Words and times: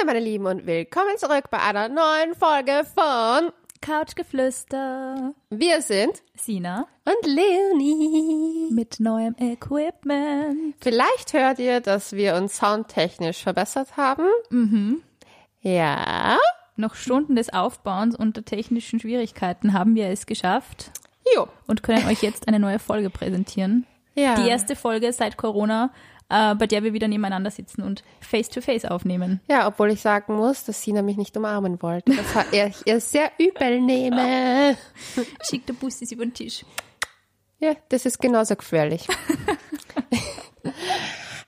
Hallo 0.00 0.06
meine 0.06 0.24
Lieben 0.24 0.46
und 0.46 0.66
willkommen 0.66 1.18
zurück 1.18 1.50
bei 1.50 1.58
einer 1.58 1.88
neuen 1.88 2.34
Folge 2.34 2.84
von 2.94 3.52
Couchgeflüster. 3.82 5.34
Wir 5.50 5.82
sind 5.82 6.22
Sina 6.36 6.86
und 7.04 7.26
Leonie. 7.26 8.70
mit 8.72 8.98
neuem 8.98 9.34
Equipment. 9.38 10.74
Vielleicht 10.80 11.34
hört 11.34 11.58
ihr, 11.58 11.80
dass 11.80 12.12
wir 12.12 12.36
uns 12.36 12.56
soundtechnisch 12.56 13.42
verbessert 13.42 13.98
haben. 13.98 14.24
Mhm. 14.48 15.02
Ja. 15.60 16.38
Nach 16.76 16.94
Stunden 16.94 17.36
des 17.36 17.52
Aufbauens 17.52 18.16
unter 18.16 18.42
technischen 18.42 19.00
Schwierigkeiten 19.00 19.74
haben 19.74 19.96
wir 19.96 20.08
es 20.08 20.24
geschafft 20.24 20.92
Jo. 21.34 21.48
und 21.66 21.82
können 21.82 22.06
euch 22.06 22.22
jetzt 22.22 22.48
eine 22.48 22.58
neue 22.58 22.78
Folge 22.78 23.10
präsentieren. 23.10 23.86
Ja. 24.14 24.36
Die 24.36 24.48
erste 24.48 24.76
Folge 24.76 25.12
seit 25.12 25.36
Corona, 25.36 25.90
äh, 26.30 26.54
bei 26.54 26.66
der 26.66 26.82
wir 26.82 26.92
wieder 26.92 27.08
nebeneinander 27.08 27.50
sitzen 27.50 27.82
und 27.82 28.02
face-to-face 28.20 28.86
aufnehmen. 28.86 29.40
Ja, 29.48 29.66
obwohl 29.66 29.90
ich 29.90 30.00
sagen 30.00 30.34
muss, 30.36 30.64
dass 30.64 30.82
Sina 30.82 31.02
mich 31.02 31.16
nicht 31.16 31.36
umarmen 31.36 31.82
wollte. 31.82 32.14
Das 32.14 32.34
hat 32.34 32.52
er 32.52 32.70
ihr 32.86 33.00
sehr 33.00 33.30
übel 33.38 33.80
nehme. 33.80 34.76
Schickt 35.42 35.68
der 35.68 35.74
Bussis 35.74 36.12
über 36.12 36.24
den 36.24 36.34
Tisch. 36.34 36.64
Ja, 37.58 37.74
das 37.90 38.06
ist 38.06 38.20
genauso 38.20 38.56
gefährlich. 38.56 39.06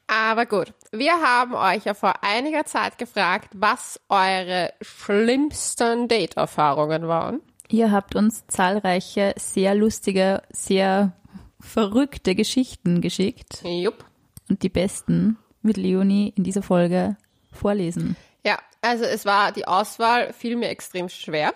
Aber 0.07 0.45
gut, 0.45 0.75
wir 0.91 1.13
haben 1.13 1.55
euch 1.55 1.85
ja 1.85 1.95
vor 1.95 2.23
einiger 2.23 2.67
Zeit 2.67 2.99
gefragt, 2.99 3.49
was 3.55 3.99
eure 4.11 4.75
schlimmsten 4.83 6.07
Date-Erfahrungen 6.07 7.09
waren. 7.09 7.41
Ihr 7.69 7.91
habt 7.91 8.15
uns 8.15 8.47
zahlreiche, 8.49 9.33
sehr 9.39 9.75
lustige, 9.75 10.43
sehr 10.51 11.13
verrückte 11.59 12.35
Geschichten 12.35 13.01
geschickt 13.01 13.63
Jupp. 13.65 14.05
Und 14.49 14.63
die 14.63 14.69
besten 14.69 15.39
wird 15.63 15.77
Leonie 15.77 16.33
in 16.37 16.45
dieser 16.45 16.63
Folge 16.63 17.17
vorlesen. 17.53 18.17
Ja, 18.45 18.59
also 18.81 19.05
es 19.05 19.25
war 19.25 19.53
die 19.53 19.67
Auswahl 19.67 20.33
fiel 20.33 20.57
mir 20.57 20.69
extrem 20.69 21.09
schwer. 21.09 21.53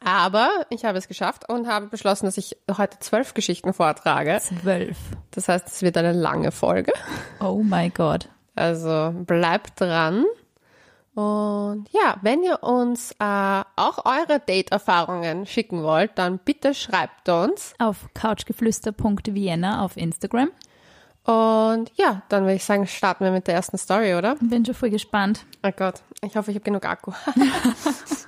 Aber 0.00 0.48
ich 0.70 0.84
habe 0.84 0.96
es 0.96 1.08
geschafft 1.08 1.48
und 1.48 1.66
habe 1.66 1.88
beschlossen, 1.88 2.26
dass 2.26 2.38
ich 2.38 2.56
heute 2.76 2.98
zwölf 3.00 3.34
Geschichten 3.34 3.72
vortrage. 3.72 4.38
Zwölf. 4.40 4.96
Das 5.32 5.48
heißt, 5.48 5.66
es 5.66 5.82
wird 5.82 5.96
eine 5.96 6.12
lange 6.12 6.52
Folge. 6.52 6.92
Oh 7.40 7.62
my 7.64 7.90
God. 7.90 8.28
Also 8.54 9.12
bleibt 9.26 9.80
dran. 9.80 10.24
Und 11.14 11.86
ja, 11.90 12.16
wenn 12.22 12.44
ihr 12.44 12.62
uns 12.62 13.10
äh, 13.18 13.62
auch 13.74 14.04
eure 14.04 14.38
Date-Erfahrungen 14.38 15.46
schicken 15.46 15.82
wollt, 15.82 16.12
dann 16.14 16.38
bitte 16.38 16.74
schreibt 16.74 17.28
uns. 17.28 17.74
Auf 17.80 18.08
couchgeflüster.vienna 18.14 19.84
auf 19.84 19.96
Instagram. 19.96 20.50
Und 21.28 21.92
ja, 21.96 22.22
dann 22.30 22.44
würde 22.44 22.54
ich 22.54 22.64
sagen, 22.64 22.86
starten 22.86 23.22
wir 23.22 23.30
mit 23.30 23.48
der 23.48 23.54
ersten 23.54 23.76
Story, 23.76 24.14
oder? 24.14 24.36
Bin 24.40 24.64
schon 24.64 24.74
voll 24.74 24.88
gespannt. 24.88 25.44
Oh 25.62 25.70
Gott, 25.76 26.00
ich 26.22 26.34
hoffe, 26.36 26.50
ich 26.50 26.54
habe 26.54 26.64
genug 26.64 26.86
Akku. 26.86 27.12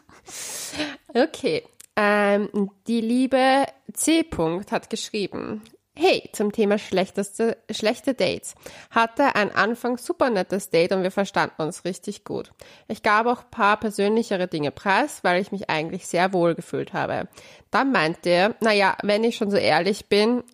okay, 1.15 1.63
ähm, 1.97 2.71
die 2.87 3.01
liebe 3.01 3.65
C. 3.95 4.21
-Punkt 4.21 4.71
hat 4.71 4.91
geschrieben. 4.91 5.63
Hey, 5.95 6.29
zum 6.35 6.53
Thema 6.53 6.77
schlechteste, 6.77 7.57
schlechte 7.71 8.13
Dates. 8.13 8.55
Hatte 8.91 9.35
ein 9.35 9.51
Anfang 9.55 9.97
super 9.97 10.29
nettes 10.29 10.69
Date 10.69 10.93
und 10.93 11.03
wir 11.03 11.11
verstanden 11.11 11.63
uns 11.63 11.87
richtig 11.87 12.25
gut. 12.25 12.53
Ich 12.87 13.03
gab 13.03 13.25
auch 13.25 13.45
ein 13.45 13.51
paar 13.51 13.79
persönlichere 13.79 14.47
Dinge 14.47 14.73
preis, 14.73 15.25
weil 15.25 15.41
ich 15.41 15.53
mich 15.53 15.71
eigentlich 15.71 16.07
sehr 16.07 16.35
wohl 16.35 16.55
gefühlt 16.55 16.93
habe. 16.93 17.29
Dann 17.71 17.93
meinte 17.93 18.29
er, 18.29 18.57
naja, 18.61 18.99
wenn 19.03 19.25
ich 19.25 19.37
schon 19.37 19.51
so 19.51 19.57
ehrlich 19.57 20.11
bin, 20.11 20.45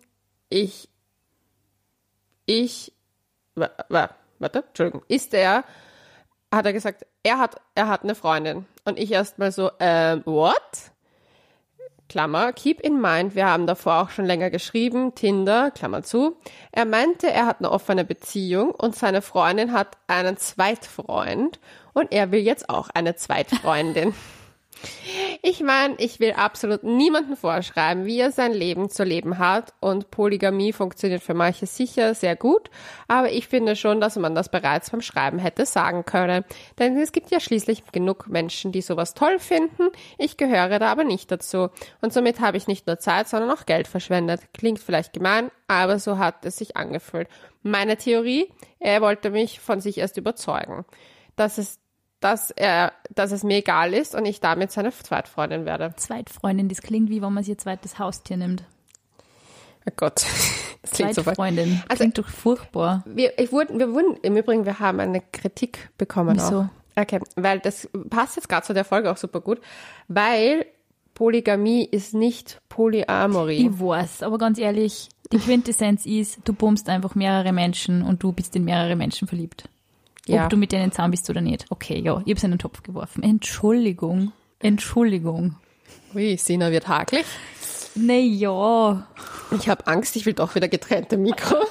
ich, 0.47 0.87
ich, 2.47 2.91
wa- 3.53 3.69
wa- 3.89 4.09
warte, 4.39 4.63
Entschuldigung, 4.67 5.03
ist 5.07 5.35
er, 5.35 5.63
hat 6.51 6.65
er 6.65 6.73
gesagt, 6.73 7.05
er 7.21 7.37
hat, 7.37 7.57
er 7.75 7.87
hat 7.87 8.03
eine 8.03 8.15
Freundin. 8.15 8.65
Und 8.85 8.97
ich 8.97 9.11
erstmal 9.11 9.51
so, 9.51 9.69
ähm, 9.79 10.23
what? 10.25 10.91
Klammer, 12.09 12.53
keep 12.53 12.79
in 12.79 13.01
mind, 13.01 13.35
wir 13.35 13.47
haben 13.47 13.67
davor 13.67 14.01
auch 14.01 14.09
schon 14.11 14.25
länger 14.25 14.49
geschrieben, 14.49 15.13
Tinder, 15.13 15.71
Klammer 15.71 16.03
zu. 16.03 16.37
Er 16.71 16.85
meinte, 16.85 17.29
er 17.29 17.45
hat 17.45 17.59
eine 17.59 17.69
offene 17.69 18.05
Beziehung 18.05 18.71
und 18.71 18.95
seine 18.95 19.21
Freundin 19.21 19.73
hat 19.73 19.97
einen 20.07 20.37
Zweitfreund 20.37 21.59
und 21.93 22.13
er 22.13 22.31
will 22.31 22.39
jetzt 22.39 22.69
auch 22.69 22.89
eine 22.93 23.15
Zweitfreundin. 23.15 24.13
Ich 25.41 25.61
meine, 25.61 25.95
ich 25.97 26.19
will 26.19 26.33
absolut 26.33 26.83
niemanden 26.83 27.35
vorschreiben, 27.35 28.05
wie 28.05 28.19
er 28.19 28.31
sein 28.31 28.53
Leben 28.53 28.89
zu 28.89 29.03
leben 29.03 29.37
hat. 29.37 29.73
Und 29.79 30.09
Polygamie 30.09 30.73
funktioniert 30.73 31.21
für 31.21 31.33
manche 31.33 31.65
sicher 31.65 32.15
sehr 32.15 32.35
gut, 32.35 32.69
aber 33.07 33.31
ich 33.31 33.47
finde 33.47 33.75
schon, 33.75 34.01
dass 34.01 34.15
man 34.15 34.35
das 34.35 34.49
bereits 34.49 34.89
beim 34.89 35.01
Schreiben 35.01 35.39
hätte 35.39 35.65
sagen 35.65 36.05
können, 36.05 36.43
denn 36.79 36.97
es 36.97 37.11
gibt 37.11 37.29
ja 37.31 37.39
schließlich 37.39 37.83
genug 37.91 38.27
Menschen, 38.27 38.71
die 38.71 38.81
sowas 38.81 39.13
toll 39.13 39.39
finden, 39.39 39.89
ich 40.17 40.37
gehöre 40.37 40.79
da 40.79 40.91
aber 40.91 41.03
nicht 41.03 41.31
dazu. 41.31 41.69
Und 42.01 42.13
somit 42.13 42.39
habe 42.39 42.57
ich 42.57 42.67
nicht 42.67 42.87
nur 42.87 42.99
Zeit, 42.99 43.27
sondern 43.27 43.51
auch 43.51 43.65
Geld 43.65 43.87
verschwendet. 43.87 44.41
Klingt 44.53 44.79
vielleicht 44.79 45.13
gemein, 45.13 45.51
aber 45.67 45.99
so 45.99 46.17
hat 46.17 46.45
es 46.45 46.57
sich 46.57 46.77
angefühlt. 46.77 47.27
Meine 47.63 47.97
Theorie, 47.97 48.51
er 48.79 49.01
wollte 49.01 49.29
mich 49.29 49.59
von 49.59 49.81
sich 49.81 49.97
erst 49.97 50.17
überzeugen, 50.17 50.85
dass 51.35 51.57
es 51.57 51.79
dass 52.19 52.51
er, 52.51 52.93
dass 53.13 53.31
es 53.31 53.43
mir 53.43 53.57
egal 53.57 53.93
ist 53.93 54.15
und 54.15 54.25
ich 54.25 54.39
damit 54.39 54.71
seine 54.71 54.91
Zweitfreundin 54.91 55.65
werde. 55.65 55.93
Zweitfreundin, 55.97 56.69
das 56.69 56.81
klingt 56.81 57.09
wie 57.09 57.21
wenn 57.21 57.33
man 57.33 57.43
ihr 57.43 57.57
zweites 57.57 57.99
Haustier 57.99 58.37
nimmt. 58.37 58.63
Oh 59.87 59.93
Gott. 59.95 60.25
Das 60.83 60.91
klingt 60.91 61.15
so 61.15 61.23
Zweitfreundin. 61.23 61.83
Also- 61.89 62.01
klingt 62.01 62.17
doch 62.17 62.29
furchtbar. 62.29 63.03
Wir, 63.05 63.37
ich 63.39 63.51
wurden, 63.51 63.77
wir 63.77 63.91
wurden, 63.93 64.15
im 64.21 64.37
Übrigen, 64.37 64.63
wir 64.65 64.79
haben 64.79 65.01
eine 65.01 65.19
Kritik 65.19 65.89
bekommen 65.97 66.37
Wieso? 66.37 66.61
auch. 66.61 67.01
Okay, 67.01 67.19
weil 67.35 67.59
das 67.59 67.89
passt 68.09 68.37
jetzt 68.37 68.47
gerade 68.47 68.65
zu 68.65 68.73
der 68.73 68.85
Folge 68.85 69.11
auch 69.11 69.17
super 69.17 69.41
gut, 69.41 69.59
weil 70.07 70.65
Polygamie 71.13 71.83
ist 71.83 72.13
nicht 72.13 72.61
Polyamorie. 72.69 73.67
Ich 73.67 73.79
weiß, 73.81 74.23
aber 74.23 74.37
ganz 74.37 74.59
ehrlich, 74.59 75.09
die 75.31 75.39
Quintessenz 75.39 76.05
ist, 76.05 76.39
du 76.45 76.53
bummst 76.53 76.87
einfach 76.89 77.15
mehrere 77.15 77.51
Menschen 77.51 78.01
und 78.01 78.23
du 78.23 78.31
bist 78.31 78.55
in 78.55 78.63
mehrere 78.63 78.95
Menschen 78.95 79.27
verliebt. 79.27 79.67
Ja. 80.27 80.43
Ob 80.43 80.49
du 80.49 80.57
mit 80.57 80.71
denen 80.71 80.91
zusammen 80.91 81.11
bist 81.11 81.29
oder 81.29 81.41
nicht. 81.41 81.65
Okay, 81.69 81.99
ja, 81.99 82.21
ich 82.25 82.31
hab's 82.31 82.43
in 82.43 82.51
den 82.51 82.59
Topf 82.59 82.83
geworfen. 82.83 83.23
Entschuldigung. 83.23 84.31
Entschuldigung. 84.59 85.55
Ui, 86.15 86.37
Sina 86.37 86.71
wird 86.71 86.87
hakelig. 86.87 87.25
Nee, 87.95 88.21
ja. 88.25 89.07
Ich 89.51 89.69
habe 89.69 89.87
Angst, 89.87 90.15
ich 90.15 90.25
will 90.25 90.33
doch 90.33 90.53
wieder 90.55 90.67
getrennte 90.67 91.17
Mikros. 91.17 91.67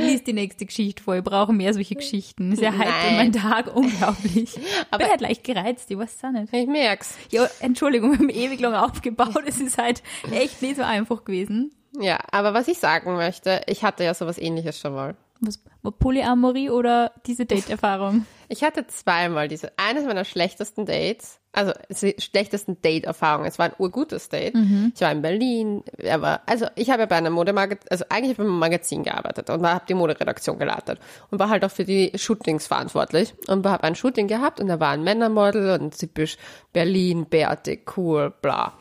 Lies 0.00 0.24
die 0.24 0.32
nächste 0.32 0.66
Geschichte 0.66 1.02
vor. 1.02 1.16
Ich 1.16 1.24
brauche 1.24 1.52
mehr 1.52 1.72
solche 1.72 1.94
Geschichten. 1.94 2.52
Es 2.52 2.60
erheitert 2.60 2.94
Nein. 3.04 3.16
meinen 3.16 3.32
Tag 3.32 3.74
unglaublich. 3.74 4.58
Aber- 4.90 4.98
bin 5.04 5.10
halt 5.10 5.20
leicht 5.20 5.44
gereizt, 5.44 5.90
ich 5.90 5.98
weiß 5.98 6.16
es 6.16 6.24
auch 6.24 6.30
nicht. 6.30 6.52
Ich 6.52 6.66
merk's. 6.66 7.14
Ja, 7.30 7.48
Entschuldigung, 7.60 8.12
wir 8.12 8.18
haben 8.18 8.28
ewig 8.28 8.60
lang 8.60 8.74
aufgebaut. 8.74 9.42
Es 9.46 9.58
ist 9.60 9.78
halt 9.78 10.02
echt 10.32 10.62
nicht 10.62 10.76
so 10.76 10.82
einfach 10.82 11.24
gewesen. 11.24 11.72
Ja, 12.00 12.18
aber 12.30 12.54
was 12.54 12.68
ich 12.68 12.78
sagen 12.78 13.14
möchte, 13.14 13.62
ich 13.66 13.82
hatte 13.84 14.04
ja 14.04 14.14
sowas 14.14 14.38
ähnliches 14.38 14.78
schon 14.78 14.94
mal. 14.94 15.16
Was, 15.40 15.58
Polyamorie 15.98 16.70
oder 16.70 17.12
diese 17.26 17.46
Date-Erfahrung? 17.46 18.26
Ich 18.48 18.62
hatte 18.62 18.86
zweimal 18.86 19.48
diese, 19.48 19.72
eines 19.78 20.04
meiner 20.04 20.24
schlechtesten 20.24 20.84
Dates, 20.84 21.38
also 21.52 21.72
die 21.88 22.14
schlechtesten 22.18 22.82
Date-Erfahrungen. 22.82 23.48
Es 23.48 23.58
war 23.58 23.66
ein 23.66 23.74
urgutes 23.78 24.28
Date. 24.28 24.54
Ich 24.94 25.00
war 25.00 25.12
in 25.12 25.22
Berlin, 25.22 25.82
er 25.96 26.20
war, 26.20 26.42
also 26.46 26.66
ich 26.74 26.90
habe 26.90 27.06
bei 27.06 27.16
einem 27.16 27.32
Modemagazin, 27.32 27.88
also 27.90 28.04
eigentlich 28.08 28.36
habe 28.36 28.42
ich 28.42 28.48
im 28.48 28.58
Magazin 28.58 29.02
gearbeitet 29.02 29.50
und 29.50 29.66
habe 29.66 29.84
die 29.88 29.94
Moderedaktion 29.94 30.58
geleitet 30.58 31.00
und 31.30 31.38
war 31.38 31.48
halt 31.48 31.64
auch 31.64 31.70
für 31.70 31.84
die 31.84 32.12
Shootings 32.16 32.66
verantwortlich 32.66 33.34
und 33.46 33.66
habe 33.66 33.84
ein 33.84 33.94
Shooting 33.94 34.28
gehabt 34.28 34.60
und 34.60 34.68
da 34.68 34.78
war 34.78 34.90
ein 34.90 35.02
Männermodel 35.02 35.80
und 35.80 35.98
typisch 35.98 36.36
Berlin, 36.72 37.26
bärtig, 37.26 37.96
cool, 37.96 38.32
bla. 38.42 38.74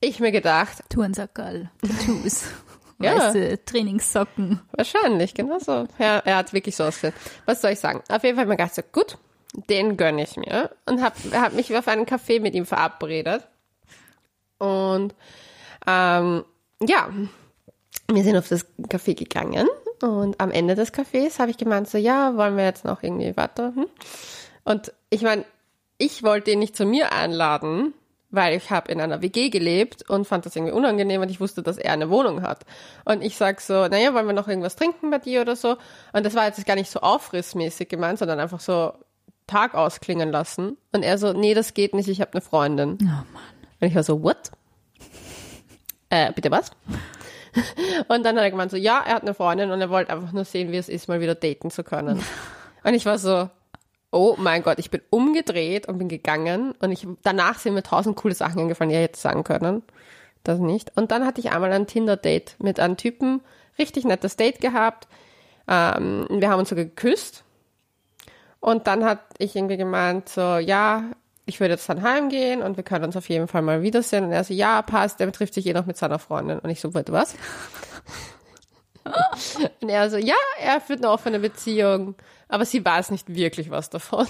Ich 0.00 0.20
mir 0.20 0.30
gedacht, 0.32 0.84
Turnsackerl, 0.90 1.70
Tattoos, 1.82 2.44
Ja. 3.00 3.16
weiße 3.16 3.64
Trainingssocken. 3.64 4.60
Wahrscheinlich, 4.72 5.34
genau 5.34 5.58
so. 5.58 5.86
Ja, 5.98 6.18
er 6.18 6.36
hat 6.36 6.52
wirklich 6.52 6.76
so 6.76 6.84
ausgesehen. 6.84 7.14
Was 7.46 7.62
soll 7.62 7.72
ich 7.72 7.80
sagen? 7.80 8.02
Auf 8.08 8.24
jeden 8.24 8.36
Fall 8.36 8.44
habe 8.44 8.54
ich 8.54 8.58
mir 8.58 8.64
gedacht, 8.64 8.74
so, 8.74 8.82
gut, 8.92 9.18
den 9.68 9.96
gönne 9.96 10.22
ich 10.22 10.36
mir. 10.36 10.70
Und 10.86 11.02
habe 11.02 11.16
hab 11.32 11.52
mich 11.52 11.74
auf 11.76 11.88
einen 11.88 12.06
Café 12.06 12.40
mit 12.40 12.54
ihm 12.54 12.66
verabredet. 12.66 13.46
Und 14.58 15.14
ähm, 15.86 16.44
ja, 16.80 17.08
wir 18.10 18.24
sind 18.24 18.36
auf 18.36 18.48
das 18.48 18.66
Café 18.88 19.14
gegangen. 19.14 19.68
Und 20.02 20.40
am 20.40 20.50
Ende 20.50 20.74
des 20.74 20.92
Cafés 20.92 21.38
habe 21.38 21.50
ich 21.50 21.56
gemeint, 21.56 21.88
so, 21.88 21.98
ja, 21.98 22.36
wollen 22.36 22.56
wir 22.56 22.64
jetzt 22.64 22.84
noch 22.84 23.02
irgendwie 23.02 23.36
weiter? 23.36 23.72
Hm? 23.74 23.86
Und 24.64 24.92
ich 25.10 25.22
meine, 25.22 25.44
ich 25.98 26.22
wollte 26.22 26.52
ihn 26.52 26.60
nicht 26.60 26.76
zu 26.76 26.84
mir 26.84 27.12
einladen, 27.12 27.94
weil 28.30 28.56
ich 28.56 28.70
habe 28.70 28.92
in 28.92 29.00
einer 29.00 29.22
WG 29.22 29.48
gelebt 29.48 30.08
und 30.08 30.26
fand 30.26 30.44
das 30.46 30.54
irgendwie 30.54 30.74
unangenehm 30.74 31.22
und 31.22 31.30
ich 31.30 31.40
wusste, 31.40 31.62
dass 31.62 31.78
er 31.78 31.92
eine 31.92 32.10
Wohnung 32.10 32.42
hat. 32.42 32.64
Und 33.04 33.22
ich 33.22 33.36
sag 33.36 33.60
so, 33.60 33.88
naja, 33.88 34.12
wollen 34.14 34.26
wir 34.26 34.34
noch 34.34 34.48
irgendwas 34.48 34.76
trinken 34.76 35.10
bei 35.10 35.18
dir 35.18 35.40
oder 35.40 35.56
so? 35.56 35.76
Und 36.12 36.26
das 36.26 36.34
war 36.34 36.46
jetzt 36.46 36.64
gar 36.66 36.74
nicht 36.74 36.90
so 36.90 37.00
aufrissmäßig 37.00 37.88
gemeint, 37.88 38.18
sondern 38.18 38.40
einfach 38.40 38.60
so 38.60 38.92
Tag 39.46 39.74
ausklingen 39.74 40.30
lassen. 40.30 40.76
Und 40.92 41.02
er 41.02 41.18
so, 41.18 41.32
nee, 41.32 41.54
das 41.54 41.74
geht 41.74 41.94
nicht, 41.94 42.08
ich 42.08 42.20
habe 42.20 42.32
eine 42.32 42.40
Freundin. 42.40 42.98
Oh 43.00 43.04
Mann. 43.04 43.26
Und 43.80 43.88
ich 43.88 43.94
war 43.94 44.02
so, 44.02 44.22
what? 44.22 44.50
Äh, 46.10 46.32
bitte 46.32 46.50
was? 46.50 46.70
Und 48.08 48.24
dann 48.24 48.36
hat 48.36 48.44
er 48.44 48.50
gemeint 48.50 48.70
so, 48.70 48.76
ja, 48.76 49.02
er 49.04 49.14
hat 49.14 49.22
eine 49.22 49.34
Freundin 49.34 49.70
und 49.70 49.80
er 49.80 49.90
wollte 49.90 50.12
einfach 50.12 50.32
nur 50.32 50.44
sehen, 50.44 50.70
wie 50.70 50.76
es 50.76 50.88
ist, 50.88 51.08
mal 51.08 51.20
wieder 51.20 51.34
daten 51.34 51.70
zu 51.70 51.82
können. 51.82 52.22
Und 52.84 52.94
ich 52.94 53.04
war 53.06 53.18
so, 53.18 53.50
oh 54.10 54.36
mein 54.38 54.62
Gott, 54.62 54.78
ich 54.78 54.90
bin 54.90 55.02
umgedreht 55.10 55.88
und 55.88 55.98
bin 55.98 56.08
gegangen. 56.08 56.72
Und 56.80 56.92
ich, 56.92 57.06
danach 57.22 57.58
sind 57.58 57.74
mir 57.74 57.82
tausend 57.82 58.16
coole 58.16 58.34
Sachen 58.34 58.60
eingefallen, 58.60 58.90
die 58.90 58.96
ich 58.96 59.02
hätte 59.02 59.20
sagen 59.20 59.44
können. 59.44 59.82
Das 60.44 60.58
nicht. 60.58 60.96
Und 60.96 61.10
dann 61.10 61.26
hatte 61.26 61.40
ich 61.40 61.50
einmal 61.50 61.72
ein 61.72 61.86
Tinder-Date 61.86 62.56
mit 62.58 62.80
einem 62.80 62.96
Typen. 62.96 63.42
Richtig 63.78 64.04
nettes 64.04 64.36
Date 64.36 64.60
gehabt. 64.60 65.08
Ähm, 65.66 66.26
wir 66.30 66.48
haben 66.48 66.60
uns 66.60 66.70
sogar 66.70 66.84
geküsst. 66.84 67.44
Und 68.60 68.86
dann 68.86 69.04
hat 69.04 69.20
ich 69.38 69.54
irgendwie 69.54 69.76
gemeint, 69.76 70.28
so, 70.28 70.56
ja, 70.56 71.04
ich 71.44 71.60
würde 71.60 71.74
jetzt 71.74 71.88
dann 71.88 72.02
heimgehen 72.02 72.62
und 72.62 72.76
wir 72.76 72.84
können 72.84 73.04
uns 73.04 73.16
auf 73.16 73.28
jeden 73.28 73.48
Fall 73.48 73.62
mal 73.62 73.82
wiedersehen. 73.82 74.24
Und 74.24 74.32
er 74.32 74.44
so, 74.44 74.52
ja, 74.52 74.82
passt, 74.82 75.20
der 75.20 75.30
trifft 75.32 75.54
sich 75.54 75.66
eh 75.66 75.72
noch 75.72 75.86
mit 75.86 75.96
seiner 75.96 76.18
Freundin. 76.18 76.58
Und 76.58 76.70
ich 76.70 76.80
so, 76.80 76.94
warte, 76.94 77.12
was? 77.12 77.34
und 79.80 79.88
er 79.88 80.10
so, 80.10 80.16
ja, 80.16 80.34
er 80.60 80.80
führt 80.80 81.00
eine 81.00 81.10
offene 81.10 81.38
Beziehung, 81.38 82.16
aber 82.48 82.64
sie 82.64 82.84
weiß 82.84 83.10
nicht 83.10 83.34
wirklich 83.34 83.70
was 83.70 83.90
davon. 83.90 84.26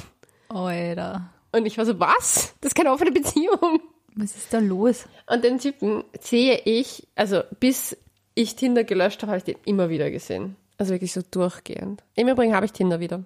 Alter. 0.48 1.30
Und 1.52 1.66
ich 1.66 1.78
war 1.78 1.86
so, 1.86 1.98
was? 1.98 2.54
Das 2.60 2.70
ist 2.70 2.74
keine 2.74 2.92
offene 2.92 3.12
Beziehung. 3.12 3.80
Was 4.14 4.36
ist 4.36 4.52
da 4.52 4.58
los? 4.58 5.06
Und 5.26 5.44
den 5.44 5.58
Typen 5.58 6.04
sehe 6.20 6.60
ich, 6.64 7.06
also 7.14 7.42
bis 7.60 7.96
ich 8.34 8.56
Tinder 8.56 8.84
gelöscht 8.84 9.22
habe, 9.22 9.32
habe 9.32 9.38
ich 9.38 9.44
den 9.44 9.56
immer 9.64 9.88
wieder 9.88 10.10
gesehen. 10.10 10.56
Also 10.76 10.92
wirklich 10.92 11.12
so 11.12 11.22
durchgehend. 11.28 12.02
Im 12.14 12.28
Übrigen 12.28 12.54
habe 12.54 12.66
ich 12.66 12.72
Tinder 12.72 13.00
wieder. 13.00 13.24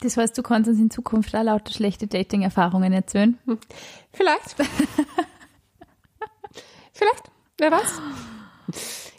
Das 0.00 0.16
heißt, 0.16 0.36
du 0.36 0.42
kannst 0.42 0.68
uns 0.68 0.78
in 0.78 0.90
Zukunft 0.90 1.34
auch 1.34 1.42
lauter 1.42 1.72
schlechte 1.72 2.06
Dating-Erfahrungen 2.06 2.92
erzählen. 2.92 3.38
Vielleicht. 4.12 4.54
Vielleicht. 6.92 7.30
Wer 7.56 7.72
weiß. 7.72 8.00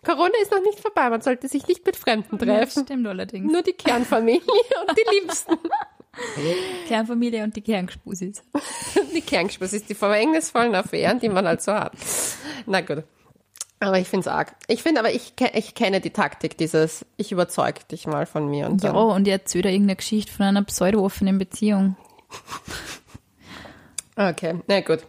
Corona 0.10 0.34
ist 0.42 0.52
noch 0.52 0.62
nicht 0.62 0.80
vorbei. 0.80 1.10
Man 1.10 1.22
sollte 1.22 1.48
sich 1.48 1.68
nicht 1.68 1.86
mit 1.86 1.96
Fremden 1.96 2.38
Das 2.38 2.48
treffen. 2.48 2.84
stimmt 2.86 3.06
allerdings. 3.08 3.52
Nur 3.52 3.62
die 3.62 3.74
Kernfamilie 3.74 4.42
und 4.88 4.98
die 4.98 5.16
Liebsten. 5.20 5.58
Kernfamilie 6.88 7.44
und 7.44 7.56
die 7.56 7.62
Kernspusis. 7.62 8.44
Die 9.14 9.22
Kernspaß 9.22 9.74
ist 9.74 9.90
die 9.90 9.96
verhängnisvollen 9.96 10.74
Affären, 10.76 11.20
die 11.20 11.30
man 11.30 11.46
halt 11.48 11.62
so 11.62 11.74
hat. 11.74 11.94
Na 12.66 12.82
gut. 12.82 13.04
Aber 13.80 13.98
ich 14.00 14.08
finde 14.10 14.22
es 14.22 14.28
arg. 14.28 14.56
Ich 14.68 14.84
finde 14.84 15.00
aber, 15.00 15.12
ich, 15.14 15.34
ich 15.54 15.76
kenne 15.76 16.02
die 16.02 16.10
Taktik 16.10 16.58
dieses, 16.58 17.06
ich 17.16 17.32
überzeug 17.32 17.88
dich 17.88 18.08
mal 18.08 18.26
von 18.26 18.50
mir. 18.50 18.68
Und 18.68 18.84
Ja, 18.84 18.92
dann, 18.92 19.02
und 19.12 19.28
ihr 19.28 19.34
erzählt 19.34 19.66
da 19.66 19.70
irgendeine 19.70 19.96
Geschichte 19.98 20.32
von 20.34 20.46
einer 20.48 20.64
pseudo-offenen 20.64 21.38
Beziehung. 21.38 21.96
Okay, 24.16 24.60
na 24.68 24.82
gut. 24.82 25.00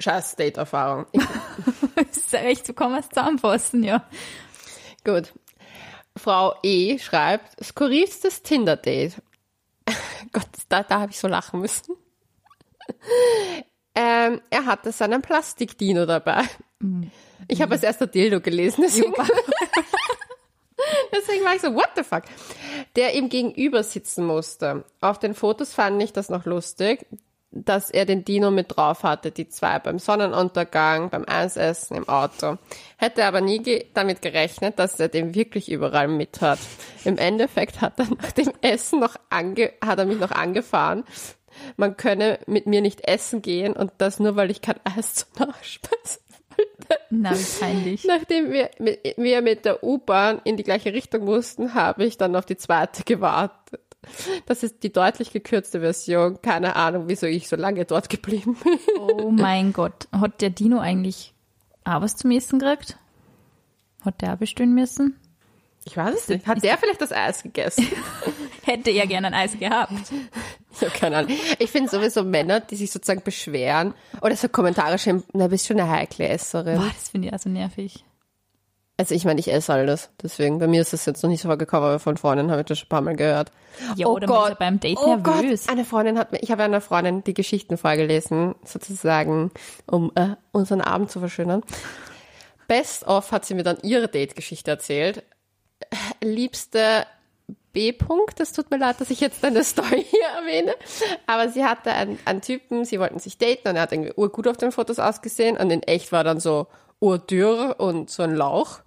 Scheiß 0.00 0.36
Date-Erfahrung. 0.36 1.06
Ist 2.10 2.32
recht, 2.32 2.66
so 2.66 2.72
kann 2.72 2.90
man 2.90 3.00
es 3.00 3.08
zusammenfassen, 3.08 3.84
ja. 3.84 4.04
Gut. 5.04 5.32
Frau 6.16 6.54
E. 6.62 6.98
schreibt, 6.98 7.64
skurrilstes 7.64 8.42
Tinder-Date. 8.42 9.14
Gott, 10.32 10.48
da, 10.68 10.82
da 10.82 11.00
habe 11.00 11.12
ich 11.12 11.18
so 11.18 11.28
lachen 11.28 11.60
müssen. 11.60 11.96
ähm, 13.94 14.40
er 14.50 14.66
hatte 14.66 14.92
seinen 14.92 15.22
Plastikdino 15.22 16.06
dabei. 16.06 16.44
Ich 17.48 17.62
habe 17.62 17.72
als 17.72 17.82
erster 17.82 18.06
Dildo 18.06 18.40
gelesen, 18.40 18.82
deswegen, 18.82 19.12
deswegen 21.12 21.44
war 21.44 21.54
ich 21.54 21.60
so, 21.60 21.74
what 21.74 21.90
the 21.94 22.02
fuck? 22.02 22.22
Der 22.96 23.14
ihm 23.14 23.28
gegenüber 23.28 23.82
sitzen 23.82 24.24
musste. 24.24 24.84
Auf 25.00 25.18
den 25.18 25.34
Fotos 25.34 25.74
fand 25.74 26.02
ich 26.02 26.12
das 26.12 26.30
noch 26.30 26.46
lustig, 26.46 27.06
dass 27.52 27.90
er 27.90 28.04
den 28.04 28.24
Dino 28.24 28.50
mit 28.50 28.76
drauf 28.76 29.02
hatte, 29.02 29.32
die 29.32 29.48
zwei 29.48 29.78
beim 29.80 29.98
Sonnenuntergang, 29.98 31.10
beim 31.10 31.24
Eisessen 31.26 31.96
im 31.96 32.08
Auto. 32.08 32.58
Hätte 32.96 33.24
aber 33.24 33.40
nie 33.40 33.58
ge 33.60 33.86
damit 33.94 34.22
gerechnet, 34.22 34.78
dass 34.78 35.00
er 35.00 35.08
den 35.08 35.34
wirklich 35.34 35.70
überall 35.70 36.06
mit 36.08 36.40
hat. 36.40 36.60
Im 37.04 37.18
Endeffekt 37.18 37.80
hat 37.80 37.98
er 37.98 38.06
nach 38.06 38.32
dem 38.32 38.52
Essen 38.60 39.00
noch 39.00 39.16
ange 39.30 39.72
hat 39.84 39.98
er 39.98 40.04
mich 40.04 40.18
noch 40.20 40.30
angefahren. 40.30 41.04
Man 41.76 41.96
könne 41.96 42.38
mit 42.46 42.66
mir 42.66 42.80
nicht 42.80 43.06
essen 43.08 43.42
gehen 43.42 43.72
und 43.72 43.90
das 43.98 44.20
nur, 44.20 44.36
weil 44.36 44.50
ich 44.52 44.62
kein 44.62 44.78
Eis 44.84 45.14
zum 45.16 45.28
Nachspeisen 45.48 46.22
wollte. 46.56 47.00
Na, 47.10 47.36
wie 47.36 47.58
peinlich. 47.60 48.04
Nachdem 48.04 48.52
wir, 48.52 48.70
mit- 48.78 49.00
wir 49.16 49.42
mit 49.42 49.64
der 49.64 49.82
U-Bahn 49.82 50.40
in 50.44 50.56
die 50.56 50.62
gleiche 50.62 50.92
Richtung 50.92 51.24
mussten, 51.24 51.74
habe 51.74 52.04
ich 52.04 52.16
dann 52.16 52.36
auf 52.36 52.46
die 52.46 52.56
zweite 52.56 53.02
gewartet. 53.02 53.80
Das 54.46 54.62
ist 54.62 54.82
die 54.82 54.92
deutlich 54.92 55.32
gekürzte 55.32 55.80
Version. 55.80 56.40
Keine 56.42 56.76
Ahnung, 56.76 57.04
wieso 57.08 57.26
ich 57.26 57.48
so 57.48 57.56
lange 57.56 57.84
dort 57.84 58.08
geblieben 58.08 58.56
bin. 58.62 58.78
Oh 58.98 59.30
mein 59.30 59.72
Gott. 59.72 60.08
Hat 60.12 60.40
der 60.40 60.50
Dino 60.50 60.78
eigentlich 60.78 61.34
auch 61.84 62.00
was 62.00 62.16
zum 62.16 62.30
Essen 62.30 62.58
gekriegt? 62.58 62.96
Hat 64.04 64.22
der 64.22 64.34
auch 64.34 64.38
bestellen 64.38 64.74
müssen? 64.74 65.18
Ich 65.84 65.96
weiß 65.96 66.14
es 66.14 66.28
nicht. 66.28 66.46
Hat 66.46 66.62
der 66.62 66.76
vielleicht 66.78 67.00
das 67.00 67.12
Eis 67.12 67.42
gegessen? 67.42 67.86
Hätte 68.62 68.90
er 68.90 69.06
gerne 69.06 69.28
ein 69.28 69.34
Eis 69.34 69.58
gehabt. 69.58 69.92
Ich 70.72 70.80
habe 70.82 70.90
keine 70.90 71.16
Ahnung. 71.18 71.32
Ich 71.58 71.70
finde 71.70 71.90
sowieso 71.90 72.22
Männer, 72.22 72.60
die 72.60 72.76
sich 72.76 72.90
sozusagen 72.90 73.22
beschweren 73.22 73.94
oder 74.20 74.36
so 74.36 74.48
Kommentare 74.48 74.98
schreiben, 74.98 75.24
na, 75.32 75.48
bist 75.48 75.66
schon 75.66 75.80
eine 75.80 75.90
heikle 75.90 76.28
Esserin. 76.28 76.76
Boah, 76.76 76.90
das 76.94 77.08
finde 77.08 77.28
ich 77.28 77.32
also 77.32 77.48
nervig. 77.48 78.04
Also 79.00 79.14
ich 79.14 79.24
meine, 79.24 79.40
ich 79.40 79.50
esse 79.50 79.72
alles. 79.72 80.10
Deswegen, 80.22 80.58
bei 80.58 80.66
mir 80.66 80.82
ist 80.82 80.92
das 80.92 81.06
jetzt 81.06 81.22
noch 81.22 81.30
nicht 81.30 81.40
so 81.40 81.48
vorgekommen, 81.48 81.88
aber 81.88 81.98
von 81.98 82.18
Freunden 82.18 82.50
habe 82.50 82.60
ich 82.60 82.66
das 82.66 82.78
schon 82.78 82.84
ein 82.84 82.90
paar 82.90 83.00
Mal 83.00 83.16
gehört. 83.16 83.50
Ja, 83.96 84.08
oder 84.08 84.28
man 84.28 84.42
ist 84.42 84.48
ja 84.50 84.54
beim 84.56 84.78
Date 84.78 84.98
oh 84.98 85.16
nervös. 85.16 85.64
Gott, 85.64 85.72
eine 85.72 85.86
Freundin 85.86 86.18
hat 86.18 86.32
mir, 86.32 86.42
ich 86.42 86.50
habe 86.50 86.64
einer 86.64 86.82
Freundin 86.82 87.24
die 87.24 87.32
Geschichten 87.32 87.78
vorgelesen, 87.78 88.56
sozusagen, 88.62 89.52
um 89.86 90.12
äh, 90.16 90.36
unseren 90.52 90.82
Abend 90.82 91.10
zu 91.10 91.18
verschönern. 91.18 91.62
Best 92.68 93.06
of 93.06 93.32
hat 93.32 93.46
sie 93.46 93.54
mir 93.54 93.62
dann 93.62 93.78
ihre 93.82 94.06
Date-Geschichte 94.06 94.70
erzählt. 94.70 95.22
Liebste 96.22 97.06
B-Punkt, 97.72 98.38
das 98.38 98.52
tut 98.52 98.70
mir 98.70 98.76
leid, 98.76 99.00
dass 99.00 99.08
ich 99.08 99.20
jetzt 99.20 99.42
deine 99.42 99.64
Story 99.64 100.04
hier 100.10 100.26
erwähne, 100.42 100.74
aber 101.26 101.48
sie 101.48 101.64
hatte 101.64 101.92
einen, 101.92 102.18
einen 102.26 102.42
Typen, 102.42 102.84
sie 102.84 103.00
wollten 103.00 103.18
sich 103.18 103.38
daten 103.38 103.68
und 103.68 103.76
er 103.76 103.82
hat 103.82 103.92
irgendwie 103.92 104.12
urgut 104.14 104.46
auf 104.46 104.58
den 104.58 104.72
Fotos 104.72 104.98
ausgesehen 104.98 105.56
und 105.56 105.70
in 105.70 105.82
echt 105.84 106.12
war 106.12 106.22
dann 106.22 106.38
so 106.38 106.66
urdürr 107.00 107.76
und 107.78 108.10
so 108.10 108.22
ein 108.22 108.34
Lauch. 108.34 108.80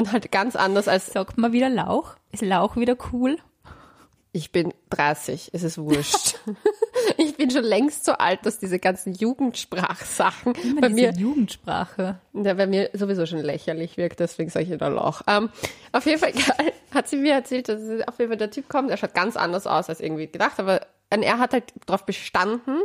Und 0.00 0.12
halt 0.12 0.32
ganz 0.32 0.56
anders 0.56 0.88
als 0.88 1.12
Sagt 1.12 1.36
man 1.36 1.52
wieder 1.52 1.68
Lauch? 1.68 2.16
Ist 2.32 2.40
Lauch 2.40 2.76
wieder 2.76 2.96
cool? 3.12 3.36
Ich 4.32 4.50
bin 4.50 4.72
30, 4.88 5.50
es 5.52 5.62
ist 5.62 5.76
wurscht. 5.76 6.38
ich 7.18 7.36
bin 7.36 7.50
schon 7.50 7.64
längst 7.64 8.06
so 8.06 8.12
alt, 8.12 8.46
dass 8.46 8.58
diese 8.58 8.78
ganzen 8.78 9.12
Jugendsprachsachen 9.12 10.54
Immer 10.54 10.80
bei 10.80 10.88
mir, 10.88 11.12
Jugendsprache. 11.12 12.18
ja, 12.32 12.54
bei 12.54 12.66
mir 12.66 12.88
sowieso 12.94 13.26
schon 13.26 13.40
lächerlich 13.40 13.98
wirkt, 13.98 14.20
deswegen 14.20 14.48
sage 14.48 14.64
ich 14.64 14.70
wieder 14.70 14.88
Lauch. 14.88 15.20
Ähm, 15.26 15.50
auf 15.92 16.06
jeden 16.06 16.18
Fall 16.18 16.30
egal, 16.30 16.72
hat 16.94 17.06
sie 17.06 17.16
mir 17.16 17.34
erzählt, 17.34 17.68
dass 17.68 17.82
auf 18.08 18.18
jeden 18.18 18.30
Fall 18.30 18.38
der 18.38 18.50
Typ 18.50 18.70
kommt, 18.70 18.88
er 18.88 18.96
schaut 18.96 19.12
ganz 19.12 19.36
anders 19.36 19.66
aus 19.66 19.90
als 19.90 20.00
irgendwie 20.00 20.28
gedacht, 20.28 20.58
aber 20.60 20.80
er 21.10 21.38
hat 21.38 21.52
halt 21.52 21.74
darauf 21.84 22.06
bestanden, 22.06 22.78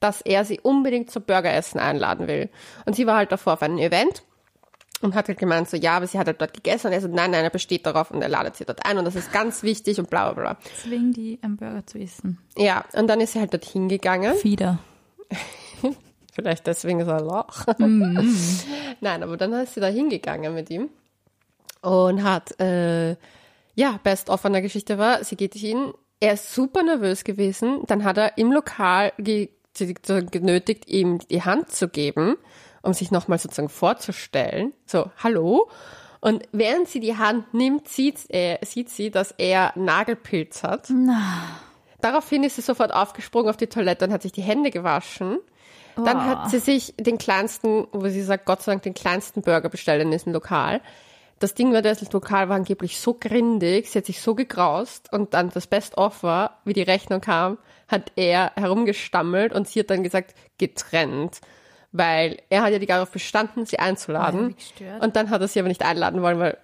dass 0.00 0.20
er 0.20 0.44
sie 0.44 0.60
unbedingt 0.60 1.10
zum 1.10 1.22
Burgeressen 1.22 1.80
einladen 1.80 2.28
will. 2.28 2.50
Und 2.84 2.94
sie 2.94 3.06
war 3.06 3.16
halt 3.16 3.32
davor 3.32 3.54
auf 3.54 3.62
einem 3.62 3.78
Event 3.78 4.22
und 5.00 5.14
hat 5.14 5.28
halt 5.28 5.38
gemeint 5.38 5.68
so, 5.68 5.76
ja, 5.76 5.96
aber 5.96 6.06
sie 6.06 6.18
hat 6.18 6.26
halt 6.26 6.40
dort 6.40 6.54
gegessen 6.54 6.88
und 6.88 6.92
er 6.92 7.00
so, 7.00 7.08
nein, 7.08 7.30
nein, 7.30 7.44
er 7.44 7.50
besteht 7.50 7.86
darauf 7.86 8.10
und 8.10 8.20
er 8.22 8.28
ladet 8.28 8.56
sie 8.56 8.64
dort 8.64 8.84
ein 8.84 8.98
und 8.98 9.04
das 9.04 9.14
ist 9.14 9.32
ganz 9.32 9.62
wichtig 9.62 9.98
und 9.98 10.10
bla 10.10 10.32
bla 10.32 10.42
bla. 10.42 10.58
Deswegen 10.76 11.12
die 11.12 11.38
einen 11.42 11.56
Burger 11.56 11.86
zu 11.86 11.98
essen. 11.98 12.38
Ja, 12.56 12.84
und 12.94 13.06
dann 13.06 13.20
ist 13.20 13.32
sie 13.32 13.40
halt 13.40 13.52
dorthin 13.52 13.88
gegangen. 13.88 14.34
Wieder. 14.42 14.78
Vielleicht 16.32 16.66
deswegen 16.66 17.04
so 17.04 17.10
ein 17.10 17.24
Loch. 17.24 17.66
Nein, 19.00 19.22
aber 19.22 19.36
dann 19.36 19.52
ist 19.54 19.74
sie 19.74 19.80
da 19.80 19.88
hingegangen 19.88 20.54
mit 20.54 20.70
ihm 20.70 20.88
und 21.82 22.22
hat, 22.22 22.58
äh, 22.60 23.16
ja, 23.74 23.98
best 24.02 24.30
of 24.30 24.44
an 24.44 24.52
der 24.52 24.62
Geschichte 24.62 24.98
war, 24.98 25.22
sie 25.24 25.36
geht 25.36 25.54
hin, 25.54 25.92
er 26.20 26.34
ist 26.34 26.52
super 26.52 26.82
nervös 26.82 27.24
gewesen, 27.24 27.82
dann 27.86 28.04
hat 28.04 28.18
er 28.18 28.38
im 28.38 28.52
Lokal 28.52 29.12
genötigt, 29.16 30.88
ihm 30.88 31.20
die 31.30 31.42
Hand 31.42 31.70
zu 31.70 31.88
geben, 31.88 32.36
um 32.82 32.92
sich 32.92 33.10
nochmal 33.10 33.38
sozusagen 33.38 33.68
vorzustellen. 33.68 34.72
So, 34.86 35.10
hallo. 35.22 35.68
Und 36.20 36.42
während 36.52 36.88
sie 36.88 37.00
die 37.00 37.16
Hand 37.16 37.54
nimmt, 37.54 37.88
sieht, 37.88 38.18
er, 38.28 38.58
sieht 38.64 38.90
sie, 38.90 39.10
dass 39.10 39.32
er 39.38 39.72
Nagelpilz 39.76 40.62
hat. 40.64 40.90
Daraufhin 42.00 42.44
ist 42.44 42.56
sie 42.56 42.62
sofort 42.62 42.92
aufgesprungen 42.92 43.48
auf 43.50 43.56
die 43.56 43.66
Toilette 43.66 44.04
und 44.06 44.12
hat 44.12 44.22
sich 44.22 44.32
die 44.32 44.42
Hände 44.42 44.70
gewaschen. 44.70 45.38
Dann 45.96 46.16
Oh. 46.16 46.20
hat 46.20 46.50
sie 46.50 46.60
sich 46.60 46.94
den 46.96 47.18
kleinsten, 47.18 47.88
wo 47.92 48.06
sie 48.08 48.22
sagt, 48.22 48.46
Gott 48.46 48.62
sei 48.62 48.72
Dank, 48.72 48.82
den 48.84 48.94
kleinsten 48.94 49.42
Burger 49.42 49.68
bestellt 49.68 50.00
in 50.02 50.12
diesem 50.12 50.32
Lokal. 50.32 50.80
Das 51.40 51.54
Ding 51.54 51.72
war, 51.72 51.82
das 51.82 52.12
Lokal 52.12 52.48
war 52.48 52.56
angeblich 52.56 52.98
so 53.00 53.14
grindig, 53.14 53.88
sie 53.90 53.98
hat 53.98 54.06
sich 54.06 54.20
so 54.20 54.34
gegraust 54.36 55.12
und 55.12 55.34
dann 55.34 55.50
das 55.50 55.66
Best-of 55.66 56.22
war, 56.22 56.58
wie 56.64 56.72
die 56.72 56.82
Rechnung 56.82 57.20
kam, 57.20 57.58
hat 57.88 58.12
er 58.16 58.52
herumgestammelt 58.56 59.52
und 59.52 59.68
sie 59.68 59.80
hat 59.80 59.90
dann 59.90 60.02
gesagt, 60.04 60.34
getrennt. 60.58 61.40
Weil 61.92 62.38
er 62.50 62.62
hat 62.62 62.72
ja 62.72 62.78
die 62.78 62.86
darauf 62.86 63.10
bestanden, 63.10 63.64
sie 63.66 63.78
einzuladen. 63.78 64.54
Gestört. 64.54 65.02
und 65.02 65.16
dann 65.16 65.30
hat 65.30 65.40
er 65.40 65.48
sie 65.48 65.58
aber 65.58 65.68
nicht 65.68 65.82
einladen 65.84 66.20
wollen, 66.22 66.38
weil 66.38 66.58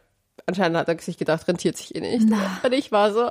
anscheinend 0.46 0.76
hat 0.76 0.88
er 0.88 0.98
sich 0.98 1.16
gedacht, 1.16 1.48
rentiert 1.48 1.76
sich 1.78 1.94
eh 1.94 2.00
nicht. 2.00 2.28
Und 2.62 2.72
ich 2.72 2.92
war 2.92 3.10
so, 3.12 3.28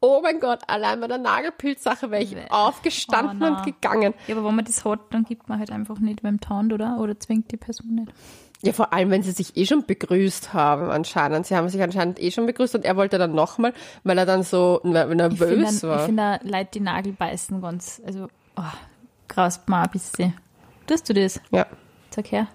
oh 0.00 0.20
mein 0.22 0.40
Gott, 0.40 0.60
allein 0.66 1.00
bei 1.00 1.06
der 1.08 1.16
Nagelpilzsache 1.18 2.10
wäre 2.10 2.22
ich 2.22 2.32
Nee. 2.32 2.42
aufgestanden 2.50 3.42
Oh, 3.42 3.46
na. 3.50 3.58
und 3.58 3.64
gegangen. 3.64 4.12
Ja, 4.26 4.36
aber 4.36 4.46
wenn 4.46 4.56
man 4.56 4.64
das 4.66 4.84
hat, 4.84 5.00
dann 5.10 5.24
gibt 5.24 5.48
man 5.48 5.58
halt 5.58 5.70
einfach 5.70 5.98
nicht 6.00 6.22
beim 6.22 6.38
Taunt, 6.40 6.72
oder? 6.72 6.98
Oder 7.00 7.18
zwingt 7.18 7.50
die 7.50 7.56
Person 7.56 7.94
nicht. 7.94 8.12
Ja, 8.64 8.72
vor 8.72 8.92
allem, 8.92 9.10
wenn 9.10 9.22
sie 9.22 9.32
sich 9.32 9.56
eh 9.56 9.64
schon 9.66 9.86
begrüßt 9.86 10.52
haben, 10.52 10.90
anscheinend. 10.90 11.46
Sie 11.46 11.56
haben 11.56 11.68
sich 11.68 11.82
anscheinend 11.82 12.20
eh 12.20 12.30
schon 12.30 12.46
begrüßt 12.46 12.74
und 12.76 12.84
er 12.84 12.96
wollte 12.96 13.18
dann 13.18 13.34
nochmal, 13.34 13.72
weil 14.04 14.18
er 14.18 14.26
dann 14.26 14.42
so 14.44 14.80
nervös 14.84 15.32
Ich 15.32 15.38
finde, 15.48 15.64
ich 15.76 15.82
war. 15.82 15.98
finde 16.04 16.40
Leute, 16.44 16.68
die 16.74 16.80
Nagel 16.80 17.12
beißen, 17.12 17.60
ganz, 17.60 18.00
also, 18.06 18.28
oh, 18.56 18.62
graust 19.28 19.68
mal 19.68 19.84
ein 19.84 19.90
bisschen. 19.90 20.34
Tust 20.86 21.08
du 21.08 21.14
das? 21.14 21.40
Ja. 21.50 21.66
Sag 22.10 22.30
her. 22.32 22.48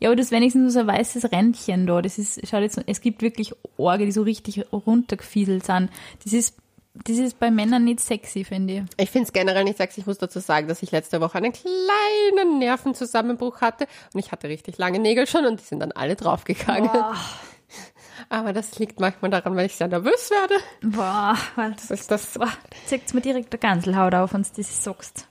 Ja, 0.00 0.08
aber 0.10 0.16
das 0.16 0.26
ist 0.26 0.32
wenigstens 0.32 0.74
so 0.74 0.80
ein 0.80 0.86
weißes 0.86 1.32
Rändchen 1.32 1.86
da. 1.86 2.02
Das 2.02 2.18
ist, 2.18 2.46
schaut 2.46 2.62
jetzt, 2.62 2.80
es 2.86 3.00
gibt 3.00 3.22
wirklich 3.22 3.54
Orge, 3.76 4.04
die 4.04 4.12
so 4.12 4.22
richtig 4.22 4.64
runtergefieselt 4.72 5.64
sind. 5.64 5.88
Das 6.22 6.32
ist, 6.32 6.56
das 6.94 7.16
ist 7.16 7.38
bei 7.38 7.50
Männern 7.50 7.84
nicht 7.84 8.00
sexy, 8.00 8.44
finde 8.44 8.74
ich. 8.74 8.82
Ich 8.98 9.10
finde 9.10 9.26
es 9.26 9.32
generell 9.32 9.64
nicht 9.64 9.78
sexy. 9.78 10.00
Ich 10.00 10.06
muss 10.06 10.18
dazu 10.18 10.40
sagen, 10.40 10.68
dass 10.68 10.82
ich 10.82 10.90
letzte 10.90 11.20
Woche 11.20 11.38
einen 11.38 11.52
kleinen 11.52 12.58
Nervenzusammenbruch 12.58 13.60
hatte 13.60 13.86
und 14.12 14.20
ich 14.20 14.30
hatte 14.30 14.48
richtig 14.48 14.78
lange 14.78 14.98
Nägel 14.98 15.26
schon 15.26 15.46
und 15.46 15.60
die 15.60 15.64
sind 15.64 15.80
dann 15.80 15.92
alle 15.92 16.16
draufgegangen. 16.16 16.90
Aber 18.28 18.52
das 18.52 18.78
liegt 18.78 19.00
manchmal 19.00 19.30
daran, 19.30 19.54
wenn 19.56 19.66
ich 19.66 19.76
sehr 19.76 19.88
nervös 19.88 20.30
werde. 20.30 20.54
Boah, 20.82 21.36
weil 21.56 21.72
Das 21.72 21.90
ist 21.90 22.10
das. 22.10 22.34
boah, 22.34 22.48
zeigt's 22.86 23.14
mir 23.14 23.20
direkt 23.20 23.52
der 23.52 23.60
Ganselhaut 23.60 24.14
auf, 24.14 24.32
wenn 24.34 24.42
du 24.42 24.48
das 24.56 24.82
sagst. 24.84 25.28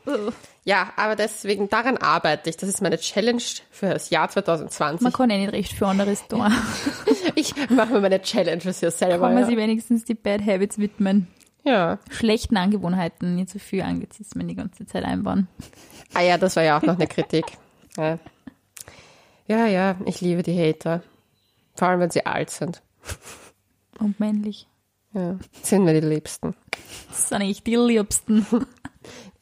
Ja, 0.63 0.91
aber 0.95 1.15
deswegen, 1.15 1.69
daran 1.69 1.97
arbeite 1.97 2.49
ich. 2.49 2.57
Das 2.57 2.69
ist 2.69 2.81
meine 2.81 2.97
Challenge 2.97 3.41
für 3.71 3.89
das 3.89 4.09
Jahr 4.09 4.29
2020. 4.29 5.01
Man 5.01 5.11
kann 5.13 5.29
eh 5.29 5.37
nicht 5.39 5.51
recht 5.53 5.73
für 5.73 5.87
anderes 5.87 6.27
tun. 6.27 6.51
Ich 7.35 7.55
mache 7.69 7.93
mir 7.93 8.01
meine 8.01 8.21
Challenge 8.21 8.61
Jahr 8.63 8.73
selber. 8.91 9.25
Kann 9.25 9.33
man 9.33 9.37
Ja. 9.39 9.45
sich 9.47 9.57
wenigstens 9.57 10.05
die 10.05 10.13
Bad 10.13 10.45
Habits 10.45 10.77
widmen. 10.77 11.27
ja. 11.63 11.97
Schlechten 12.11 12.57
Angewohnheiten, 12.57 13.35
nicht 13.35 13.49
so 13.49 13.57
viel 13.59 13.81
Anglizismen 13.81 14.47
die 14.47 14.55
ganze 14.55 14.85
Zeit 14.85 15.03
einbauen. 15.03 15.47
Ah 16.13 16.21
ja, 16.21 16.37
das 16.37 16.55
war 16.55 16.63
ja 16.63 16.77
auch 16.77 16.83
noch 16.83 16.95
eine 16.95 17.07
Kritik. 17.07 17.45
Ja. 17.97 18.19
ja, 19.47 19.65
ja, 19.65 19.95
ich 20.05 20.21
liebe 20.21 20.43
die 20.43 20.57
Hater. 20.59 21.01
Vor 21.75 21.87
allem, 21.87 21.99
wenn 21.99 22.11
sie 22.11 22.25
alt 22.25 22.49
sind. 22.49 22.81
Und 23.99 24.19
männlich. 24.19 24.67
Ja, 25.13 25.37
sind 25.61 25.83
mir 25.83 25.99
die 25.99 26.07
Liebsten. 26.07 26.55
Das 27.09 27.29
sind 27.29 27.41
echt 27.41 27.65
die 27.67 27.75
Liebsten. 27.75 28.45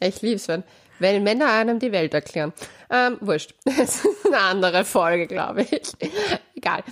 Ich 0.04 0.24
lieb's, 0.24 0.48
wenn, 0.48 0.64
wenn 0.98 1.22
Männer 1.22 1.52
einem 1.52 1.78
die 1.78 1.92
Welt 1.92 2.16
erklären. 2.16 2.52
Ähm, 2.90 3.18
wurscht. 3.22 3.54
Das 3.66 4.04
ist 4.04 4.26
eine 4.26 4.40
andere 4.40 4.84
Folge, 4.84 5.28
glaube 5.28 5.62
ich. 5.62 5.92
Egal. 6.56 6.84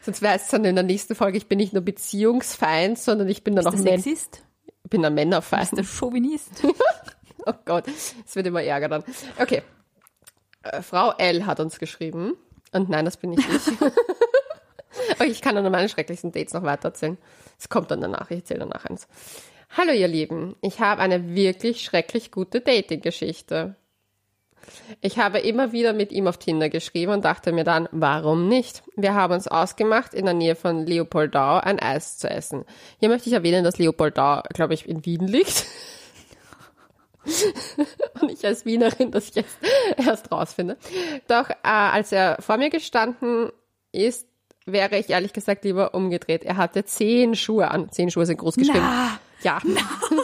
Sonst 0.00 0.22
wäre 0.22 0.36
es 0.36 0.48
dann 0.48 0.64
in 0.64 0.74
der 0.74 0.84
nächsten 0.84 1.14
Folge, 1.14 1.36
ich 1.36 1.46
bin 1.46 1.58
nicht 1.58 1.74
nur 1.74 1.82
Beziehungsfeind, 1.82 2.98
sondern 2.98 3.28
ich 3.28 3.44
bin 3.44 3.54
dann 3.56 3.66
auch 3.66 3.72
Der 3.72 3.80
Män 3.82 4.00
Sexist? 4.00 4.42
ich 4.84 4.88
bin 4.90 5.04
ein 5.04 5.12
Männerfeind. 5.12 5.76
Der 5.76 5.84
Chauvinist? 5.84 6.50
Oh 7.46 7.52
Gott, 7.66 7.84
es 7.88 8.34
wird 8.36 8.46
immer 8.46 8.62
ärger 8.62 8.88
dann. 8.88 9.04
Okay. 9.38 9.60
Äh, 10.62 10.80
Frau 10.80 11.12
L 11.18 11.44
hat 11.44 11.60
uns 11.60 11.78
geschrieben. 11.78 12.38
Und 12.72 12.88
nein, 12.88 13.04
das 13.04 13.18
bin 13.18 13.34
ich 13.34 13.44
okay, 15.12 15.30
ich 15.30 15.42
kann 15.42 15.54
dann 15.54 15.70
meine 15.70 15.88
schrecklichsten 15.88 16.32
Dates 16.32 16.54
noch 16.54 16.62
weiter 16.62 16.88
erzählen. 16.88 17.18
Es 17.58 17.68
kommt 17.68 17.90
dann 17.90 18.00
danach, 18.00 18.30
ich 18.30 18.38
erzähle 18.38 18.60
danach 18.60 18.84
eins. 18.84 19.08
Hallo 19.76 19.92
ihr 19.92 20.08
Lieben, 20.08 20.56
ich 20.60 20.80
habe 20.80 21.00
eine 21.00 21.34
wirklich 21.34 21.82
schrecklich 21.82 22.30
gute 22.30 22.60
Dating-Geschichte. 22.60 23.76
Ich 25.00 25.18
habe 25.18 25.40
immer 25.40 25.72
wieder 25.72 25.92
mit 25.92 26.12
ihm 26.12 26.26
auf 26.26 26.38
Tinder 26.38 26.68
geschrieben 26.68 27.12
und 27.12 27.24
dachte 27.24 27.52
mir 27.52 27.64
dann, 27.64 27.88
warum 27.92 28.48
nicht? 28.48 28.82
Wir 28.96 29.14
haben 29.14 29.34
uns 29.34 29.48
ausgemacht, 29.48 30.14
in 30.14 30.24
der 30.24 30.34
Nähe 30.34 30.54
von 30.54 30.86
Leopoldau 30.86 31.58
ein 31.58 31.78
Eis 31.80 32.18
zu 32.18 32.30
essen. 32.30 32.64
Hier 32.98 33.08
möchte 33.08 33.28
ich 33.28 33.34
erwähnen, 33.34 33.64
dass 33.64 33.78
Leopoldau, 33.78 34.42
glaube 34.54 34.74
ich, 34.74 34.88
in 34.88 35.04
Wien 35.04 35.26
liegt. 35.26 35.66
und 38.20 38.30
ich 38.30 38.44
als 38.46 38.64
Wienerin 38.64 39.10
das 39.10 39.34
jetzt 39.34 39.56
erst 39.96 40.30
rausfinde. 40.30 40.76
Doch 41.26 41.50
äh, 41.50 41.54
als 41.62 42.12
er 42.12 42.36
vor 42.40 42.56
mir 42.56 42.70
gestanden 42.70 43.50
ist, 43.92 44.28
wäre 44.66 44.98
ich 44.98 45.10
ehrlich 45.10 45.32
gesagt 45.32 45.64
lieber 45.64 45.94
umgedreht. 45.94 46.44
Er 46.44 46.56
hatte 46.56 46.84
zehn 46.84 47.34
Schuhe 47.34 47.70
an. 47.70 47.90
Zehn 47.90 48.10
Schuhe 48.10 48.26
sind 48.26 48.38
groß 48.38 48.56
geschrieben. 48.56 48.80
Na. 48.80 49.18
Ja. 49.42 49.60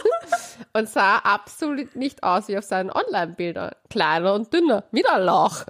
und 0.73 0.89
sah 0.89 1.17
absolut 1.17 1.95
nicht 1.95 2.23
aus 2.23 2.47
wie 2.47 2.57
auf 2.57 2.63
seinen 2.63 2.91
Online-Bildern. 2.91 3.71
Kleiner 3.89 4.33
und 4.33 4.53
dünner. 4.53 4.83
Wieder 4.91 5.15
ein 5.15 5.23
Lauch. 5.23 5.65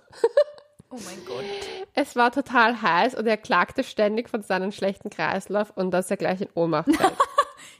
Oh 0.89 0.99
mein 1.05 1.25
Gott. 1.25 1.45
Es 1.93 2.15
war 2.15 2.31
total 2.31 2.81
heiß 2.81 3.15
und 3.15 3.25
er 3.25 3.37
klagte 3.37 3.83
ständig 3.83 4.29
von 4.29 4.43
seinem 4.43 4.71
schlechten 4.71 5.09
Kreislauf 5.09 5.71
und 5.75 5.91
dass 5.91 6.11
er 6.11 6.17
gleich 6.17 6.41
in 6.41 6.49
Ohnmacht 6.53 6.93
fällt. 6.93 7.17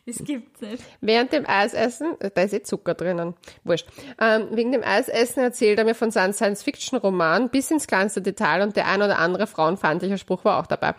Das 0.06 0.18
gibt's 0.18 0.62
nicht. 0.62 0.84
Während 1.00 1.32
dem 1.32 1.48
Eisessen, 1.48 2.20
äh, 2.20 2.32
da 2.34 2.42
ist 2.42 2.54
eh 2.54 2.64
Zucker 2.64 2.96
drinnen, 2.96 3.36
wurscht, 3.64 3.88
ähm, 4.20 4.48
wegen 4.52 4.72
dem 4.72 4.84
Eisessen 4.84 5.44
erzählt 5.44 5.78
er 5.78 5.86
mir 5.86 5.96
von 5.96 6.12
seinem 6.12 6.34
Science-Fiction-Roman 6.34 7.50
bis 7.50 7.70
ins 7.70 7.88
kleinste 7.88 8.22
Detail 8.22 8.64
und 8.64 8.76
der 8.76 8.88
ein 8.88 9.02
oder 9.02 9.20
andere 9.20 9.46
frauenfeindliche 9.46 10.18
Spruch 10.18 10.44
war 10.44 10.60
auch 10.60 10.68
dabei. 10.68 10.96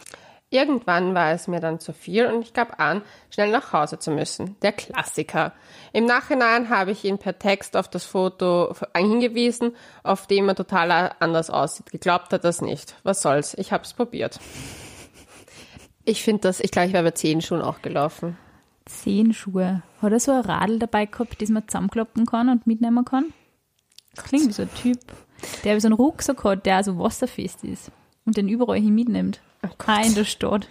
Irgendwann 0.52 1.14
war 1.14 1.32
es 1.32 1.48
mir 1.48 1.60
dann 1.60 1.80
zu 1.80 1.94
viel 1.94 2.26
und 2.26 2.42
ich 2.42 2.52
gab 2.52 2.78
an, 2.78 3.00
schnell 3.30 3.50
nach 3.50 3.72
Hause 3.72 3.98
zu 3.98 4.10
müssen. 4.10 4.56
Der 4.60 4.72
Klassiker. 4.72 5.54
Im 5.94 6.04
Nachhinein 6.04 6.68
habe 6.68 6.90
ich 6.90 7.04
ihn 7.04 7.16
per 7.16 7.38
Text 7.38 7.74
auf 7.74 7.88
das 7.88 8.04
Foto 8.04 8.74
hingewiesen, 8.94 9.74
auf 10.02 10.26
dem 10.26 10.50
er 10.50 10.54
total 10.54 11.12
anders 11.20 11.48
aussieht. 11.48 11.90
Geglaubt 11.90 12.34
hat 12.34 12.44
das 12.44 12.60
nicht. 12.60 12.96
Was 13.02 13.22
soll's? 13.22 13.54
Ich 13.54 13.72
hab's 13.72 13.94
probiert. 13.94 14.38
Ich 16.04 16.22
finde 16.22 16.42
das, 16.42 16.60
ich 16.60 16.70
glaube, 16.70 16.88
ich 16.88 16.92
wäre 16.92 17.04
bei 17.04 17.12
zehn 17.12 17.40
Schuhen 17.40 17.62
auch 17.62 17.80
gelaufen. 17.80 18.36
Zehn 18.86 19.32
Schuhe. 19.32 19.82
Hat 20.00 20.12
er 20.12 20.20
so 20.20 20.32
ein 20.32 20.40
Radl 20.40 20.78
dabei 20.78 21.06
gehabt, 21.06 21.40
das 21.40 21.48
man 21.48 21.66
zusammenklappen 21.66 22.26
kann 22.26 22.48
und 22.48 22.66
mitnehmen 22.66 23.04
kann? 23.04 23.32
Das 24.14 24.24
klingt 24.24 24.48
wie 24.48 24.52
so 24.52 24.62
ein 24.62 24.74
Typ, 24.74 24.98
der 25.64 25.80
so 25.80 25.88
einen 25.88 25.94
Rucksack 25.94 26.44
hat, 26.44 26.66
der 26.66 26.84
so 26.84 26.98
wasserfest 26.98 27.64
ist 27.64 27.90
und 28.24 28.36
den 28.36 28.48
überall 28.48 28.80
hin 28.80 28.94
mitnimmt. 28.94 29.40
Ah, 29.86 30.02
in 30.02 30.14
der 30.14 30.24
Stadt. 30.24 30.68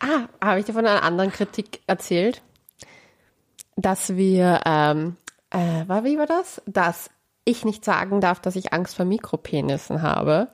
Ah, 0.00 0.28
habe 0.42 0.60
ich 0.60 0.66
dir 0.66 0.72
von 0.72 0.86
einer 0.86 1.02
anderen 1.02 1.30
Kritik 1.30 1.80
erzählt, 1.86 2.42
dass 3.76 4.16
wir, 4.16 4.60
ähm, 4.66 5.16
äh, 5.50 5.86
war, 5.86 6.04
wie 6.04 6.18
war 6.18 6.26
das? 6.26 6.60
Dass 6.66 7.10
ich 7.44 7.64
nicht 7.64 7.84
sagen 7.84 8.20
darf, 8.20 8.40
dass 8.40 8.56
ich 8.56 8.72
Angst 8.72 8.96
vor 8.96 9.04
Mikropenissen 9.04 10.02
habe, 10.02 10.48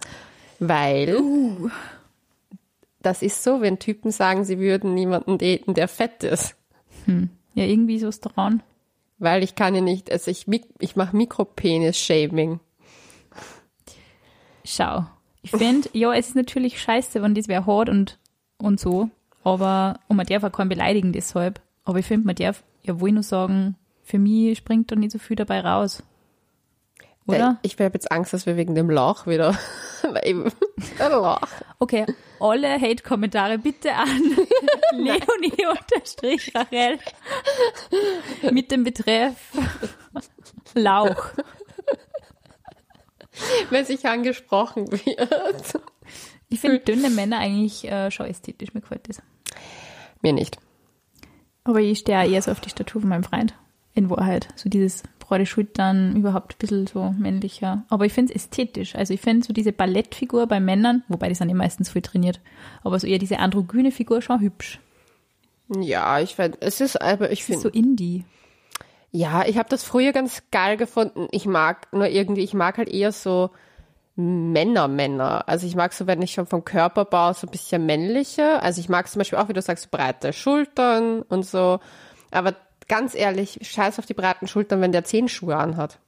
weil 0.58 1.70
das 3.06 3.22
ist 3.22 3.44
so, 3.44 3.60
wenn 3.60 3.78
Typen 3.78 4.10
sagen, 4.10 4.44
sie 4.44 4.58
würden 4.58 4.94
niemanden 4.94 5.38
daten, 5.38 5.74
der 5.74 5.86
fett 5.86 6.24
ist. 6.24 6.56
Ja, 7.54 7.64
irgendwie 7.64 8.00
so 8.00 8.08
ist 8.08 8.20
dran. 8.20 8.64
Weil 9.18 9.44
ich 9.44 9.54
kann 9.54 9.76
ja 9.76 9.80
nicht, 9.80 10.10
also 10.10 10.28
ich, 10.28 10.46
ich 10.80 10.96
mache 10.96 11.16
Mikropenis-Shaming. 11.16 12.58
Schau. 14.64 15.06
Ich 15.42 15.52
finde, 15.52 15.88
ja, 15.92 16.12
es 16.12 16.28
ist 16.28 16.34
natürlich 16.34 16.80
scheiße, 16.80 17.22
wenn 17.22 17.34
das 17.36 17.46
wer 17.46 17.64
hat 17.64 17.88
und, 17.88 18.18
und 18.58 18.80
so. 18.80 19.08
Aber, 19.44 20.00
und 20.08 20.16
man 20.16 20.26
darf 20.26 20.42
auch 20.42 20.50
keinen 20.50 20.68
beleidigen 20.68 21.12
deshalb. 21.12 21.60
Aber 21.84 22.00
ich 22.00 22.06
finde, 22.06 22.26
man 22.26 22.34
darf 22.34 22.64
ja 22.82 22.98
wohl 22.98 23.12
nur 23.12 23.22
sagen, 23.22 23.76
für 24.02 24.18
mich 24.18 24.58
springt 24.58 24.90
da 24.90 24.96
nicht 24.96 25.12
so 25.12 25.20
viel 25.20 25.36
dabei 25.36 25.60
raus. 25.60 26.02
Oder? 27.26 27.58
Ich 27.62 27.74
habe 27.74 27.90
jetzt 27.92 28.12
Angst, 28.12 28.32
dass 28.32 28.46
wir 28.46 28.56
wegen 28.56 28.74
dem 28.74 28.88
Lauch 28.88 29.26
wieder, 29.26 29.58
eben, 30.22 30.50
Lauch. 30.98 31.40
Okay, 31.78 32.06
alle 32.38 32.80
Hate-Kommentare 32.80 33.58
bitte 33.58 33.94
an 33.94 34.08
Leonie-Rachel 34.92 36.98
mit 38.52 38.70
dem 38.70 38.84
Betreff 38.84 39.52
Lauch. 40.74 41.32
Wenn 43.70 43.84
sich 43.84 44.06
angesprochen 44.06 44.90
wird. 44.90 45.80
Ich 46.48 46.60
finde 46.60 46.78
dünne 46.78 47.10
Männer 47.10 47.38
eigentlich 47.38 47.90
äh, 47.90 48.10
schon 48.10 48.26
ästhetisch, 48.26 48.72
mir 48.72 48.80
gefällt 48.80 49.08
das. 49.08 49.20
Mir 50.22 50.32
nicht. 50.32 50.58
Aber 51.64 51.80
ich 51.80 51.98
stehe 51.98 52.30
eher 52.30 52.40
so 52.40 52.52
auf 52.52 52.60
die 52.60 52.70
Statur 52.70 53.00
von 53.00 53.10
meinem 53.10 53.24
Freund. 53.24 53.54
In 53.94 54.10
Wahrheit. 54.10 54.48
So 54.54 54.68
dieses 54.68 55.02
breite 55.26 55.46
Schultern, 55.46 56.14
überhaupt 56.16 56.54
ein 56.54 56.58
bisschen 56.58 56.86
so 56.86 57.14
männlicher. 57.18 57.84
Aber 57.88 58.06
ich 58.06 58.12
finde 58.12 58.32
es 58.32 58.42
ästhetisch. 58.44 58.94
Also 58.94 59.14
ich 59.14 59.20
finde 59.20 59.46
so 59.46 59.52
diese 59.52 59.72
Ballettfigur 59.72 60.46
bei 60.46 60.60
Männern, 60.60 61.02
wobei 61.08 61.28
die 61.28 61.34
sind 61.34 61.48
ja 61.48 61.54
meistens 61.54 61.90
viel 61.90 62.02
trainiert, 62.02 62.40
aber 62.84 62.98
so 62.98 63.06
eher 63.06 63.18
diese 63.18 63.38
androgyne 63.38 63.90
Figur 63.90 64.22
schon 64.22 64.40
hübsch. 64.40 64.80
Ja, 65.68 66.20
ich 66.20 66.36
finde, 66.36 66.58
es 66.60 66.80
ist, 66.80 67.00
aber 67.00 67.32
ich 67.32 67.44
finde, 67.44 67.62
so 67.62 67.68
Indie. 67.68 68.24
ja, 69.10 69.44
ich 69.46 69.58
habe 69.58 69.68
das 69.68 69.82
früher 69.82 70.12
ganz 70.12 70.44
geil 70.52 70.76
gefunden. 70.76 71.26
Ich 71.32 71.46
mag 71.46 71.92
nur 71.92 72.06
irgendwie, 72.06 72.44
ich 72.44 72.54
mag 72.54 72.78
halt 72.78 72.88
eher 72.88 73.10
so 73.10 73.50
Männer, 74.14 74.88
Männer. 74.88 75.48
Also 75.48 75.66
ich 75.66 75.74
mag 75.74 75.92
so, 75.92 76.06
wenn 76.06 76.22
ich 76.22 76.32
schon 76.32 76.46
vom 76.46 76.64
Körperbau 76.64 77.32
so 77.32 77.46
ein 77.46 77.50
bisschen 77.50 77.84
männlicher. 77.84 78.62
Also 78.62 78.80
ich 78.80 78.88
mag 78.88 79.08
zum 79.08 79.18
Beispiel 79.20 79.38
auch, 79.38 79.48
wie 79.48 79.52
du 79.54 79.60
sagst, 79.60 79.90
breite 79.90 80.32
Schultern 80.32 81.22
und 81.22 81.44
so. 81.44 81.80
Aber 82.30 82.54
ganz 82.88 83.14
ehrlich, 83.14 83.58
scheiß 83.62 83.98
auf 83.98 84.06
die 84.06 84.14
breiten 84.14 84.46
Schultern, 84.48 84.80
wenn 84.80 84.92
der 84.92 85.04
Zehenschuhe 85.04 85.56
anhat. 85.56 85.98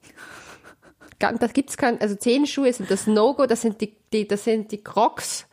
Das 1.18 1.52
gibt's 1.52 1.76
kein, 1.76 2.00
also 2.00 2.14
Zehenschuhe 2.14 2.72
sind 2.72 2.90
das 2.90 3.06
No-Go, 3.06 3.46
das 3.46 3.62
sind 3.62 3.80
die, 3.80 3.96
die, 4.12 4.28
das 4.28 4.44
sind 4.44 4.70
die 4.70 4.82
Crocs. 4.82 5.46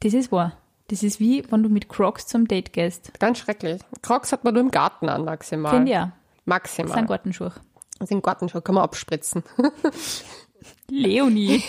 Das 0.00 0.14
ist 0.14 0.30
wahr. 0.30 0.56
Das 0.88 1.02
ist 1.02 1.18
wie, 1.18 1.44
wenn 1.50 1.64
du 1.64 1.68
mit 1.68 1.88
Crocs 1.88 2.28
zum 2.28 2.46
Date 2.46 2.72
gehst. 2.72 3.18
Ganz 3.18 3.38
schrecklich. 3.38 3.82
Crocs 4.02 4.30
hat 4.30 4.44
man 4.44 4.54
nur 4.54 4.62
im 4.62 4.70
Garten 4.70 5.08
an, 5.08 5.24
maximal. 5.24 5.72
Finde 5.72 5.90
ich 5.90 5.98
auch. 5.98 6.02
Das 6.02 6.12
Maximal. 6.44 6.94
sind 6.94 7.06
Gartenschuhe. 7.08 7.52
Das 7.98 8.08
sind 8.08 8.22
Gartenschuhe, 8.22 8.62
kann 8.62 8.76
man 8.76 8.84
abspritzen. 8.84 9.42
Leonie. 10.90 11.62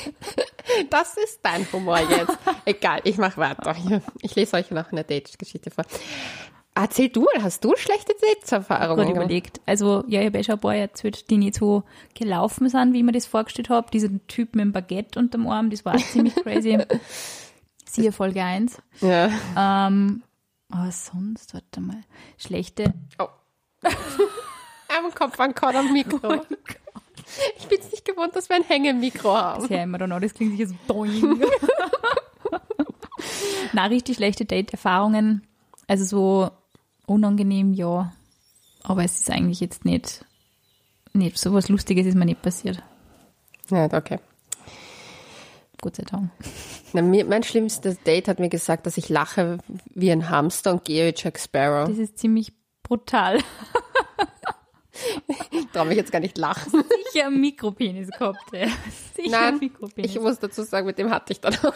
Das 0.89 1.17
ist 1.17 1.39
dein 1.41 1.65
Humor 1.71 1.99
jetzt. 1.99 2.37
Egal, 2.65 3.01
ich 3.03 3.17
mach 3.17 3.37
weiter. 3.37 3.75
Ich 4.21 4.35
lese 4.35 4.57
euch 4.57 4.69
noch 4.69 4.91
eine 4.91 5.03
Date-Geschichte 5.03 5.71
vor. 5.71 5.85
Erzähl 6.79 7.09
du, 7.09 7.25
hast 7.41 7.63
du 7.63 7.75
schlechte 7.75 8.13
Gerade 8.13 8.35
Dates-Erfahrungen? 8.35 9.09
überlegt. 9.09 9.61
Also, 9.65 10.03
ja, 10.07 10.21
ich 10.21 10.27
habe 10.27 10.37
eh 10.37 10.43
schon 10.43 10.55
ein 10.55 10.61
paar 10.61 10.75
erzählt, 10.75 11.29
die 11.29 11.37
nicht 11.37 11.55
so 11.55 11.83
gelaufen 12.13 12.69
sind, 12.69 12.93
wie 12.93 12.99
ich 12.99 13.03
mir 13.03 13.13
das 13.13 13.25
vorgestellt 13.25 13.69
habe. 13.69 13.89
Dieser 13.91 14.09
Typ 14.27 14.55
mit 14.55 14.63
dem 14.63 14.73
Baguette 14.73 15.19
unterm 15.19 15.47
Arm, 15.47 15.71
das 15.71 15.85
war 15.85 15.95
auch 15.95 16.05
ziemlich 16.05 16.35
crazy. 16.43 16.77
Siehe 17.85 18.11
Folge 18.11 18.43
1. 18.43 18.77
Ja. 19.01 19.31
Ähm, 19.87 20.21
aber 20.69 20.91
sonst, 20.91 21.55
warte 21.55 21.81
mal, 21.81 22.03
schlechte. 22.37 22.93
Oh. 23.17 23.27
Am 23.83 25.13
Kopf 25.13 25.39
an 25.39 25.53
Korn 25.53 25.75
am 25.75 25.93
Mikro. 25.93 26.41
Ich 27.57 27.67
bin's 27.67 27.91
nicht 27.91 28.05
gewohnt, 28.05 28.35
dass 28.35 28.49
wir 28.49 28.55
ein 28.55 28.63
Hängemikro 28.63 29.35
haben. 29.35 29.67
Ja, 29.71 29.83
immer 29.83 30.05
noch, 30.07 30.19
das 30.19 30.33
klingt 30.33 30.57
sicher 30.57 30.69
so 30.69 30.75
doing. 30.87 31.41
Na, 33.73 33.85
richtig 33.85 34.15
schlechte 34.15 34.45
Date-Erfahrungen. 34.45 35.45
Also 35.87 36.05
so 36.05 36.49
unangenehm, 37.07 37.73
ja. 37.73 38.13
Aber 38.83 39.03
es 39.03 39.19
ist 39.19 39.31
eigentlich 39.31 39.59
jetzt 39.59 39.85
nicht, 39.85 40.23
nicht 41.13 41.39
so 41.39 41.53
was 41.53 41.69
Lustiges 41.69 42.05
ist 42.05 42.15
mir 42.15 42.25
nicht 42.25 42.43
passiert. 42.43 42.83
Ja, 43.71 43.85
okay. 43.85 44.19
Gott 45.81 45.95
sei 45.95 46.03
Dank. 46.03 46.31
Na, 46.93 47.01
mir, 47.01 47.25
mein 47.25 47.43
schlimmstes 47.43 48.01
Date 48.03 48.27
hat 48.27 48.39
mir 48.39 48.49
gesagt, 48.49 48.85
dass 48.85 48.97
ich 48.97 49.09
lache 49.09 49.57
wie 49.93 50.11
ein 50.11 50.29
Hamster 50.29 50.71
und 50.71 50.85
gehe 50.85 51.07
wie 51.07 51.13
Jack 51.15 51.39
Sparrow. 51.39 51.87
Das 51.87 51.97
ist 51.97 52.17
ziemlich 52.17 52.53
brutal. 52.83 53.39
Ich 55.77 55.79
traue 55.79 55.89
mich 55.89 55.97
jetzt 55.97 56.11
gar 56.11 56.19
nicht 56.19 56.37
lachen. 56.39 56.83
Sicher 57.13 57.27
ein 57.27 57.39
Mikropenis 57.39 58.09
gehabt, 58.09 58.51
ey. 58.51 58.67
Sicher 59.15 59.37
ein 59.37 59.51
Nein, 59.51 59.57
Mikropenis. 59.59 60.09
ich 60.09 60.19
muss 60.19 60.39
dazu 60.39 60.63
sagen, 60.63 60.87
mit 60.87 60.97
dem 60.97 61.11
hatte 61.11 61.33
ich 61.33 61.39
dann 61.39 61.55
auch. 61.55 61.73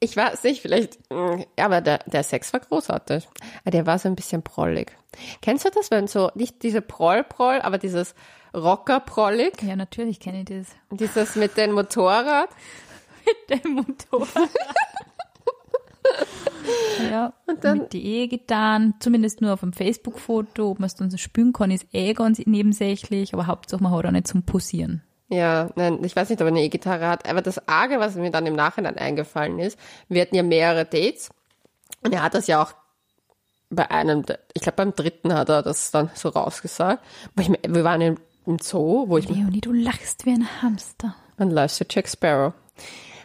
Ich 0.00 0.16
weiß 0.16 0.42
nicht, 0.44 0.62
vielleicht, 0.62 0.98
mm, 1.10 1.42
ja, 1.58 1.66
aber 1.66 1.82
der, 1.82 1.98
der 2.06 2.22
Sex 2.22 2.52
war 2.54 2.60
großartig. 2.60 3.28
Aber 3.62 3.70
Der 3.70 3.84
war 3.86 3.98
so 3.98 4.08
ein 4.08 4.16
bisschen 4.16 4.42
prollig. 4.42 4.92
Kennst 5.42 5.66
du 5.66 5.70
das, 5.70 5.90
wenn 5.90 6.06
so, 6.06 6.30
nicht 6.34 6.62
diese 6.62 6.80
Proll-Proll, 6.80 7.60
aber 7.60 7.76
dieses 7.76 8.14
Rocker-Prollig, 8.54 9.62
ja, 9.62 9.76
natürlich 9.76 10.18
kenne 10.18 10.40
ich 10.40 10.46
das. 10.46 10.66
dieses 10.90 11.36
mit 11.36 11.56
dem 11.58 11.72
Motorrad? 11.72 12.48
Der 13.50 13.60
Motor. 13.70 14.26
Ja, 17.10 17.32
und 17.46 17.64
dann- 17.64 17.78
mit 17.78 17.92
die 17.92 18.04
E-Gitarren, 18.04 18.94
zumindest 19.00 19.40
nur 19.40 19.52
auf 19.52 19.60
dem 19.60 19.72
Facebook-Foto, 19.72 20.70
ob 20.70 20.78
man 20.80 20.86
es 20.86 20.94
dann 20.94 21.10
so 21.10 21.16
spüren 21.16 21.52
kann, 21.52 21.70
ist 21.70 21.86
eh 21.92 22.12
ganz 22.14 22.38
nebensächlich, 22.44 23.32
aber 23.34 23.46
Hauptsache 23.46 23.82
man 23.82 23.92
hat 23.92 24.06
auch 24.06 24.10
nicht 24.10 24.28
zum 24.28 24.42
Posieren. 24.44 25.02
Ja, 25.28 25.70
nein, 25.76 26.04
ich 26.04 26.14
weiß 26.14 26.28
nicht, 26.28 26.40
ob 26.42 26.46
er 26.46 26.52
eine 26.52 26.62
E-Gitarre 26.62 27.08
hat, 27.08 27.26
aber 27.28 27.40
das 27.40 27.66
Arge, 27.66 27.98
was 27.98 28.16
mir 28.16 28.30
dann 28.30 28.46
im 28.46 28.54
Nachhinein 28.54 28.98
eingefallen 28.98 29.58
ist, 29.58 29.78
wir 30.08 30.20
hatten 30.22 30.34
ja 30.36 30.42
mehrere 30.42 30.84
Dates 30.84 31.30
und 32.02 32.12
er 32.12 32.22
hat 32.22 32.34
das 32.34 32.46
ja 32.46 32.62
auch 32.62 32.74
bei 33.70 33.90
einem, 33.90 34.24
ich 34.52 34.60
glaube 34.62 34.76
beim 34.76 34.94
dritten 34.94 35.32
hat 35.32 35.48
er 35.48 35.62
das 35.62 35.90
dann 35.90 36.10
so 36.14 36.28
rausgesagt. 36.28 37.02
Ich, 37.40 37.48
wir 37.48 37.84
waren 37.84 38.02
im, 38.02 38.16
im 38.44 38.58
Zoo, 38.58 39.08
wo 39.08 39.16
ich 39.16 39.26
Leonie, 39.28 39.62
du 39.62 39.72
lachst 39.72 40.26
wie 40.26 40.32
ein 40.32 40.46
Hamster. 40.60 41.14
Man 41.38 41.50
läuft 41.50 41.76
zu 41.76 41.84
Jack 41.88 42.06
Sparrow. 42.08 42.52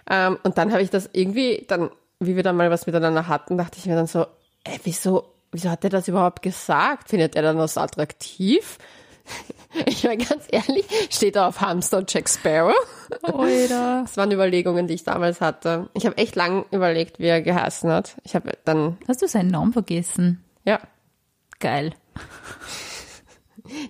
Ähm, 0.10 0.38
und 0.44 0.58
dann 0.58 0.72
habe 0.72 0.82
ich 0.84 0.90
das 0.90 1.10
irgendwie, 1.12 1.66
dann, 1.68 1.90
wie 2.20 2.36
wir 2.36 2.44
dann 2.44 2.56
mal 2.56 2.70
was 2.72 2.86
miteinander 2.88 3.28
hatten, 3.28 3.58
dachte 3.58 3.78
ich 3.80 3.86
mir 3.86 3.96
dann 3.96 4.08
so, 4.08 4.26
ey, 4.64 4.80
wieso, 4.84 5.26
wieso 5.52 5.70
hat 5.70 5.84
er 5.84 5.90
das 5.90 6.08
überhaupt 6.08 6.42
gesagt? 6.42 7.10
Findet 7.10 7.36
er 7.36 7.42
dann 7.42 7.58
das 7.58 7.78
attraktiv? 7.78 8.78
Ich 9.86 10.06
meine, 10.06 10.24
ganz 10.24 10.46
ehrlich, 10.50 10.86
steht 11.12 11.36
er 11.36 11.48
auf 11.48 11.60
Hamster 11.60 11.98
und 11.98 12.12
Jack 12.12 12.30
Sparrow? 12.30 12.74
Alter. 13.22 14.02
Das 14.06 14.16
waren 14.16 14.32
Überlegungen, 14.32 14.88
die 14.88 14.94
ich 14.94 15.04
damals 15.04 15.42
hatte. 15.42 15.90
Ich 15.94 16.06
habe 16.06 16.18
echt 16.18 16.36
lang 16.38 16.66
überlegt, 16.72 17.20
wie 17.20 17.26
er 17.26 17.42
geheißen 17.42 17.92
hat. 17.92 18.16
Ich 18.24 18.34
habe 18.34 18.58
dann, 18.64 18.98
Hast 19.08 19.22
du 19.22 19.28
seinen 19.28 19.50
Namen 19.50 19.74
vergessen? 19.74 20.44
ja, 20.64 20.80
Geil. 21.60 21.94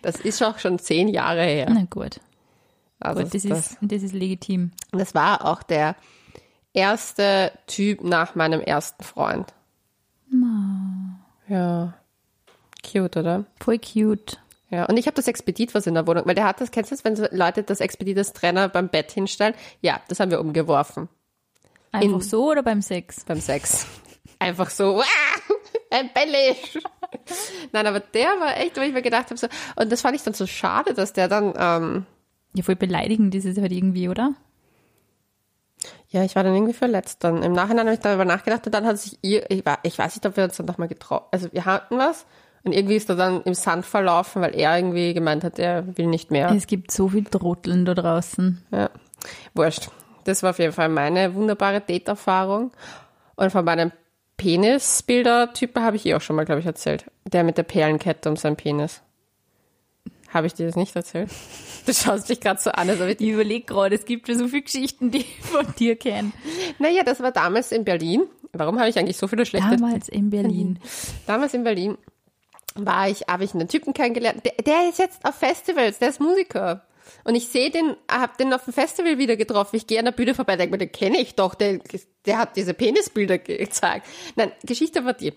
das 0.01 0.19
ist 0.19 0.41
auch 0.43 0.57
schon 0.57 0.79
zehn 0.79 1.07
Jahre 1.07 1.43
her. 1.43 1.67
Na 1.69 1.83
gut. 1.89 2.19
Also 2.99 3.21
gut, 3.23 3.33
das, 3.35 3.43
das, 3.43 3.59
ist, 3.71 3.77
das 3.81 4.01
ist 4.03 4.13
legitim. 4.13 4.71
das 4.91 5.13
war 5.13 5.45
auch 5.45 5.61
der 5.61 5.95
erste 6.77 7.51
Typ 7.67 8.03
nach 8.03 8.35
meinem 8.35 8.61
ersten 8.61 9.03
Freund. 9.03 9.53
Ja. 11.47 11.93
Cute, 12.89 13.17
oder? 13.17 13.45
Voll 13.59 13.79
cute. 13.79 14.39
Ja, 14.69 14.85
und 14.85 14.97
ich 14.97 15.07
habe 15.07 15.15
das 15.15 15.27
Expedit 15.27 15.73
was 15.75 15.87
in 15.87 15.93
der 15.93 16.05
Wohnung, 16.07 16.25
weil 16.25 16.35
der 16.35 16.43
hat 16.45 16.59
das, 16.59 16.71
kennst 16.71 16.91
du 16.91 16.95
das, 16.95 17.05
wenn 17.05 17.15
so 17.15 17.25
Leute 17.31 17.63
das 17.63 17.79
Expedit 17.79 18.17
als 18.17 18.33
Trenner 18.33 18.67
beim 18.67 18.89
Bett 18.89 19.11
hinstellen? 19.11 19.53
Ja, 19.81 20.01
das 20.09 20.19
haben 20.19 20.29
wir 20.31 20.41
umgeworfen 20.41 21.07
Einfach 21.93 22.15
In- 22.15 22.21
so 22.21 22.51
oder 22.51 22.63
beim 22.63 22.81
Sex? 22.81 23.23
beim 23.25 23.39
Sex. 23.39 23.87
Einfach 24.39 24.69
so, 24.69 25.01
ah, 25.01 25.53
ein 25.89 26.09
Bellisch. 26.13 26.77
Nein, 27.71 27.87
aber 27.87 28.01
der 28.01 28.27
war 28.39 28.57
echt, 28.57 28.75
wo 28.77 28.81
ich 28.81 28.91
mir 28.93 29.01
gedacht 29.01 29.27
habe, 29.29 29.37
so, 29.37 29.47
und 29.77 29.89
das 29.91 30.01
fand 30.01 30.15
ich 30.17 30.23
dann 30.23 30.33
so 30.33 30.45
schade, 30.45 30.93
dass 30.93 31.13
der 31.13 31.29
dann, 31.29 31.53
ähm, 31.57 32.05
Ja, 32.53 32.63
voll 32.63 32.75
beleidigend 32.75 33.33
ist 33.35 33.45
es 33.45 33.57
halt 33.57 33.71
irgendwie, 33.71 34.09
oder? 34.09 34.33
Ja, 36.09 36.23
ich 36.23 36.35
war 36.35 36.43
dann 36.43 36.55
irgendwie 36.55 36.73
verletzt 36.73 37.23
dann. 37.23 37.43
Im 37.43 37.53
Nachhinein 37.53 37.85
habe 37.85 37.93
ich 37.93 37.99
darüber 37.99 38.25
nachgedacht 38.25 38.65
und 38.65 38.73
dann 38.73 38.85
hat 38.85 38.97
sich 38.97 39.19
ihr, 39.21 39.49
ich, 39.49 39.65
war, 39.65 39.79
ich 39.83 39.97
weiß 39.97 40.15
nicht, 40.15 40.25
ob 40.25 40.37
wir 40.37 40.45
uns 40.45 40.57
dann 40.57 40.65
nochmal 40.65 40.87
getroffen, 40.87 41.25
also 41.31 41.51
wir 41.51 41.65
hatten 41.65 41.97
was 41.97 42.25
und 42.63 42.73
irgendwie 42.73 42.95
ist 42.95 43.09
er 43.09 43.15
dann 43.15 43.43
im 43.43 43.53
Sand 43.53 43.85
verlaufen, 43.85 44.41
weil 44.41 44.53
er 44.53 44.77
irgendwie 44.77 45.13
gemeint 45.13 45.43
hat, 45.43 45.57
er 45.57 45.97
will 45.97 46.07
nicht 46.07 46.31
mehr. 46.31 46.51
Es 46.51 46.67
gibt 46.67 46.91
so 46.91 47.07
viel 47.07 47.23
Trotteln 47.23 47.85
da 47.85 47.93
draußen. 47.93 48.61
Ja, 48.71 48.89
wurscht. 49.53 49.89
Das 50.25 50.43
war 50.43 50.49
auf 50.49 50.59
jeden 50.59 50.73
Fall 50.73 50.89
meine 50.89 51.33
wunderbare 51.33 51.79
Date-Erfahrung. 51.79 52.71
Und 53.37 53.51
von 53.51 53.63
meinem 53.63 53.93
Penisbilder-Typen 54.35 55.81
habe 55.81 55.95
ich 55.95 56.05
eh 56.05 56.15
auch 56.15 56.21
schon 56.21 56.35
mal, 56.35 56.43
glaube 56.43 56.59
ich, 56.59 56.65
erzählt. 56.65 57.05
Der 57.23 57.45
mit 57.45 57.57
der 57.57 57.63
Perlenkette 57.63 58.27
um 58.29 58.35
seinen 58.35 58.57
Penis. 58.57 59.01
Habe 60.29 60.47
ich 60.47 60.53
dir 60.53 60.65
das 60.65 60.75
nicht 60.75 60.95
erzählt? 60.95 61.29
Du 61.85 61.93
schaust 61.93 62.29
dich 62.29 62.41
gerade 62.41 62.59
so 62.59 62.69
an, 62.71 62.89
als 62.89 62.99
ob 62.99 63.07
ich 63.07 63.21
Ich 63.21 63.29
überlege 63.29 63.65
gerade, 63.65 63.95
es 63.95 64.05
gibt 64.05 64.27
ja 64.27 64.35
so 64.35 64.47
viele 64.47 64.63
Geschichten, 64.63 65.09
die 65.09 65.19
ich 65.19 65.39
von 65.41 65.65
dir 65.79 65.95
kenne. 65.95 66.31
Naja, 66.79 67.03
das 67.03 67.21
war 67.21 67.31
damals 67.31 67.71
in 67.71 67.85
Berlin. 67.85 68.23
Warum 68.51 68.79
habe 68.79 68.89
ich 68.89 68.99
eigentlich 68.99 69.17
so 69.17 69.27
viele 69.27 69.45
schlechte... 69.45 69.77
Damals 69.77 70.09
in 70.09 70.29
Berlin. 70.29 70.79
Damals 71.25 71.53
in 71.53 71.63
Berlin 71.63 71.97
war 72.75 73.09
ich, 73.09 73.21
habe 73.27 73.43
ich 73.43 73.53
einen 73.53 73.67
Typen 73.67 73.93
kennengelernt. 73.93 74.45
Der, 74.45 74.53
der 74.63 74.89
ist 74.89 74.99
jetzt 74.99 75.23
auf 75.25 75.35
Festivals, 75.35 75.99
der 75.99 76.09
ist 76.09 76.19
Musiker. 76.19 76.85
Und 77.23 77.35
ich 77.35 77.47
sehe 77.47 77.71
den, 77.71 77.95
habe 78.11 78.33
den 78.39 78.53
auf 78.53 78.65
dem 78.65 78.73
Festival 78.73 79.17
wieder 79.17 79.37
getroffen. 79.37 79.75
Ich 79.77 79.87
gehe 79.87 79.99
an 79.99 80.05
der 80.05 80.11
Bühne 80.11 80.35
vorbei, 80.35 80.55
denke 80.55 80.71
mir, 80.71 80.77
den 80.77 80.91
kenne 80.91 81.19
ich 81.19 81.35
doch, 81.35 81.55
der, 81.55 81.79
der 82.25 82.37
hat 82.37 82.55
diese 82.55 82.73
Penisbilder 82.73 83.37
gezeigt. 83.37 84.05
Nein, 84.35 84.51
Geschichte 84.63 85.05
war 85.05 85.13
die. 85.13 85.33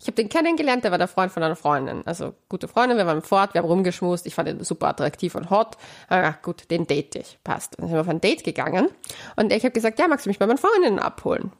Ich 0.00 0.06
habe 0.06 0.16
den 0.16 0.28
kennengelernt, 0.28 0.84
der 0.84 0.90
war 0.90 0.98
der 0.98 1.08
Freund 1.08 1.32
von 1.32 1.42
einer 1.42 1.56
Freundin. 1.56 2.06
Also 2.06 2.34
gute 2.48 2.68
Freundin, 2.68 2.98
wir 2.98 3.06
waren 3.06 3.22
fort, 3.22 3.54
wir 3.54 3.62
haben 3.62 3.68
rumgeschmust, 3.68 4.26
ich 4.26 4.34
fand 4.34 4.48
ihn 4.48 4.62
super 4.62 4.88
attraktiv 4.88 5.34
und 5.34 5.50
hot. 5.50 5.76
Ah, 6.08 6.32
gut, 6.42 6.70
den 6.70 6.86
date 6.86 7.16
ich, 7.16 7.38
passt. 7.44 7.78
Dann 7.78 7.86
sind 7.86 7.96
wir 7.96 8.00
auf 8.00 8.08
ein 8.08 8.20
Date 8.20 8.44
gegangen 8.44 8.88
und 9.36 9.52
ich 9.52 9.64
habe 9.64 9.72
gesagt, 9.72 9.98
ja, 9.98 10.08
magst 10.08 10.26
du 10.26 10.30
mich 10.30 10.38
bei 10.38 10.46
meinen 10.46 10.58
Freundinnen 10.58 10.98
abholen? 10.98 11.52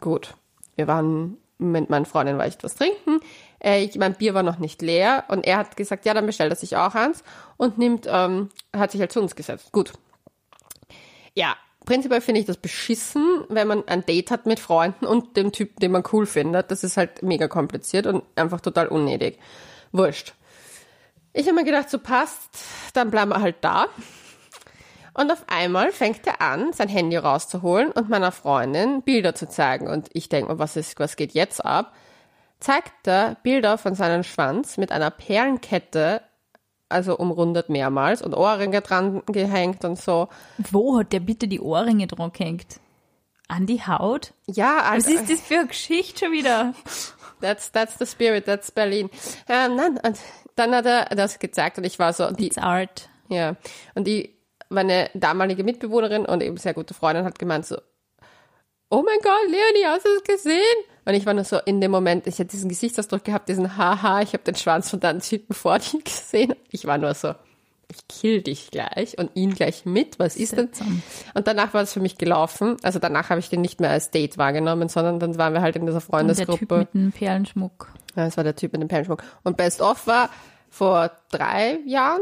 Gut. 0.00 0.34
Wir 0.74 0.86
waren 0.86 1.38
mit 1.58 1.88
meinen 1.88 2.04
Freundinnen 2.04 2.38
war 2.38 2.46
ich 2.46 2.54
etwas 2.54 2.74
trinken. 2.74 3.20
Äh, 3.62 3.84
ich, 3.84 3.96
mein 3.96 4.14
Bier 4.14 4.34
war 4.34 4.42
noch 4.42 4.58
nicht 4.58 4.82
leer 4.82 5.24
und 5.28 5.46
er 5.46 5.58
hat 5.58 5.76
gesagt, 5.76 6.04
ja, 6.04 6.14
dann 6.14 6.26
bestellt 6.26 6.52
er 6.52 6.56
sich 6.56 6.76
auch 6.76 6.94
eins 6.94 7.24
und 7.56 7.78
nimmt, 7.78 8.06
ähm, 8.10 8.50
hat 8.74 8.90
sich 8.90 9.00
halt 9.00 9.12
zu 9.12 9.20
uns 9.20 9.34
gesetzt. 9.36 9.72
Gut. 9.72 9.92
Ja, 11.34 11.56
prinzipiell 11.86 12.20
finde 12.20 12.40
ich 12.42 12.46
das 12.46 12.58
beschissen, 12.58 13.44
wenn 13.48 13.66
man 13.66 13.88
ein 13.88 14.04
Date 14.04 14.30
hat 14.30 14.44
mit 14.44 14.60
Freunden 14.60 15.06
und 15.06 15.36
dem 15.38 15.52
Typen, 15.52 15.80
den 15.80 15.92
man 15.92 16.02
cool 16.12 16.26
findet. 16.26 16.70
Das 16.70 16.84
ist 16.84 16.98
halt 16.98 17.22
mega 17.22 17.48
kompliziert 17.48 18.06
und 18.06 18.24
einfach 18.34 18.60
total 18.60 18.88
unnötig. 18.88 19.38
Wurscht. 19.92 20.34
Ich 21.32 21.46
habe 21.46 21.54
mir 21.54 21.64
gedacht, 21.64 21.88
so 21.88 21.98
passt, 21.98 22.50
dann 22.92 23.10
bleiben 23.10 23.30
wir 23.30 23.40
halt 23.40 23.56
da. 23.62 23.86
Und 25.14 25.30
auf 25.32 25.44
einmal 25.46 25.92
fängt 25.92 26.26
er 26.26 26.42
an, 26.42 26.74
sein 26.74 26.88
Handy 26.88 27.16
rauszuholen 27.16 27.90
und 27.92 28.10
meiner 28.10 28.32
Freundin 28.32 29.00
Bilder 29.02 29.34
zu 29.34 29.48
zeigen. 29.48 29.88
Und 29.88 30.10
ich 30.12 30.28
denke 30.28 30.52
mir, 30.52 30.58
was 30.58 30.76
ist, 30.76 30.98
was 30.98 31.16
geht 31.16 31.32
jetzt 31.32 31.64
ab? 31.64 31.94
Zeigt 32.60 33.06
er 33.06 33.36
Bilder 33.42 33.78
von 33.78 33.94
seinem 33.94 34.24
Schwanz 34.24 34.76
mit 34.76 34.92
einer 34.92 35.10
Perlenkette, 35.10 36.20
also 36.88 37.16
umrundet 37.16 37.68
mehrmals 37.68 38.22
und 38.22 38.34
Ohrringe 38.34 38.80
dran 38.80 39.22
gehängt 39.26 39.84
und 39.84 39.98
so. 39.98 40.28
Wo 40.70 40.98
hat 40.98 41.12
der 41.12 41.20
bitte 41.20 41.48
die 41.48 41.60
Ohrringe 41.60 42.06
dran 42.06 42.32
gehängt? 42.32 42.80
An 43.48 43.66
die 43.66 43.86
Haut? 43.86 44.32
Ja, 44.46 44.78
Was 44.78 45.06
also, 45.06 45.10
ist 45.12 45.30
das 45.30 45.40
für 45.40 45.58
eine 45.58 45.68
Geschichte 45.68 46.26
schon 46.26 46.32
wieder? 46.32 46.74
that's, 47.40 47.70
that's 47.70 47.98
the 47.98 48.06
spirit, 48.06 48.46
that's 48.46 48.70
Berlin. 48.70 49.10
Ähm, 49.48 49.76
nein, 49.76 50.00
und 50.02 50.18
dann 50.56 50.74
hat 50.74 50.86
er 50.86 51.04
das 51.14 51.38
gezeigt 51.38 51.78
und 51.78 51.84
ich 51.84 51.98
war 51.98 52.12
so, 52.12 52.30
die, 52.30 52.46
It's 52.48 52.58
art. 52.58 53.08
Ja, 53.28 53.56
und 53.94 54.06
die, 54.06 54.36
meine 54.68 55.10
damalige 55.14 55.64
Mitbewohnerin 55.64 56.26
und 56.26 56.42
eben 56.42 56.56
sehr 56.56 56.74
gute 56.74 56.94
Freundin 56.94 57.24
hat 57.24 57.38
gemeint 57.38 57.66
so, 57.66 57.76
oh 58.90 59.02
mein 59.04 59.18
Gott, 59.22 59.46
Leonie, 59.46 59.86
hast 59.86 60.06
du 60.06 60.10
es 60.16 60.24
gesehen? 60.24 60.84
Und 61.06 61.14
ich 61.14 61.24
war 61.24 61.34
nur 61.34 61.44
so 61.44 61.58
in 61.64 61.80
dem 61.80 61.92
Moment, 61.92 62.26
ich 62.26 62.34
hatte 62.34 62.50
diesen 62.50 62.68
Gesichtsausdruck 62.68 63.24
gehabt, 63.24 63.48
diesen 63.48 63.76
Haha, 63.76 64.20
ich 64.22 64.32
habe 64.32 64.42
den 64.42 64.56
Schwanz 64.56 64.90
von 64.90 65.00
deinem 65.00 65.20
Typen 65.20 65.54
vor 65.54 65.78
dir 65.78 66.00
gesehen. 66.04 66.54
Ich 66.70 66.84
war 66.84 66.98
nur 66.98 67.14
so, 67.14 67.34
ich 67.88 68.08
kill 68.08 68.42
dich 68.42 68.72
gleich 68.72 69.16
und 69.16 69.30
ihn 69.34 69.54
gleich 69.54 69.86
mit. 69.86 70.18
Was 70.18 70.36
ist 70.36 70.56
denn? 70.56 70.68
Und 71.34 71.46
danach 71.46 71.72
war 71.74 71.82
es 71.82 71.92
für 71.92 72.00
mich 72.00 72.18
gelaufen. 72.18 72.76
Also 72.82 72.98
danach 72.98 73.30
habe 73.30 73.38
ich 73.38 73.48
den 73.48 73.60
nicht 73.60 73.80
mehr 73.80 73.90
als 73.90 74.10
Date 74.10 74.36
wahrgenommen, 74.36 74.88
sondern 74.88 75.20
dann 75.20 75.38
waren 75.38 75.54
wir 75.54 75.60
halt 75.60 75.76
in 75.76 75.86
dieser 75.86 75.98
Und 75.98 76.26
der 76.26 76.34
Typ 76.34 76.44
Freundesgruppe. 76.44 76.78
mit 76.78 76.94
dem 76.94 77.12
Perlenschmuck. 77.12 77.92
Ja, 78.16 78.24
das 78.24 78.36
war 78.36 78.42
der 78.44 78.56
Typ 78.56 78.72
mit 78.72 78.82
dem 78.82 78.88
Perlenschmuck. 78.88 79.22
Und 79.44 79.56
Best 79.56 79.80
of 79.80 80.08
war 80.08 80.28
vor 80.68 81.12
drei 81.30 81.78
Jahren 81.86 82.20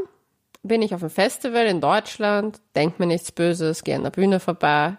bin 0.63 0.83
ich 0.83 0.95
auf 0.95 1.03
einem 1.03 1.11
Festival 1.11 1.67
in 1.67 1.81
Deutschland, 1.81 2.61
denk 2.77 2.99
mir 2.99 3.07
nichts 3.07 3.33
Böses, 3.33 3.85
gehe 3.85 3.97
an 3.97 4.03
der 4.03 4.11
Bühne 4.11 4.41
vorbei, 4.41 4.97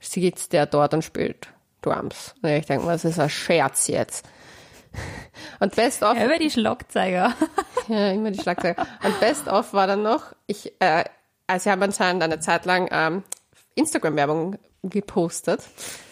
sitzt 0.00 0.52
der 0.52 0.66
dort 0.66 0.94
und 0.94 1.02
spielt 1.02 1.48
Drums. 1.82 2.34
Und 2.42 2.50
ich 2.50 2.66
denke, 2.66 2.86
was 2.86 3.04
ist 3.04 3.18
ein 3.18 3.30
Scherz 3.30 3.86
jetzt? 3.88 4.26
Und 5.60 5.76
Best 5.76 6.02
of 6.02 6.16
Ja, 6.16 6.24
über 6.26 6.38
die 6.38 6.50
Schlagzeiger. 6.50 7.34
ja, 7.88 8.10
immer 8.10 8.30
die 8.30 8.40
Schlagzeile. 8.40 8.76
Und 9.04 9.20
Best 9.20 9.48
of 9.48 9.72
war 9.72 9.86
dann 9.86 10.02
noch, 10.02 10.32
ich, 10.46 10.72
äh, 10.80 11.04
also 11.46 11.64
sie 11.64 11.70
haben 11.70 11.82
anscheinend 11.82 12.22
eine 12.22 12.40
Zeit 12.40 12.64
lang 12.64 12.88
ähm, 12.90 13.22
Instagram-Werbung 13.74 14.58
gepostet 14.82 15.62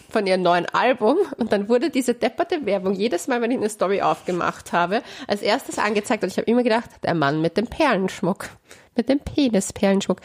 von 0.09 0.25
ihrem 0.25 0.41
neuen 0.41 0.65
Album 0.67 1.17
und 1.37 1.51
dann 1.51 1.67
wurde 1.67 1.89
diese 1.89 2.13
depperte 2.13 2.65
Werbung 2.65 2.93
jedes 2.93 3.27
Mal, 3.27 3.41
wenn 3.41 3.51
ich 3.51 3.57
eine 3.57 3.69
Story 3.69 4.01
aufgemacht 4.01 4.71
habe, 4.71 5.01
als 5.27 5.41
erstes 5.41 5.79
angezeigt 5.79 6.23
und 6.23 6.29
ich 6.29 6.37
habe 6.37 6.49
immer 6.49 6.63
gedacht, 6.63 6.89
der 7.03 7.13
Mann 7.13 7.41
mit 7.41 7.57
dem 7.57 7.67
Perlenschmuck, 7.67 8.47
mit 8.95 9.09
dem 9.09 9.19
Penis-Perlenschmuck. 9.19 10.21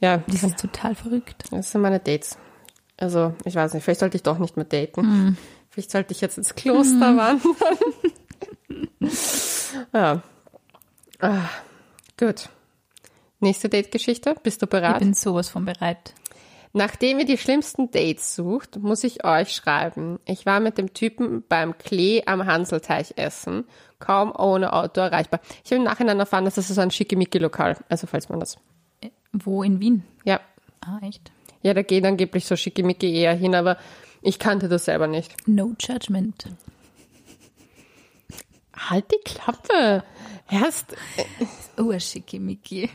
Ja, 0.00 0.18
Das 0.26 0.42
ist 0.42 0.58
total 0.60 0.94
verrückt. 0.94 1.44
das 1.50 1.70
sind 1.70 1.80
meine 1.80 1.98
Dates. 1.98 2.36
Also, 2.98 3.34
ich 3.44 3.54
weiß 3.54 3.74
nicht, 3.74 3.84
vielleicht 3.84 4.00
sollte 4.00 4.16
ich 4.16 4.22
doch 4.22 4.38
nicht 4.38 4.56
mehr 4.56 4.64
daten. 4.64 5.36
Vielleicht 5.70 5.90
sollte 5.90 6.12
ich 6.12 6.20
jetzt 6.22 6.38
ins 6.38 6.54
Kloster 6.54 7.16
wandern. 7.16 7.40
ja. 9.92 10.22
Ah, 11.20 11.48
gut. 12.18 12.48
Nächste 13.40 13.68
Date-Geschichte. 13.68 14.34
Bist 14.42 14.62
du 14.62 14.66
Ich 14.66 14.70
bereit? 14.70 14.98
bin 15.00 15.14
sowas 15.14 15.48
von 15.48 15.64
bereit. 15.64 16.14
Nachdem 16.72 17.18
ihr 17.18 17.24
die 17.24 17.38
schlimmsten 17.38 17.90
Dates 17.90 18.34
sucht, 18.34 18.76
muss 18.76 19.02
ich 19.04 19.24
euch 19.24 19.52
schreiben. 19.54 20.18
Ich 20.26 20.44
war 20.44 20.60
mit 20.60 20.76
dem 20.76 20.92
Typen 20.92 21.42
beim 21.48 21.78
Klee 21.78 22.22
am 22.26 22.44
Hanselteich 22.46 23.14
essen. 23.16 23.64
Kaum 23.98 24.32
ohne 24.36 24.74
Auto 24.74 25.00
erreichbar. 25.00 25.40
Ich 25.64 25.70
habe 25.70 25.76
im 25.76 25.84
Nachhinein 25.84 26.18
erfahren, 26.20 26.44
dass 26.44 26.56
das 26.56 26.68
so 26.68 26.80
ein 26.80 26.90
Schickimicki-Lokal. 26.90 27.78
Also, 27.88 28.06
falls 28.06 28.28
man 28.28 28.40
das. 28.40 28.58
Wo 29.32 29.62
in 29.62 29.80
Wien? 29.80 30.02
Ja. 30.24 30.40
Ah, 30.80 30.98
echt? 31.02 31.30
Ja, 31.66 31.74
da 31.74 31.82
geht 31.82 32.04
angeblich 32.04 32.44
so 32.46 32.54
Schickimicki 32.54 33.12
eher 33.12 33.34
hin, 33.34 33.56
aber 33.56 33.76
ich 34.22 34.38
kannte 34.38 34.68
das 34.68 34.84
selber 34.84 35.08
nicht. 35.08 35.34
No 35.48 35.74
judgment. 35.80 36.46
Halt 38.72 39.06
die 39.10 39.18
Klappe. 39.24 40.04
Erst, 40.48 40.94
Urschickimicki. 41.76 42.88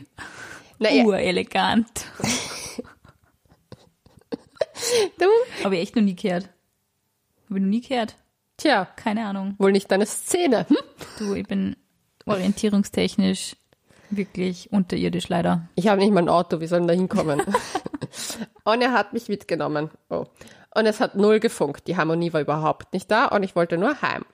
naja, 0.78 1.04
Urelegant. 1.04 2.06
du, 5.18 5.26
Habe 5.64 5.76
ich 5.76 5.82
echt 5.82 5.96
noch 5.96 6.02
nie 6.02 6.16
gehört. 6.16 6.44
Habe 7.50 7.58
ich 7.58 7.62
noch 7.62 7.68
nie 7.68 7.82
gehört. 7.82 8.16
tja, 8.56 8.86
Keine 8.96 9.26
Ahnung. 9.26 9.54
wohl 9.58 9.72
nicht 9.72 9.90
deine 9.90 10.06
Szene. 10.06 10.64
Hm? 10.70 10.78
Du, 11.18 11.34
ich 11.34 11.46
bin 11.46 11.76
orientierungstechnisch 12.24 13.54
wirklich 14.08 14.72
unterirdisch 14.72 15.28
leider. 15.28 15.68
Ich 15.74 15.88
habe 15.88 16.00
nicht 16.00 16.12
mal 16.14 16.22
ein 16.22 16.30
Auto, 16.30 16.60
wie 16.60 16.66
sollen 16.66 16.88
da 16.88 16.94
hinkommen? 16.94 17.42
und 18.64 18.82
er 18.82 18.92
hat 18.92 19.12
mich 19.12 19.28
mitgenommen. 19.28 19.90
Oh. 20.08 20.26
Und 20.74 20.86
es 20.86 21.00
hat 21.00 21.16
null 21.16 21.40
gefunkt. 21.40 21.86
Die 21.86 21.96
Harmonie 21.96 22.32
war 22.32 22.40
überhaupt 22.40 22.92
nicht 22.92 23.10
da 23.10 23.26
und 23.26 23.42
ich 23.42 23.54
wollte 23.54 23.76
nur 23.76 24.00
heim. 24.00 24.24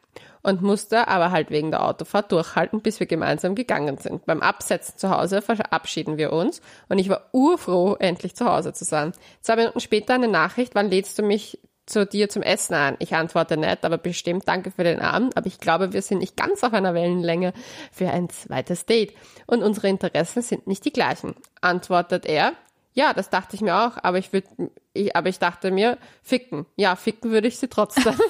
Und 0.43 0.63
musste 0.63 1.09
aber 1.09 1.31
halt 1.33 1.51
wegen 1.51 1.71
der 1.71 1.85
Autofahrt 1.85 2.31
durchhalten, 2.33 2.81
bis 2.81 3.01
wir 3.01 3.07
gemeinsam 3.07 3.55
gegangen 3.55 3.99
sind. 3.99 4.25
Beim 4.25 4.41
Absetzen 4.41 4.97
zu 4.97 5.11
Hause 5.11 5.43
verabschieden 5.43 6.17
wir 6.17 6.33
uns 6.33 6.61
und 6.89 6.99
ich 6.99 7.09
war 7.09 7.29
urfroh, 7.33 7.97
endlich 7.99 8.35
zu 8.37 8.45
Hause 8.47 8.73
zu 8.73 8.85
sein. 8.85 9.13
Zwei 9.41 9.57
Minuten 9.57 9.81
später 9.81 10.15
eine 10.15 10.29
Nachricht, 10.29 10.75
wann 10.75 10.91
lädst 10.91 11.19
du 11.19 11.23
mich 11.23 11.59
zu 11.87 12.07
dir 12.07 12.29
zum 12.29 12.43
Essen 12.43 12.75
ein? 12.75 12.97
Ich 13.01 13.15
antworte 13.15 13.57
nicht, 13.57 13.85
aber 13.85 13.99
bestimmt 13.99 14.47
danke 14.47 14.71
für 14.71 14.85
den 14.85 15.01
Abend, 15.01 15.37
aber 15.37 15.47
ich 15.47 15.59
glaube, 15.59 15.93
wir 15.93 16.03
sind 16.03 16.19
nicht 16.19 16.37
ganz 16.37 16.63
auf 16.63 16.73
einer 16.73 16.95
Wellenlänge 16.95 17.53
für 17.93 18.09
ein 18.09 18.29
zweites 18.29 18.87
Date 18.87 19.15
und 19.47 19.63
unsere 19.63 19.89
Interessen 19.89 20.43
sind 20.43 20.67
nicht 20.67 20.85
die 20.85 20.93
gleichen. 20.93 21.35
Antwortet 21.61 22.27
er, 22.27 22.53
ja, 22.99 23.13
das 23.13 23.31
dachte 23.31 23.55
ich 23.55 23.63
mir 23.63 23.77
auch, 23.77 23.93
aber 24.03 24.19
ich 24.19 24.33
würde, 24.33 24.49
ich, 24.93 25.15
aber 25.15 25.29
ich 25.29 25.39
dachte 25.39 25.71
mir, 25.71 25.99
ficken. 26.21 26.67
Ja, 26.75 26.97
ficken 26.97 27.31
würde 27.31 27.47
ich 27.47 27.57
sie 27.57 27.69
trotzdem. 27.69 28.15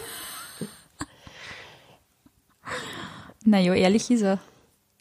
Naja, 3.45 3.73
ehrlich 3.73 4.11
ist 4.11 4.21
er. 4.21 4.41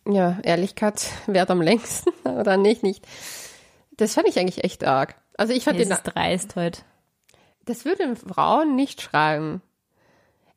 ja, 0.08 0.38
Ehrlichkeit 0.42 1.06
währt 1.26 1.52
am 1.52 1.62
längsten, 1.62 2.12
oder 2.24 2.56
nicht, 2.56 2.82
nicht. 2.82 3.06
Das 3.98 4.14
fand 4.14 4.30
ich 4.30 4.40
eigentlich 4.40 4.64
echt 4.64 4.86
arg. 4.86 5.16
Also 5.38 5.52
ich 5.52 5.66
fand 5.66 5.78
Es 5.82 5.90
den, 5.90 5.98
ist 5.98 6.04
dreist 6.04 6.56
halt. 6.56 6.86
das 7.66 7.84
würden 7.84 8.16
Frauen 8.16 8.78
nicht 8.78 9.02
schreiben. 9.02 9.62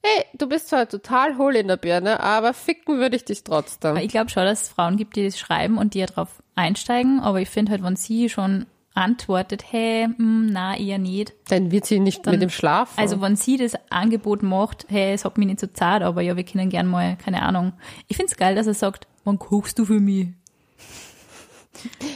Ey, 0.02 0.24
du 0.34 0.46
bist 0.48 0.68
zwar 0.68 0.88
total 0.88 1.36
hohl 1.36 1.56
in 1.56 1.66
der 1.66 1.78
Birne, 1.78 2.20
aber 2.20 2.54
ficken 2.54 2.98
würde 3.00 3.16
ich 3.16 3.24
dich 3.24 3.42
trotzdem. 3.42 3.96
Ich 3.96 4.08
glaube 4.08 4.30
schon, 4.30 4.44
dass 4.44 4.62
es 4.62 4.68
Frauen 4.68 4.96
gibt, 4.96 5.16
die 5.16 5.24
das 5.24 5.36
schreiben 5.36 5.76
und 5.78 5.94
die 5.94 5.98
ja 5.98 6.06
drauf 6.06 6.28
einsteigen, 6.54 7.18
aber 7.18 7.40
ich 7.40 7.50
finde 7.50 7.72
halt, 7.72 7.82
wenn 7.82 7.96
sie 7.96 8.28
schon 8.28 8.66
antwortet, 8.94 9.64
hey, 9.70 10.06
hm, 10.16 10.46
na, 10.46 10.76
eher 10.76 10.98
nicht. 10.98 11.32
Dann 11.48 11.70
wird 11.70 11.86
sie 11.86 12.00
nicht 12.00 12.26
mit 12.26 12.42
dem 12.42 12.50
Schlafen. 12.50 12.98
Also 12.98 13.20
wenn 13.20 13.36
sie 13.36 13.56
das 13.56 13.74
Angebot 13.90 14.42
macht, 14.42 14.86
hey, 14.88 15.12
es 15.12 15.24
hat 15.24 15.38
mich 15.38 15.46
nicht 15.46 15.60
so 15.60 15.66
zart, 15.68 16.02
aber 16.02 16.22
ja, 16.22 16.36
wir 16.36 16.44
können 16.44 16.70
gern 16.70 16.86
mal, 16.86 17.16
keine 17.16 17.42
Ahnung. 17.42 17.72
Ich 18.08 18.16
find's 18.16 18.36
geil, 18.36 18.54
dass 18.54 18.66
er 18.66 18.74
sagt, 18.74 19.06
wann 19.24 19.38
kochst 19.38 19.78
du 19.78 19.84
für 19.84 20.00
mich? 20.00 20.28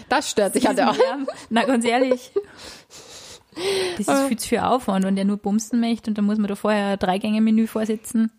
das 0.08 0.30
stört 0.30 0.54
sich 0.54 0.68
an 0.68 0.76
der 0.76 0.92
Lärm. 0.92 1.26
Na, 1.50 1.64
ganz 1.64 1.84
ehrlich. 1.84 2.32
Das 3.96 4.08
ist 4.08 4.26
viel 4.28 4.38
zu 4.38 4.48
viel 4.48 4.58
Aufwand, 4.58 5.04
wenn 5.04 5.14
der 5.16 5.24
nur 5.24 5.37
bumsen 5.37 5.78
möchte 5.80 6.10
und 6.10 6.18
dann 6.18 6.24
muss 6.24 6.38
man 6.38 6.48
da 6.48 6.56
vorher 6.56 6.88
ein 6.94 6.98
Drei-Gänge-Menü 6.98 7.68
vorsitzen. 7.68 8.32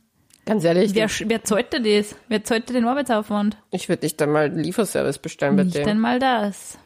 Ganz 0.45 0.63
ehrlich, 0.65 0.93
Wer, 0.93 1.09
wer 1.09 1.43
zahlt 1.43 1.73
da 1.73 1.79
das? 1.79 2.15
Wer 2.27 2.43
zahlt 2.43 2.69
da 2.69 2.73
den 2.73 2.85
Arbeitsaufwand? 2.85 3.57
ich 3.71 3.87
würde 3.89 4.01
dich 4.01 4.17
dann 4.17 4.31
mal 4.31 4.49
Lieferservice 4.51 5.17
bestellen 5.19 5.55
bei 5.55 5.63
Nicht 5.63 5.77
dem. 5.77 5.87
einmal 5.87 6.19
das. 6.19 6.77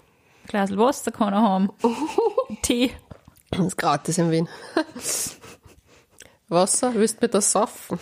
Glas 0.50 0.76
Wasser 0.76 1.12
kann 1.12 1.32
er 1.32 1.44
haben. 1.44 1.70
Tee. 2.64 2.92
Das 3.52 3.60
ist 3.68 3.78
gratis 3.78 4.18
in 4.18 4.32
Wien. 4.32 4.50
Wasser, 6.50 6.94
willst 6.96 7.22
mit 7.22 7.36
das 7.36 7.52
saufen? 7.52 8.00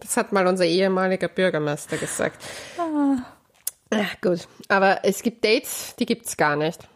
Das 0.00 0.18
hat 0.18 0.32
mal 0.32 0.46
unser 0.46 0.66
ehemaliger 0.66 1.28
Bürgermeister 1.28 1.96
gesagt. 1.96 2.42
Ja, 3.90 4.06
gut, 4.20 4.46
aber 4.68 5.00
es 5.04 5.22
gibt 5.22 5.44
Dates, 5.44 5.96
die 5.98 6.04
gibt's 6.04 6.36
gar 6.36 6.56
nicht. 6.56 6.86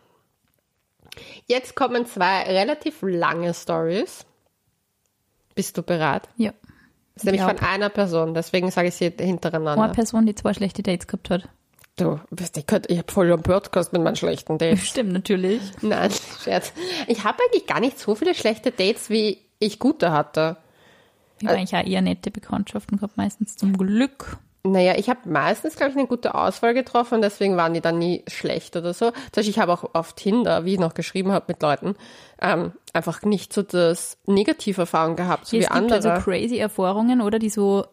Jetzt 1.46 1.74
kommen 1.74 2.04
zwei 2.04 2.42
relativ 2.42 2.98
lange 3.00 3.54
Stories. 3.54 4.26
Bist 5.54 5.78
du 5.78 5.82
bereit? 5.82 6.28
Ja. 6.36 6.52
Das 7.14 7.22
ist 7.22 7.24
nämlich 7.24 7.40
glaub. 7.40 7.58
von 7.58 7.66
einer 7.66 7.88
Person, 7.88 8.34
deswegen 8.34 8.70
sage 8.70 8.88
ich 8.88 8.94
sie 8.94 9.06
Eine 9.06 9.26
hintereinander. 9.26 9.88
Person, 9.88 10.26
die 10.26 10.34
zwei 10.34 10.52
schlechte 10.52 10.82
Dates 10.82 11.06
gehabt 11.06 11.30
hat. 11.30 11.48
Du, 11.98 12.20
ich, 12.56 12.66
könnte- 12.66 12.90
ich 12.92 12.98
habe 12.98 13.12
voll 13.12 13.30
einen 13.32 13.42
Podcast 13.42 13.92
mit 13.92 14.02
meinen 14.02 14.16
schlechten 14.16 14.56
Dates. 14.58 14.80
Stimmt, 14.86 15.12
natürlich. 15.12 15.60
Nein, 15.82 16.10
Scherz. 16.42 16.72
Ich 17.06 17.24
habe 17.24 17.38
eigentlich 17.44 17.66
gar 17.66 17.80
nicht 17.80 17.98
so 17.98 18.14
viele 18.14 18.34
schlechte 18.34 18.70
Dates, 18.70 19.10
wie 19.10 19.38
ich 19.58 19.78
gute 19.78 20.12
hatte. 20.12 20.56
Ich 21.40 21.46
habe 21.46 21.58
eigentlich 21.58 21.76
auch 21.78 21.86
eher 21.86 22.00
nette 22.02 22.30
Bekanntschaften 22.30 22.96
gehabt, 22.98 23.16
meistens 23.16 23.56
zum 23.56 23.76
Glück. 23.76 24.38
Naja, 24.64 24.94
ich 24.98 25.08
habe 25.08 25.20
meistens, 25.28 25.76
glaube 25.76 25.92
ich, 25.92 25.96
eine 25.96 26.08
gute 26.08 26.34
Auswahl 26.34 26.74
getroffen, 26.74 27.22
deswegen 27.22 27.56
waren 27.56 27.74
die 27.74 27.80
dann 27.80 27.98
nie 27.98 28.24
schlecht 28.26 28.76
oder 28.76 28.92
so. 28.92 29.10
Zum 29.12 29.14
Beispiel, 29.36 29.50
ich 29.50 29.58
habe 29.60 29.72
auch 29.72 29.94
auf 29.94 30.14
Tinder, 30.14 30.64
wie 30.64 30.74
ich 30.74 30.80
noch 30.80 30.94
geschrieben 30.94 31.30
habe 31.32 31.44
mit 31.48 31.62
Leuten, 31.62 31.94
ähm, 32.42 32.72
einfach 32.92 33.22
nicht 33.22 33.52
so 33.52 33.62
das 33.62 34.18
negative 34.26 34.82
Erfahrung 34.82 35.14
gehabt, 35.16 35.46
so 35.46 35.56
Ja, 35.56 35.60
wie 35.60 35.64
es 35.64 35.70
gibt 35.70 35.92
halt 35.92 36.04
andere. 36.04 36.20
so 36.20 36.24
crazy 36.24 36.58
Erfahrungen, 36.58 37.20
oder, 37.22 37.38
die 37.38 37.50
so 37.50 37.86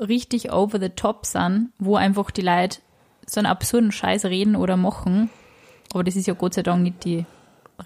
richtig 0.00 0.52
over 0.52 0.78
the 0.80 0.90
top 0.90 1.26
sind, 1.26 1.70
wo 1.78 1.96
einfach 1.96 2.30
die 2.30 2.42
Leute 2.42 2.78
so 3.26 3.40
einen 3.40 3.46
absurden 3.46 3.92
Scheiß 3.92 4.24
reden 4.26 4.56
oder 4.56 4.76
machen. 4.76 5.30
Aber 5.92 6.04
das 6.04 6.16
ist 6.16 6.26
ja 6.26 6.34
Gott 6.34 6.54
sei 6.54 6.62
Dank 6.62 6.82
nicht 6.82 7.04
die 7.04 7.24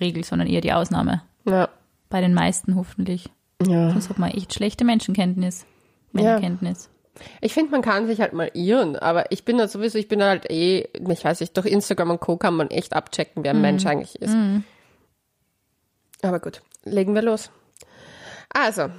Regel, 0.01 0.25
sondern 0.25 0.49
eher 0.49 0.61
die 0.61 0.73
Ausnahme. 0.73 1.23
ja, 1.45 1.69
Bei 2.09 2.21
den 2.21 2.35
meisten 2.35 2.77
hoffentlich. 2.77 3.29
ja. 3.67 3.91
Sonst 3.91 4.09
hat 4.11 4.19
man 4.19 4.31
echt 4.31 4.55
schlechte 4.55 4.85
Menschenkenntnis. 4.85 5.67
Männerkenntnis. 6.13 6.89
Ich 7.41 7.55
finde, 7.55 7.73
man 7.73 7.81
kann 7.83 8.07
sich 8.07 8.21
halt 8.21 8.35
mal 8.35 8.51
irren, 8.53 8.97
aber 8.97 9.33
ich 9.33 9.45
bin 9.45 9.57
da 9.59 9.69
sowieso, 9.69 9.97
ich 9.99 10.07
bin 10.09 10.23
halt 10.23 10.51
eh, 10.51 10.87
ich 10.93 11.25
weiß 11.25 11.41
nicht, 11.41 11.57
durch 11.57 11.67
Instagram 11.67 12.11
und 12.11 12.21
Co. 12.21 12.37
kann 12.37 12.55
man 12.55 12.69
echt 12.71 12.93
abchecken, 12.95 13.43
wer 13.43 13.53
ein 13.53 13.61
Mensch 13.63 13.87
eigentlich 13.87 14.21
ist. 14.21 14.37
Aber 16.23 16.41
gut, 16.41 16.61
legen 16.85 17.15
wir 17.15 17.23
los. 17.23 17.51
Also, 18.51 18.91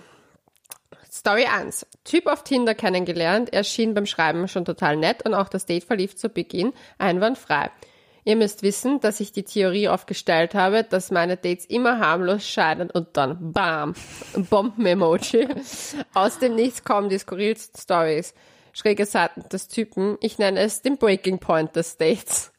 Story 1.18 1.46
1. 1.46 1.88
Typ 2.04 2.28
auf 2.28 2.44
Tinder 2.44 2.76
kennengelernt, 2.76 3.52
er 3.52 3.64
schien 3.64 3.96
beim 3.96 4.06
Schreiben 4.06 4.48
schon 4.48 4.66
total 4.66 4.98
nett 4.98 5.26
und 5.26 5.34
auch 5.34 5.50
das 5.50 5.66
Date 5.66 5.84
verlief 5.84 6.16
zu 6.16 6.30
Beginn 6.30 6.74
einwandfrei. 7.00 7.72
Ihr 8.24 8.36
müsst 8.36 8.62
wissen, 8.62 9.00
dass 9.00 9.20
ich 9.20 9.32
die 9.32 9.44
Theorie 9.44 9.88
aufgestellt 9.88 10.54
habe, 10.54 10.84
dass 10.84 11.10
meine 11.10 11.36
Dates 11.36 11.66
immer 11.66 11.98
harmlos 11.98 12.48
scheinen 12.48 12.92
und 12.92 13.18
dann 13.18 13.52
BAM, 13.52 13.96
Bomben-Emoji. 14.36 15.48
Aus 16.14 16.38
dem 16.38 16.54
Nichts 16.54 16.84
kommen 16.84 17.10
die 17.10 17.18
skurrilsten 17.18 17.82
Stories. 17.82 18.36
schräge 18.74 19.08
Seiten 19.08 19.50
des 19.50 19.70
Typen. 19.70 20.18
Ich 20.22 20.38
nenne 20.38 20.60
es 20.60 20.84
den 20.84 20.98
Breaking 20.98 21.40
Point 21.40 21.76
des 21.76 21.98
Dates. 21.98 22.52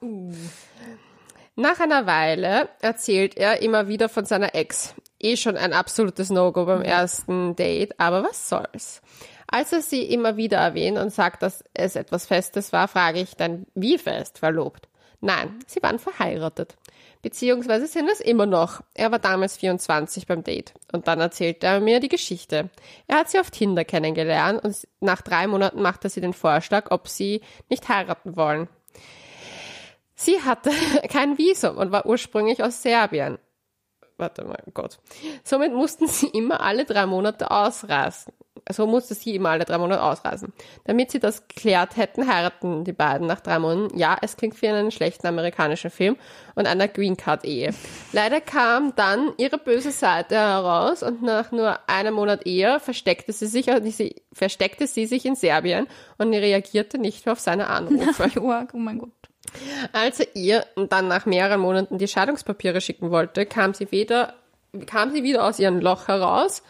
Nach 1.54 1.78
einer 1.78 2.06
Weile 2.06 2.70
erzählt 2.80 3.36
er 3.36 3.62
immer 3.62 3.86
wieder 3.86 4.08
von 4.08 4.24
seiner 4.24 4.56
Ex. 4.56 4.94
Eh 5.20 5.36
schon 5.36 5.56
ein 5.56 5.72
absolutes 5.72 6.30
No-Go 6.30 6.64
beim 6.64 6.82
ersten 6.82 7.56
Date, 7.56 7.98
aber 7.98 8.22
was 8.22 8.48
soll's. 8.48 9.02
Als 9.50 9.72
er 9.72 9.80
sie 9.80 10.02
immer 10.02 10.36
wieder 10.36 10.58
erwähnt 10.58 10.98
und 10.98 11.12
sagt, 11.12 11.42
dass 11.42 11.64
es 11.74 11.96
etwas 11.96 12.26
Festes 12.26 12.72
war, 12.72 12.86
frage 12.86 13.20
ich 13.20 13.34
dann, 13.34 13.66
wie 13.74 13.98
fest 13.98 14.38
verlobt? 14.38 14.88
Nein, 15.20 15.58
sie 15.66 15.82
waren 15.82 15.98
verheiratet. 15.98 16.76
Beziehungsweise 17.22 17.88
sind 17.88 18.08
es 18.08 18.20
immer 18.20 18.46
noch. 18.46 18.80
Er 18.94 19.10
war 19.10 19.18
damals 19.18 19.56
24 19.56 20.26
beim 20.26 20.44
Date. 20.44 20.74
Und 20.92 21.08
dann 21.08 21.20
erzählte 21.20 21.66
er 21.66 21.80
mir 21.80 21.98
die 21.98 22.08
Geschichte. 22.08 22.70
Er 23.08 23.18
hat 23.18 23.30
sie 23.30 23.40
auf 23.40 23.50
Tinder 23.50 23.84
kennengelernt 23.84 24.62
und 24.62 24.86
nach 25.00 25.22
drei 25.22 25.48
Monaten 25.48 25.82
macht 25.82 26.04
er 26.04 26.10
sie 26.10 26.20
den 26.20 26.34
Vorschlag, 26.34 26.90
ob 26.90 27.08
sie 27.08 27.40
nicht 27.68 27.88
heiraten 27.88 28.36
wollen. 28.36 28.68
Sie 30.14 30.40
hatte 30.42 30.70
kein 31.08 31.38
Visum 31.38 31.76
und 31.76 31.90
war 31.90 32.06
ursprünglich 32.06 32.62
aus 32.62 32.82
Serbien. 32.82 33.38
Warte 34.18 34.44
mal, 34.44 34.62
Gott. 34.74 34.98
Somit 35.44 35.72
mussten 35.72 36.08
sie 36.08 36.26
immer 36.26 36.60
alle 36.60 36.84
drei 36.84 37.06
Monate 37.06 37.50
ausreisen. 37.50 38.32
So 38.70 38.86
musste 38.86 39.14
sie 39.14 39.36
immer 39.36 39.50
alle 39.50 39.64
drei 39.64 39.78
Monate 39.78 40.02
ausreisen. 40.02 40.52
Damit 40.84 41.12
sie 41.12 41.20
das 41.20 41.46
geklärt 41.46 41.96
hätten, 41.96 42.26
heiraten 42.26 42.84
die 42.84 42.92
beiden 42.92 43.26
nach 43.28 43.40
drei 43.40 43.58
Monaten. 43.60 43.96
Ja, 43.96 44.18
es 44.20 44.36
klingt 44.36 44.60
wie 44.60 44.68
einen 44.68 44.90
schlechten 44.90 45.26
amerikanischen 45.26 45.90
Film 45.90 46.16
und 46.56 46.66
einer 46.66 46.88
Green 46.88 47.16
Card 47.16 47.44
Ehe. 47.44 47.72
Leider 48.12 48.40
kam 48.40 48.94
dann 48.96 49.32
ihre 49.38 49.56
böse 49.56 49.92
Seite 49.92 50.34
heraus 50.34 51.02
und 51.02 51.22
nach 51.22 51.52
nur 51.52 51.78
einem 51.88 52.14
Monat 52.14 52.44
Ehe 52.46 52.80
versteckte 52.80 53.32
sie 53.32 53.46
sich, 53.46 53.66
versteckte 54.32 54.86
sie 54.86 55.06
sich 55.06 55.24
in 55.24 55.36
Serbien 55.36 55.86
und 56.18 56.34
reagierte 56.34 56.98
nicht 56.98 57.24
mehr 57.24 57.32
auf 57.32 57.40
seine 57.40 57.68
Anrufe. 57.68 58.30
oh 58.40 58.78
mein 58.78 58.98
Gott. 58.98 59.27
Als 59.92 60.20
er 60.20 60.34
ihr 60.34 60.66
dann 60.76 61.08
nach 61.08 61.26
mehreren 61.26 61.60
Monaten 61.60 61.98
die 61.98 62.08
Scheidungspapiere 62.08 62.80
schicken 62.80 63.10
wollte, 63.10 63.46
kam 63.46 63.74
sie 63.74 63.90
wieder, 63.90 64.34
kam 64.86 65.10
sie 65.10 65.22
wieder 65.22 65.44
aus 65.44 65.58
ihrem 65.58 65.80
Loch 65.80 66.08
heraus 66.08 66.62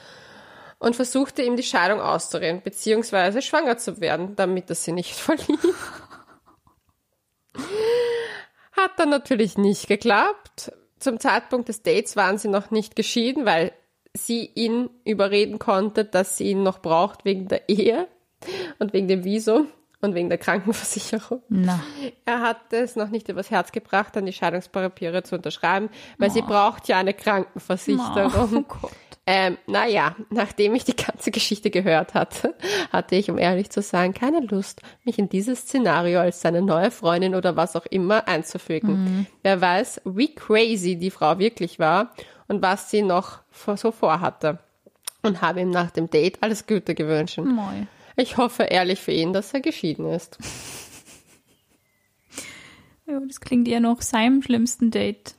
und 0.79 0.97
versuchte 0.97 1.43
ihm 1.43 1.57
die 1.57 1.63
Scheidung 1.63 2.01
auszureden, 2.01 2.63
beziehungsweise 2.63 3.43
schwanger 3.43 3.79
zu 3.79 4.01
werden, 4.01 4.37
damit 4.37 4.69
er 4.71 4.77
sie 4.77 4.93
nicht 4.93 5.15
verlieh. 5.15 5.59
Hat 8.73 8.93
dann 8.97 9.11
natürlich 9.11 9.59
nicht 9.59 9.89
geklappt. 9.89 10.73
Zum 10.99 11.21
Zeitpunkt 11.21 11.69
des 11.69 11.83
Dates 11.83 12.17
waren 12.17 12.39
sie 12.39 12.49
noch 12.49 12.71
nicht 12.71 12.97
geschieden, 12.97 13.45
weil 13.45 13.73
sie 14.15 14.51
ihn 14.55 14.91
überreden 15.05 15.59
konnte, 15.59 16.05
dass 16.05 16.37
sie 16.37 16.51
ihn 16.51 16.63
noch 16.63 16.81
braucht 16.81 17.25
wegen 17.25 17.49
der 17.49 17.69
Ehe 17.69 18.09
und 18.79 18.93
wegen 18.93 19.09
dem 19.09 19.25
Visum 19.25 19.69
und 20.01 20.15
wegen 20.15 20.29
der 20.29 20.39
Krankenversicherung. 20.39 21.43
Na. 21.49 21.81
Er 22.25 22.41
hat 22.41 22.73
es 22.73 22.97
noch 22.97 23.09
nicht 23.09 23.29
übers 23.29 23.51
Herz 23.51 23.73
gebracht, 23.73 24.15
dann 24.15 24.27
die 24.27 24.33
Scheidungspapiere 24.33 25.23
zu 25.23 25.37
unterschreiben, 25.37 25.91
weil 26.19 26.31
oh. 26.31 26.33
sie 26.33 26.43
braucht 26.43 26.89
ja 26.89 26.99
eine 26.99 27.15
Krankenversicherung. 27.15 28.65
Oh 28.69 28.81
Gott. 28.81 28.93
Ähm, 29.31 29.59
naja, 29.67 30.17
nachdem 30.31 30.75
ich 30.75 30.85
die 30.85 30.97
ganze 30.97 31.31
Geschichte 31.31 31.69
gehört 31.69 32.15
hatte, 32.15 32.55
hatte 32.91 33.15
ich, 33.15 33.31
um 33.31 33.37
ehrlich 33.37 33.69
zu 33.69 33.83
sein, 33.83 34.15
keine 34.15 34.41
Lust, 34.41 34.81
mich 35.05 35.19
in 35.19 35.29
dieses 35.29 35.61
Szenario 35.61 36.21
als 36.21 36.41
seine 36.41 36.63
neue 36.63 36.91
Freundin 36.91 37.35
oder 37.35 37.55
was 37.55 37.77
auch 37.77 37.85
immer 37.85 38.27
einzufügen. 38.27 39.05
Mhm. 39.05 39.27
Wer 39.43 39.61
weiß, 39.61 40.01
wie 40.07 40.35
crazy 40.35 40.97
die 40.97 41.11
Frau 41.11 41.39
wirklich 41.39 41.79
war 41.79 42.15
und 42.47 42.63
was 42.63 42.91
sie 42.91 43.03
noch 43.03 43.41
so 43.53 43.93
vorhatte. 43.93 44.61
Und 45.23 45.43
habe 45.43 45.61
ihm 45.61 45.71
nach 45.71 45.91
dem 45.91 46.09
Date 46.09 46.39
alles 46.41 46.67
Gute 46.67 46.95
gewünscht. 46.95 47.37
Moi. 47.37 47.87
Ich 48.19 48.37
hoffe 48.37 48.65
ehrlich 48.65 48.99
für 48.99 49.13
ihn, 49.13 49.33
dass 49.33 49.55
er 49.55 49.61
geschieden 49.61 50.11
ist. 50.11 50.39
Ja, 53.07 53.21
das 53.21 53.41
klingt 53.41 53.69
eher 53.69 53.79
noch 53.79 54.03
seinem 54.03 54.43
schlimmsten 54.43 54.91
Date. 54.91 55.37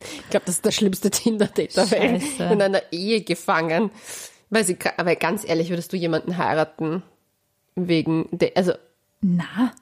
Ich 0.00 0.30
glaube, 0.30 0.46
das 0.46 0.56
ist 0.56 0.66
das 0.66 0.74
schlimmste 0.74 1.10
Tinder-Date 1.10 1.76
der 1.76 1.90
Welt. 1.90 2.22
In 2.40 2.62
einer 2.62 2.82
Ehe 2.90 3.20
gefangen. 3.20 3.90
Weil 4.48 4.64
sie, 4.64 4.78
aber 4.96 5.14
ganz 5.16 5.46
ehrlich, 5.46 5.68
würdest 5.68 5.92
du 5.92 5.96
jemanden 5.98 6.38
heiraten? 6.38 7.02
Wegen, 7.74 8.26
de, 8.32 8.54
also. 8.54 8.72
Na. 9.20 9.74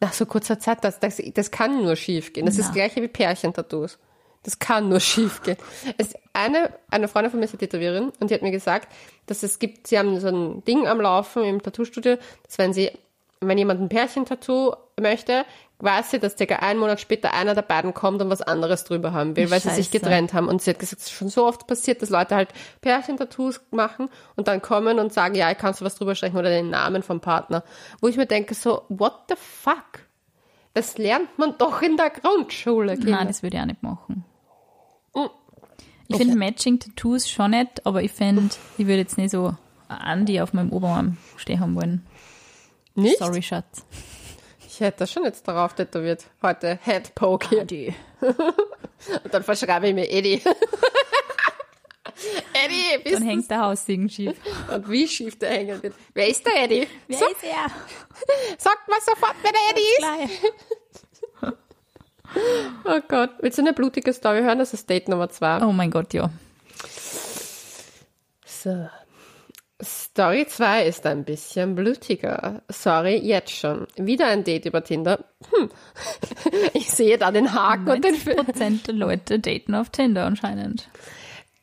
Nach 0.00 0.12
so 0.12 0.26
kurzer 0.26 0.58
Zeit, 0.58 0.84
das, 0.84 1.00
das, 1.00 1.22
das 1.34 1.50
kann 1.50 1.82
nur 1.82 1.96
schief 1.96 2.34
gehen. 2.34 2.44
Das 2.44 2.56
Na. 2.56 2.60
ist 2.60 2.66
das 2.68 2.74
gleiche 2.74 3.00
wie 3.00 3.08
Pärchentattoos. 3.08 3.98
Das 4.48 4.58
kann 4.58 4.88
nur 4.88 5.00
schief 5.00 5.42
gehen. 5.42 5.58
Es, 5.98 6.14
eine, 6.32 6.70
eine 6.90 7.06
Freundin 7.06 7.30
von 7.30 7.38
mir 7.38 7.44
ist 7.44 7.52
eine 7.52 7.58
Tätowiererin 7.58 8.12
und 8.18 8.30
die 8.30 8.34
hat 8.34 8.40
mir 8.40 8.50
gesagt, 8.50 8.90
dass 9.26 9.42
es 9.42 9.58
gibt, 9.58 9.86
sie 9.86 9.98
haben 9.98 10.18
so 10.20 10.28
ein 10.28 10.64
Ding 10.64 10.86
am 10.86 11.02
Laufen 11.02 11.44
im 11.44 11.62
Tattoo-Studio, 11.62 12.16
dass 12.46 12.56
wenn 12.56 12.72
sie, 12.72 12.90
wenn 13.40 13.58
jemand 13.58 13.82
ein 13.82 13.90
Pärchentattoo 13.90 14.72
möchte, 14.98 15.44
weiß 15.80 16.12
sie, 16.12 16.18
dass 16.18 16.38
circa 16.38 16.56
einen 16.56 16.80
Monat 16.80 16.98
später 16.98 17.34
einer 17.34 17.54
der 17.54 17.60
beiden 17.60 17.92
kommt 17.92 18.22
und 18.22 18.30
was 18.30 18.40
anderes 18.40 18.84
drüber 18.84 19.12
haben 19.12 19.36
will, 19.36 19.50
weil 19.50 19.60
Scheiße. 19.60 19.74
sie 19.74 19.82
sich 19.82 19.90
getrennt 19.90 20.32
haben. 20.32 20.48
Und 20.48 20.62
sie 20.62 20.70
hat 20.70 20.78
gesagt, 20.78 21.02
es 21.02 21.08
ist 21.08 21.12
schon 21.12 21.28
so 21.28 21.44
oft 21.44 21.66
passiert, 21.66 22.00
dass 22.00 22.08
Leute 22.08 22.34
halt 22.34 22.48
Pärchentattoos 22.80 23.60
machen 23.70 24.08
und 24.34 24.48
dann 24.48 24.62
kommen 24.62 24.98
und 24.98 25.12
sagen, 25.12 25.34
ja, 25.34 25.52
kannst 25.52 25.82
du 25.82 25.84
was 25.84 25.96
drüber 25.96 26.14
streichen 26.14 26.38
oder 26.38 26.48
den 26.48 26.70
Namen 26.70 27.02
vom 27.02 27.20
Partner. 27.20 27.64
Wo 28.00 28.08
ich 28.08 28.16
mir 28.16 28.24
denke, 28.24 28.54
so, 28.54 28.86
what 28.88 29.24
the 29.28 29.36
fuck? 29.36 30.06
Das 30.72 30.96
lernt 30.96 31.38
man 31.38 31.58
doch 31.58 31.82
in 31.82 31.98
der 31.98 32.08
Grundschule. 32.08 32.94
Kinder. 32.94 33.10
Nein, 33.10 33.28
das 33.28 33.42
würde 33.42 33.58
ich 33.58 33.62
auch 33.62 33.66
nicht 33.66 33.82
machen. 33.82 34.24
Ich 36.08 36.14
okay. 36.14 36.24
finde 36.24 36.38
Matching-Tattoos 36.38 37.30
schon 37.30 37.50
nett, 37.50 37.84
aber 37.84 38.02
ich 38.02 38.12
finde, 38.12 38.48
ich 38.78 38.86
würde 38.86 39.00
jetzt 39.00 39.18
nicht 39.18 39.30
so 39.30 39.54
Andi 39.88 40.40
auf 40.40 40.54
meinem 40.54 40.72
Oberarm 40.72 41.18
stehen 41.36 41.60
haben 41.60 41.74
wollen. 41.74 42.06
Nicht? 42.94 43.18
Sorry, 43.18 43.42
Schatz. 43.42 43.84
Ich 44.66 44.80
hätte 44.80 45.00
das 45.00 45.12
schon 45.12 45.24
jetzt 45.24 45.46
darauf 45.46 45.74
tätowiert. 45.74 46.24
Heute 46.42 46.78
Head 46.82 47.14
Poke. 47.14 47.60
Adi. 47.60 47.94
Und 48.20 49.32
dann 49.32 49.42
verschreibe 49.44 49.88
ich 49.88 49.94
mir 49.94 50.10
Eddie. 50.10 50.40
Eddie, 52.52 53.02
bist 53.04 53.16
Dann 53.16 53.22
hängt 53.22 53.50
der 53.50 53.60
Haussegen 53.60 54.08
schief. 54.08 54.36
Und 54.72 54.88
wie 54.88 55.06
schief 55.06 55.38
der 55.38 55.50
hängen 55.50 55.82
wird. 55.82 55.94
Wer 56.14 56.28
ist 56.28 56.44
der 56.44 56.64
Eddie? 56.64 56.88
Wer 57.06 57.18
so, 57.18 57.26
ist 57.26 57.44
er? 57.44 57.66
Sagt 58.58 58.88
mal 58.88 59.00
sofort, 59.04 59.34
wer 59.42 59.52
der 59.52 59.60
Eddie 59.70 60.32
ist. 60.32 60.42
Oh 62.84 63.00
Gott. 63.08 63.30
Willst 63.40 63.58
du 63.58 63.62
eine 63.62 63.72
blutige 63.72 64.12
Story 64.12 64.40
hören? 64.40 64.58
Das 64.58 64.74
ist 64.74 64.88
Date 64.88 65.08
Nummer 65.08 65.28
zwei. 65.28 65.64
Oh 65.64 65.72
mein 65.72 65.90
Gott, 65.90 66.14
ja. 66.14 66.30
So. 68.44 68.88
Story 69.80 70.46
2 70.48 70.86
ist 70.86 71.06
ein 71.06 71.24
bisschen 71.24 71.76
blutiger. 71.76 72.62
Sorry, 72.68 73.16
jetzt 73.16 73.52
schon. 73.52 73.86
Wieder 73.96 74.26
ein 74.26 74.42
Date 74.42 74.66
über 74.66 74.82
Tinder. 74.82 75.24
Hm. 75.52 75.70
Ich 76.72 76.90
sehe 76.90 77.18
da 77.18 77.30
den 77.30 77.52
Haken 77.52 77.88
und 77.88 78.04
den 78.04 78.18
Prozent 78.18 78.86
der 78.86 78.94
Leute 78.94 79.38
daten 79.38 79.74
auf 79.74 79.90
Tinder 79.90 80.24
anscheinend. 80.24 80.88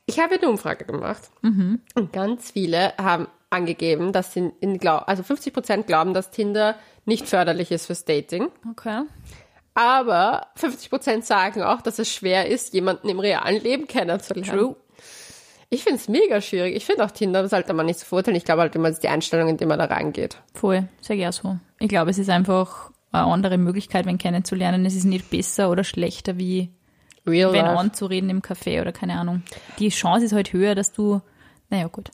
Ich 0.05 0.19
habe 0.19 0.35
eine 0.35 0.49
Umfrage 0.49 0.85
gemacht 0.85 1.23
mhm. 1.41 1.81
und 1.95 2.13
ganz 2.13 2.51
viele 2.51 2.93
haben 2.97 3.27
angegeben, 3.49 4.13
dass 4.13 4.33
sie 4.33 4.51
in 4.59 4.85
also 4.87 5.23
50 5.23 5.53
Prozent 5.53 5.87
glauben, 5.87 6.13
dass 6.13 6.31
Tinder 6.31 6.75
nicht 7.05 7.27
förderlich 7.27 7.71
ist 7.71 7.87
fürs 7.87 8.05
Dating. 8.05 8.49
Okay. 8.71 9.03
Aber 9.75 10.47
50 10.55 10.89
Prozent 10.89 11.25
sagen 11.25 11.61
auch, 11.61 11.81
dass 11.81 11.99
es 11.99 12.11
schwer 12.11 12.47
ist, 12.47 12.73
jemanden 12.73 13.09
im 13.09 13.19
realen 13.19 13.61
Leben 13.61 13.87
kennenzulernen. 13.87 14.57
True. 14.57 14.75
Ich 15.69 15.83
finde 15.83 15.99
es 15.99 16.07
mega 16.07 16.39
schwierig. 16.41 16.75
Ich 16.75 16.85
finde 16.85 17.03
auch 17.03 17.11
Tinder 17.11 17.47
sollte 17.49 17.73
man 17.73 17.85
nicht 17.85 17.99
so 17.99 18.05
verurteilen. 18.05 18.37
Ich 18.37 18.45
glaube 18.45 18.61
halt 18.61 18.75
immer, 18.75 18.87
es 18.87 18.95
ist 18.95 19.03
die 19.03 19.09
Einstellung, 19.09 19.49
in 19.49 19.57
die 19.57 19.65
man 19.65 19.77
da 19.77 19.85
reingeht. 19.85 20.37
Voll, 20.53 20.87
ich 21.01 21.27
auch 21.27 21.33
so. 21.33 21.59
Ich 21.79 21.89
glaube, 21.89 22.11
es 22.11 22.17
ist 22.17 22.29
einfach 22.29 22.91
eine 23.11 23.25
andere 23.25 23.57
Möglichkeit, 23.57 24.05
wenn 24.05 24.17
kennenzulernen. 24.17 24.85
Es 24.85 24.95
ist 24.95 25.03
nicht 25.03 25.29
besser 25.29 25.69
oder 25.69 25.83
schlechter 25.83 26.37
wie 26.37 26.69
Real 27.27 27.51
wenn 27.51 27.65
life. 27.65 27.77
anzureden 27.77 28.29
im 28.29 28.41
Café 28.41 28.79
oder 28.79 28.93
keine 28.93 29.19
Ahnung. 29.19 29.43
Die 29.79 29.89
Chance 29.89 30.25
ist 30.25 30.33
halt 30.33 30.53
höher, 30.53 30.75
dass 30.75 30.93
du, 30.93 31.21
naja 31.69 31.87
gut, 31.87 32.11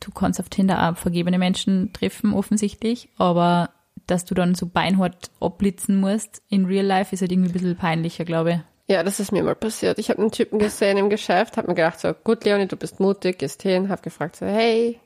du 0.00 0.10
kannst 0.12 0.38
auf 0.38 0.48
Tinder 0.48 0.88
auch 0.88 0.96
vergebene 0.96 1.38
Menschen 1.38 1.92
treffen 1.92 2.34
offensichtlich, 2.34 3.08
aber 3.16 3.70
dass 4.06 4.24
du 4.24 4.34
dann 4.34 4.54
so 4.54 4.66
beinhart 4.66 5.30
abblitzen 5.40 6.00
musst 6.00 6.42
in 6.48 6.66
Real 6.66 6.84
Life, 6.84 7.14
ist 7.14 7.20
halt 7.20 7.32
irgendwie 7.32 7.50
ein 7.50 7.52
bisschen 7.52 7.76
peinlicher, 7.76 8.24
glaube 8.24 8.52
ich. 8.52 8.58
Ja, 8.88 9.02
das 9.02 9.18
ist 9.18 9.32
mir 9.32 9.42
mal 9.42 9.56
passiert. 9.56 9.98
Ich 9.98 10.10
habe 10.10 10.20
einen 10.20 10.30
Typen 10.30 10.58
gesehen 10.58 10.96
im 10.96 11.10
Geschäft, 11.10 11.56
habe 11.56 11.68
mir 11.68 11.74
gedacht 11.74 11.98
so, 11.98 12.12
gut 12.12 12.44
Leonie, 12.44 12.68
du 12.68 12.76
bist 12.76 13.00
mutig, 13.00 13.38
gehst 13.38 13.62
hin, 13.62 13.88
habe 13.88 14.02
gefragt 14.02 14.36
so, 14.36 14.46
hey, 14.46 15.00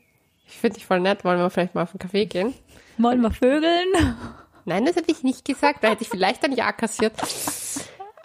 ich 0.47 0.59
finde 0.59 0.75
dich 0.75 0.87
voll 0.87 1.01
nett, 1.01 1.25
wollen 1.25 1.39
wir 1.39 1.49
vielleicht 1.49 1.75
mal 1.75 1.83
auf 1.83 1.93
einen 1.93 2.01
Kaffee 2.01 2.27
gehen? 2.27 2.53
Wollen 2.99 3.23
wir 3.23 3.31
vögeln? 3.31 3.87
Nein, 4.67 4.85
das 4.85 4.97
hätte 4.97 5.11
ich 5.11 5.23
nicht 5.23 5.47
gesagt, 5.47 5.83
da 5.83 5.89
hätte 5.89 6.03
ich 6.03 6.11
vielleicht 6.11 6.45
ein 6.45 6.53
Ja 6.53 6.73
kassiert. 6.73 7.15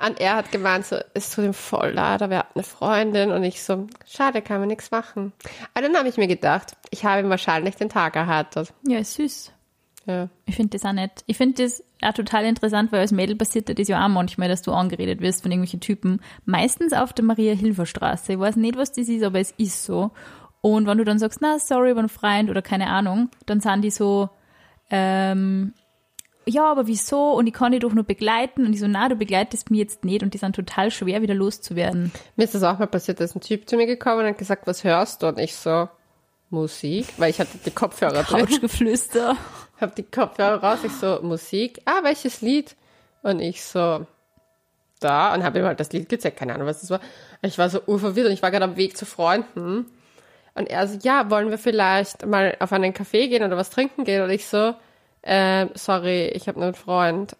Und 0.05 0.19
er 0.19 0.35
hat 0.35 0.51
gemeint, 0.51 0.85
so, 0.85 0.97
es 1.13 1.31
tut 1.31 1.45
ihm 1.45 1.53
voll 1.53 1.91
leid, 1.91 2.21
aber 2.21 2.33
er 2.33 2.39
hat 2.39 2.55
eine 2.55 2.63
Freundin 2.63 3.31
und 3.31 3.43
ich 3.43 3.63
so, 3.63 3.87
schade, 4.05 4.41
kann 4.41 4.59
man 4.59 4.67
nichts 4.67 4.91
machen. 4.91 5.31
Aber 5.73 5.87
dann 5.87 5.97
habe 5.97 6.09
ich 6.09 6.17
mir 6.17 6.27
gedacht, 6.27 6.75
ich 6.89 7.05
habe 7.05 7.21
ihm 7.21 7.29
wahrscheinlich 7.29 7.77
den 7.77 7.87
Tag 7.87 8.17
erheitert. 8.17 8.73
Ja, 8.85 9.01
süß. 9.01 9.53
Ja. 10.05 10.29
Ich 10.45 10.55
finde 10.55 10.77
das 10.77 10.85
auch 10.85 10.93
nett. 10.93 11.23
Ich 11.25 11.37
finde 11.37 11.63
das 11.63 11.83
auch 12.01 12.13
total 12.13 12.45
interessant, 12.45 12.91
weil 12.91 12.99
als 12.99 13.11
Mädel 13.11 13.35
passiert 13.35 13.77
das 13.77 13.87
ja 13.87 14.03
auch 14.03 14.09
manchmal, 14.09 14.49
dass 14.49 14.61
du 14.61 14.71
angeredet 14.71 15.21
wirst 15.21 15.41
von 15.41 15.51
irgendwelchen 15.51 15.79
Typen. 15.79 16.21
Meistens 16.45 16.93
auf 16.93 17.13
der 17.13 17.25
Maria-Hilfer-Straße. 17.25 18.33
Ich 18.33 18.39
weiß 18.39 18.55
nicht, 18.57 18.77
was 18.77 18.91
das 18.91 19.09
ist, 19.09 19.23
aber 19.23 19.39
es 19.39 19.51
ist 19.57 19.83
so. 19.83 20.11
Und 20.61 20.87
wenn 20.87 20.97
du 20.97 21.05
dann 21.05 21.19
sagst, 21.19 21.39
na, 21.41 21.59
sorry, 21.59 21.91
einen 21.91 22.09
Freund 22.09 22.49
oder 22.49 22.61
keine 22.61 22.87
Ahnung, 22.87 23.29
dann 23.45 23.59
sind 23.61 23.81
die 23.81 23.91
so, 23.91 24.29
ähm, 24.89 25.73
ja, 26.47 26.69
aber 26.69 26.85
wieso? 26.85 27.31
Und 27.33 27.47
ich 27.47 27.53
kann 27.53 27.71
dich 27.71 27.81
doch 27.81 27.93
nur 27.93 28.03
begleiten. 28.03 28.65
Und 28.65 28.73
ich 28.73 28.79
so, 28.79 28.87
na, 28.87 29.09
du 29.09 29.15
begleitest 29.15 29.71
mich 29.71 29.79
jetzt 29.79 30.05
nicht. 30.05 30.21
Und 30.21 30.33
die 30.33 30.37
sind 30.37 30.55
total 30.55 30.91
schwer, 30.91 31.21
wieder 31.21 31.33
loszuwerden. 31.33 32.11
Mir 32.35 32.43
ist 32.43 32.53
das 32.53 32.63
auch 32.63 32.77
mal 32.77 32.85
passiert, 32.85 33.19
da 33.19 33.23
ist 33.23 33.35
ein 33.35 33.41
Typ 33.41 33.67
zu 33.67 33.77
mir 33.77 33.87
gekommen 33.87 34.21
und 34.21 34.27
hat 34.27 34.37
gesagt, 34.37 34.67
was 34.67 34.83
hörst 34.83 35.23
du? 35.23 35.27
Und 35.27 35.39
ich 35.39 35.55
so, 35.55 35.89
Musik, 36.51 37.07
weil 37.17 37.31
ich 37.31 37.39
hatte 37.39 37.57
die 37.65 37.71
Kopfhörer. 37.71 38.23
Couchgeflüster. 38.23 39.35
Hab 39.79 39.95
die 39.95 40.03
Kopfhörer 40.03 40.63
raus, 40.63 40.79
ich 40.83 40.91
so, 40.93 41.19
Musik, 41.21 41.81
ah, 41.85 42.03
welches 42.03 42.41
Lied? 42.41 42.75
Und 43.23 43.39
ich 43.39 43.63
so, 43.63 44.05
da, 44.99 45.33
und 45.33 45.43
habe 45.43 45.59
ihm 45.59 45.65
halt 45.65 45.79
das 45.79 45.91
Lied 45.91 46.09
gezeigt, 46.09 46.37
keine 46.37 46.53
Ahnung, 46.53 46.67
was 46.67 46.81
das 46.81 46.89
war. 46.89 47.01
Ich 47.41 47.57
war 47.57 47.69
so 47.69 47.81
urverwirrt 47.85 48.27
und 48.27 48.33
ich 48.33 48.41
war 48.41 48.51
gerade 48.51 48.65
am 48.65 48.77
Weg 48.77 48.97
zu 48.97 49.05
Freunden. 49.05 49.85
Und 50.53 50.69
er 50.69 50.87
so, 50.87 50.97
ja, 51.01 51.29
wollen 51.29 51.49
wir 51.49 51.57
vielleicht 51.57 52.25
mal 52.25 52.55
auf 52.59 52.71
einen 52.71 52.93
Café 52.93 53.27
gehen 53.27 53.43
oder 53.43 53.57
was 53.57 53.69
trinken 53.69 54.05
gehen? 54.05 54.23
Und 54.23 54.29
ich 54.29 54.47
so, 54.47 54.73
äh, 55.21 55.67
sorry, 55.73 56.27
ich 56.27 56.47
habe 56.47 56.59
nur 56.59 56.67
einen 56.67 56.75
Freund. 56.75 57.35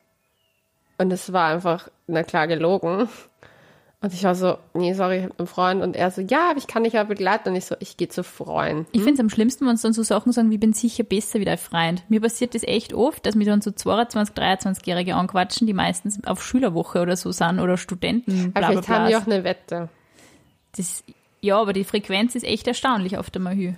Und 0.97 1.11
es 1.11 1.31
war 1.31 1.53
einfach, 1.53 1.89
na 2.07 2.23
klar, 2.23 2.47
gelogen. 2.47 3.09
Und 4.05 4.13
ich 4.13 4.23
war 4.23 4.35
so, 4.35 4.59
nee, 4.75 4.93
sorry, 4.93 5.17
ich 5.17 5.23
habe 5.23 5.33
einen 5.39 5.47
Freund. 5.47 5.81
Und 5.81 5.95
er 5.95 6.11
so, 6.11 6.21
ja, 6.21 6.51
aber 6.51 6.59
ich 6.59 6.67
kann 6.67 6.83
dich 6.83 6.93
ja 6.93 7.03
begleiten. 7.05 7.49
Und 7.49 7.55
ich 7.55 7.65
so, 7.65 7.75
ich 7.79 7.97
gehe 7.97 8.07
zu 8.07 8.23
Freunden. 8.23 8.85
Ich 8.91 9.01
finde 9.01 9.15
es 9.15 9.19
am 9.19 9.31
schlimmsten, 9.31 9.65
wenn 9.65 9.71
uns 9.71 9.81
dann 9.81 9.93
so 9.93 10.03
Sachen 10.03 10.31
sagen, 10.31 10.51
wie, 10.51 10.53
ich 10.53 10.59
bin 10.59 10.73
sicher 10.73 11.03
besser 11.03 11.39
wie 11.39 11.45
dein 11.45 11.57
Freund. 11.57 12.03
Mir 12.07 12.21
passiert 12.21 12.53
das 12.53 12.61
echt 12.61 12.93
oft, 12.93 13.25
dass 13.25 13.33
mir 13.33 13.45
dann 13.45 13.61
so 13.61 13.71
22, 13.71 14.35
23-Jährige 14.35 15.15
anquatschen, 15.15 15.65
die 15.65 15.73
meistens 15.73 16.23
auf 16.23 16.43
Schülerwoche 16.43 17.01
oder 17.01 17.17
so 17.17 17.31
sind 17.31 17.59
oder 17.59 17.77
Studenten. 17.77 18.51
Aber 18.53 18.67
vielleicht 18.67 18.89
haben 18.89 19.07
die 19.07 19.15
auch 19.15 19.25
eine 19.25 19.43
Wette. 19.43 19.89
Das, 20.77 21.03
ja, 21.41 21.59
aber 21.59 21.73
die 21.73 21.83
Frequenz 21.83 22.35
ist 22.35 22.43
echt 22.43 22.67
erstaunlich 22.67 23.17
auf 23.17 23.31
der 23.31 23.41
Mahü. 23.41 23.73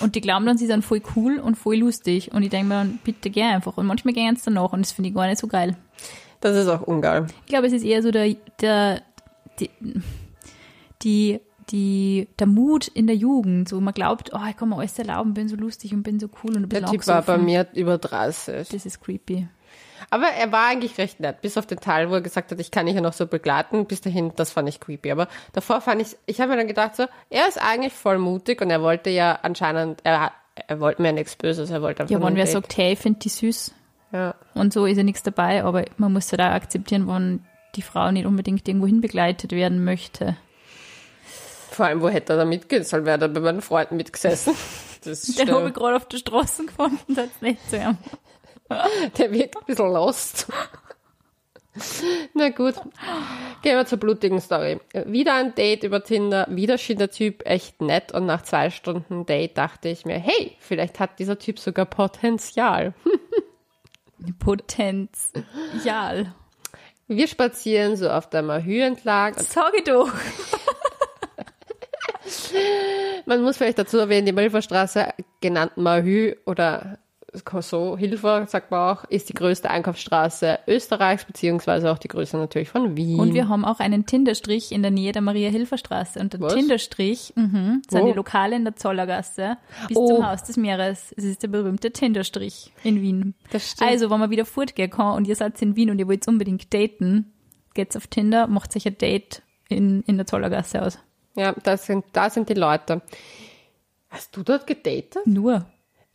Und 0.00 0.14
die 0.14 0.22
glauben 0.22 0.46
dann, 0.46 0.56
sie 0.56 0.66
sind 0.66 0.86
voll 0.86 1.02
cool 1.16 1.38
und 1.38 1.56
voll 1.56 1.76
lustig. 1.76 2.32
Und 2.32 2.44
ich 2.44 2.48
denke 2.48 2.68
mir 2.68 2.76
dann, 2.76 2.98
bitte 3.04 3.28
geh 3.28 3.42
einfach. 3.42 3.76
Und 3.76 3.84
manchmal 3.84 4.14
gehen 4.14 4.36
sie 4.36 4.44
danach 4.46 4.72
und 4.72 4.80
das 4.80 4.92
finde 4.92 5.10
ich 5.10 5.14
gar 5.14 5.26
nicht 5.26 5.38
so 5.38 5.48
geil. 5.48 5.76
Das 6.40 6.56
ist 6.56 6.68
auch 6.68 6.82
ungeil. 6.82 7.26
Ich 7.44 7.46
glaube, 7.46 7.66
es 7.66 7.74
ist 7.74 7.84
eher 7.84 8.02
so 8.02 8.10
der, 8.10 8.36
der, 8.60 9.02
die, 9.60 9.70
die, 11.02 11.40
die, 11.70 12.28
der 12.38 12.46
Mut 12.46 12.88
in 12.88 13.06
der 13.06 13.16
Jugend. 13.16 13.68
So, 13.68 13.80
man 13.80 13.94
glaubt, 13.94 14.30
oh, 14.34 14.40
ich 14.48 14.56
kann 14.56 14.68
mir 14.68 14.76
alles 14.78 14.98
erlauben, 14.98 15.34
bin 15.34 15.48
so 15.48 15.56
lustig 15.56 15.92
und 15.92 16.02
bin 16.02 16.20
so 16.20 16.28
cool 16.42 16.56
und 16.56 16.64
ein 16.64 16.68
Der 16.68 16.80
bisschen 16.80 16.98
Typ 17.00 17.06
war 17.06 17.22
bei 17.22 17.38
mir 17.38 17.66
über 17.74 17.98
30. 17.98 18.68
Das 18.68 18.86
ist 18.86 19.00
creepy. 19.00 19.48
Aber 20.10 20.26
er 20.26 20.52
war 20.52 20.66
eigentlich 20.68 20.98
recht 20.98 21.18
nett, 21.20 21.40
bis 21.40 21.56
auf 21.56 21.66
den 21.66 21.80
Teil, 21.80 22.10
wo 22.10 22.14
er 22.14 22.20
gesagt 22.20 22.50
hat, 22.52 22.60
ich 22.60 22.70
kann 22.70 22.86
dich 22.86 22.94
ja 22.94 23.00
noch 23.00 23.14
so 23.14 23.26
begleiten. 23.26 23.86
Bis 23.86 24.00
dahin, 24.02 24.32
das 24.36 24.50
fand 24.52 24.68
ich 24.68 24.78
creepy. 24.78 25.10
Aber 25.10 25.28
davor 25.52 25.80
fand 25.80 26.02
ich, 26.02 26.16
ich 26.26 26.40
habe 26.40 26.50
mir 26.52 26.58
dann 26.58 26.68
gedacht 26.68 26.94
so, 26.94 27.06
er 27.30 27.48
ist 27.48 27.60
eigentlich 27.60 27.92
voll 27.94 28.18
mutig 28.18 28.60
und 28.60 28.70
er 28.70 28.82
wollte 28.82 29.10
ja 29.10 29.38
anscheinend, 29.42 30.00
er, 30.04 30.32
er 30.54 30.80
wollte 30.80 31.00
mir 31.02 31.12
nichts 31.12 31.36
Böses, 31.36 31.70
er 31.70 31.80
wollte 31.82 32.02
einfach 32.02 32.12
Ja, 32.12 32.22
wenn 32.24 32.36
wer 32.36 32.46
sagt, 32.46 32.76
hey, 32.76 32.92
ich 32.92 32.98
finde 32.98 33.20
die 33.20 33.28
süß 33.30 33.72
Ja. 34.12 34.34
und 34.54 34.72
so 34.72 34.84
ist 34.86 34.98
ja 34.98 35.02
nichts 35.02 35.22
dabei, 35.22 35.64
aber 35.64 35.84
man 35.96 36.12
muss 36.12 36.30
ja 36.30 36.36
da 36.36 36.52
akzeptieren, 36.54 37.08
wenn 37.08 37.42
die 37.76 37.82
Frau 37.82 38.10
nicht 38.10 38.26
unbedingt 38.26 38.66
irgendwo 38.68 38.86
hin 38.86 39.00
begleitet 39.00 39.52
werden 39.52 39.84
möchte. 39.84 40.36
Vor 41.70 41.86
allem, 41.86 42.00
wo 42.00 42.08
hätte 42.08 42.34
er 42.34 42.36
da 42.38 42.44
mitgehen 42.44 42.84
sollen? 42.84 43.04
Wäre 43.04 43.20
er 43.20 43.28
bei 43.28 43.40
meinen 43.40 43.62
Freunden 43.62 43.96
mitgesessen? 43.96 44.54
Das 45.04 45.28
ist 45.28 45.38
Den 45.38 45.50
habe 45.50 45.68
ich 45.68 45.74
gerade 45.74 45.96
auf 45.96 46.08
der 46.08 46.18
Straße 46.18 46.64
gefunden, 46.66 47.14
das 47.14 47.28
nicht 47.40 47.68
zu 47.68 47.76
ihm. 47.76 47.98
Der 49.18 49.32
wirkt 49.32 49.56
ein 49.56 49.64
bisschen 49.66 49.92
lost. 49.92 50.46
Na 52.34 52.50
gut. 52.50 52.74
Gehen 53.62 53.76
wir 53.76 53.86
zur 53.86 53.98
blutigen 53.98 54.40
Story. 54.40 54.80
Wieder 55.06 55.34
ein 55.34 55.54
Date 55.54 55.82
über 55.82 56.02
Tinder. 56.04 56.46
Wieder 56.48 56.78
schien 56.78 56.98
der 56.98 57.10
Typ 57.10 57.44
echt 57.44 57.82
nett 57.82 58.12
und 58.12 58.26
nach 58.26 58.42
zwei 58.42 58.70
Stunden 58.70 59.26
Date 59.26 59.58
dachte 59.58 59.88
ich 59.88 60.04
mir, 60.04 60.18
hey, 60.18 60.56
vielleicht 60.60 61.00
hat 61.00 61.18
dieser 61.18 61.38
Typ 61.38 61.58
sogar 61.58 61.86
Potenzial. 61.86 62.94
Potenzial. 64.38 66.34
Wir 67.06 67.28
spazieren 67.28 67.96
so 67.96 68.08
auf 68.10 68.30
der 68.30 68.42
Mahü 68.42 68.80
entlang. 68.80 69.34
Ich 69.38 69.84
doch. 69.84 70.10
man 73.26 73.42
muss 73.42 73.56
vielleicht 73.56 73.78
dazu 73.78 73.98
erwähnen, 73.98 74.26
die 74.26 74.32
Milferstraße, 74.32 75.08
genannt 75.40 75.76
Mahü 75.76 76.34
oder 76.46 76.98
so, 77.60 77.96
Hilfer, 77.96 78.46
sagt 78.46 78.70
man 78.70 78.96
auch, 78.96 79.04
ist 79.04 79.28
die 79.28 79.34
größte 79.34 79.70
Einkaufsstraße 79.70 80.60
Österreichs, 80.66 81.24
beziehungsweise 81.24 81.90
auch 81.90 81.98
die 81.98 82.08
größte 82.08 82.36
natürlich 82.36 82.68
von 82.68 82.96
Wien. 82.96 83.18
Und 83.18 83.34
wir 83.34 83.48
haben 83.48 83.64
auch 83.64 83.80
einen 83.80 84.06
Tinderstrich 84.06 84.72
in 84.72 84.82
der 84.82 84.90
Nähe 84.90 85.12
der 85.12 85.22
Maria-Hilfer-Straße. 85.22 86.18
Und 86.20 86.32
der 86.32 86.40
Was? 86.40 86.54
Tinderstrich 86.54 87.32
mhm, 87.36 87.82
sind 87.88 88.02
Wo? 88.02 88.06
die 88.06 88.12
Lokale 88.12 88.56
in 88.56 88.64
der 88.64 88.76
Zollergasse 88.76 89.56
bis 89.88 89.96
Oh. 89.96 90.08
zum 90.08 90.26
Haus 90.26 90.42
des 90.44 90.56
Meeres. 90.56 91.12
Es 91.16 91.24
ist 91.24 91.42
der 91.42 91.48
berühmte 91.48 91.90
Tinderstrich 91.90 92.72
in 92.82 93.00
Wien. 93.00 93.34
Also, 93.80 94.10
wenn 94.10 94.20
man 94.20 94.30
wieder 94.30 94.44
fortgehen 94.44 94.90
kann 94.90 95.16
und 95.16 95.26
ihr 95.26 95.36
seid 95.36 95.60
in 95.62 95.76
Wien 95.76 95.90
und 95.90 95.98
ihr 95.98 96.08
wollt 96.08 96.26
unbedingt 96.28 96.72
daten, 96.72 97.32
geht's 97.74 97.96
auf 97.96 98.06
Tinder, 98.06 98.46
macht 98.46 98.74
euch 98.76 98.86
ein 98.86 98.98
Date 98.98 99.42
in, 99.68 100.02
in 100.02 100.16
der 100.16 100.26
Zollergasse 100.26 100.82
aus. 100.82 100.98
Ja, 101.36 101.52
das 101.62 101.86
sind, 101.86 102.04
da 102.12 102.30
sind 102.30 102.48
die 102.48 102.54
Leute. 102.54 103.02
Hast 104.08 104.36
du 104.36 104.42
dort 104.44 104.66
gedatet? 104.66 105.26
Nur. 105.26 105.66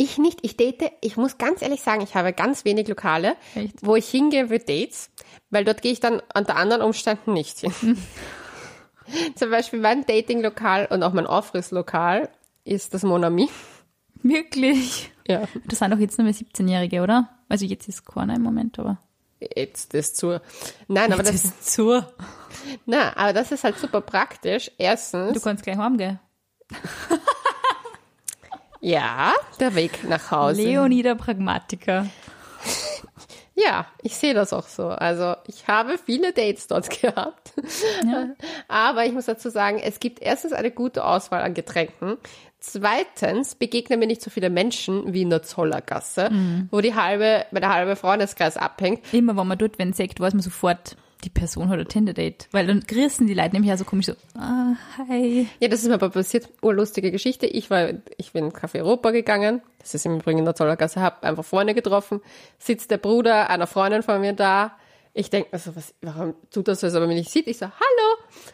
Ich 0.01 0.17
nicht. 0.17 0.39
Ich 0.43 0.55
date, 0.55 0.93
ich 1.01 1.17
muss 1.17 1.37
ganz 1.37 1.61
ehrlich 1.61 1.81
sagen, 1.81 2.01
ich 2.01 2.15
habe 2.15 2.31
ganz 2.31 2.63
wenig 2.63 2.87
Lokale, 2.87 3.35
Echt? 3.53 3.85
wo 3.85 3.97
ich 3.97 4.07
hingehe 4.09 4.47
für 4.47 4.57
Dates, 4.57 5.09
weil 5.49 5.65
dort 5.65 5.81
gehe 5.81 5.91
ich 5.91 5.99
dann 5.99 6.21
unter 6.33 6.55
anderen 6.55 6.81
Umständen 6.81 7.33
nicht 7.33 7.59
hin. 7.59 7.73
Zum 9.35 9.49
Beispiel 9.51 9.81
mein 9.81 10.05
Datinglokal 10.05 10.87
und 10.89 11.03
auch 11.03 11.11
mein 11.11 11.27
Aufrisslokal 11.27 12.29
ist 12.63 12.93
das 12.93 13.03
Monami. 13.03 13.49
Wirklich? 14.23 15.11
Ja. 15.27 15.49
Das 15.65 15.79
sind 15.79 15.91
doch 15.91 15.99
jetzt 15.99 16.17
nur 16.17 16.23
mehr 16.23 16.33
17-Jährige, 16.33 17.01
oder? 17.01 17.27
Also 17.49 17.65
jetzt 17.65 17.89
ist 17.89 18.05
keiner 18.05 18.37
im 18.37 18.41
Moment, 18.41 18.79
aber. 18.79 18.99
Jetzt 19.41 19.93
ist 19.95 20.15
zu. 20.15 20.39
Nein, 20.87 21.11
aber 21.11 21.23
das, 21.23 21.35
ist 21.35 21.69
zu. 21.69 22.01
na, 22.85 23.17
aber 23.17 23.33
das 23.33 23.51
ist 23.51 23.65
halt 23.65 23.77
super 23.77 23.99
praktisch. 23.99 24.71
Erstens, 24.77 25.33
Du 25.33 25.41
kannst 25.41 25.63
gleich 25.63 25.77
heimgehen. 25.77 26.21
ja, 28.81 29.33
der 29.59 29.75
Weg 29.75 30.07
nach 30.07 30.31
Hause. 30.31 30.61
Leonie 30.61 31.03
der 31.03 31.15
Pragmatiker. 31.15 32.07
Ja, 33.61 33.87
ich 34.01 34.15
sehe 34.15 34.33
das 34.33 34.53
auch 34.53 34.67
so. 34.67 34.87
Also 34.87 35.35
ich 35.45 35.67
habe 35.67 35.97
viele 35.97 36.31
Dates 36.31 36.67
dort 36.67 36.89
gehabt. 37.01 37.51
Aber 38.69 39.05
ich 39.05 39.11
muss 39.11 39.25
dazu 39.25 39.49
sagen, 39.49 39.79
es 39.83 39.99
gibt 39.99 40.21
erstens 40.21 40.53
eine 40.53 40.71
gute 40.71 41.03
Auswahl 41.03 41.41
an 41.41 41.53
Getränken. 41.53 42.17
Zweitens 42.61 43.55
begegnen 43.55 43.99
mir 43.99 44.07
nicht 44.07 44.21
so 44.21 44.29
viele 44.29 44.49
Menschen 44.49 45.13
wie 45.13 45.23
in 45.23 45.29
der 45.29 45.43
Zollergasse, 45.43 46.29
wo 46.71 46.81
die 46.81 46.95
halbe, 46.95 47.45
bei 47.51 47.59
der 47.59 47.73
halbe 47.73 47.95
Freundeskreis 47.95 48.57
abhängt. 48.57 49.01
Immer 49.13 49.35
wenn 49.35 49.47
man 49.47 49.57
dort 49.57 49.77
wenn 49.77 49.93
sagt, 49.93 50.19
weiß 50.19 50.33
man 50.33 50.41
sofort, 50.41 50.95
die 51.23 51.29
Person 51.29 51.69
hat 51.69 51.79
ein 51.79 51.87
Tinder-Date. 51.87 52.47
Weil 52.51 52.67
dann 52.67 52.81
gerissen 52.81 53.27
die 53.27 53.33
Leute 53.33 53.53
nämlich 53.53 53.71
auch 53.73 53.77
so 53.77 53.83
komisch 53.83 54.07
so, 54.07 54.13
ah, 54.35 54.75
hi. 54.97 55.47
Ja, 55.59 55.67
das 55.67 55.81
ist 55.81 55.87
mir 55.87 55.95
aber 55.95 56.09
passiert. 56.09 56.49
Urlustige 56.61 57.11
Geschichte. 57.11 57.45
Ich 57.45 57.69
war, 57.69 57.89
ich 58.17 58.31
bin 58.31 58.45
in 58.45 58.51
Café 58.51 58.79
Europa 58.79 59.11
gegangen. 59.11 59.61
Das 59.79 59.93
ist 59.93 60.05
im 60.05 60.17
Übrigen 60.17 60.39
in 60.39 60.45
der 60.45 60.55
Zollergasse. 60.55 61.01
Hab 61.01 61.23
einfach 61.23 61.43
Freunde 61.43 61.73
getroffen. 61.73 62.21
Sitzt 62.57 62.91
der 62.91 62.97
Bruder 62.97 63.49
einer 63.49 63.67
Freundin 63.67 64.03
von 64.03 64.21
mir 64.21 64.33
da. 64.33 64.77
Ich 65.13 65.29
denke 65.29 65.49
mir 65.51 65.59
so, 65.59 65.75
was, 65.75 65.93
warum 66.01 66.35
tut 66.51 66.67
das 66.67 66.79
so, 66.79 66.87
als 66.87 66.95
ob 66.95 67.01
er 67.01 67.07
mich 67.07 67.17
nicht 67.17 67.31
sieht? 67.31 67.47
Ich 67.47 67.57
so, 67.57 67.65
hallo. 67.65 68.08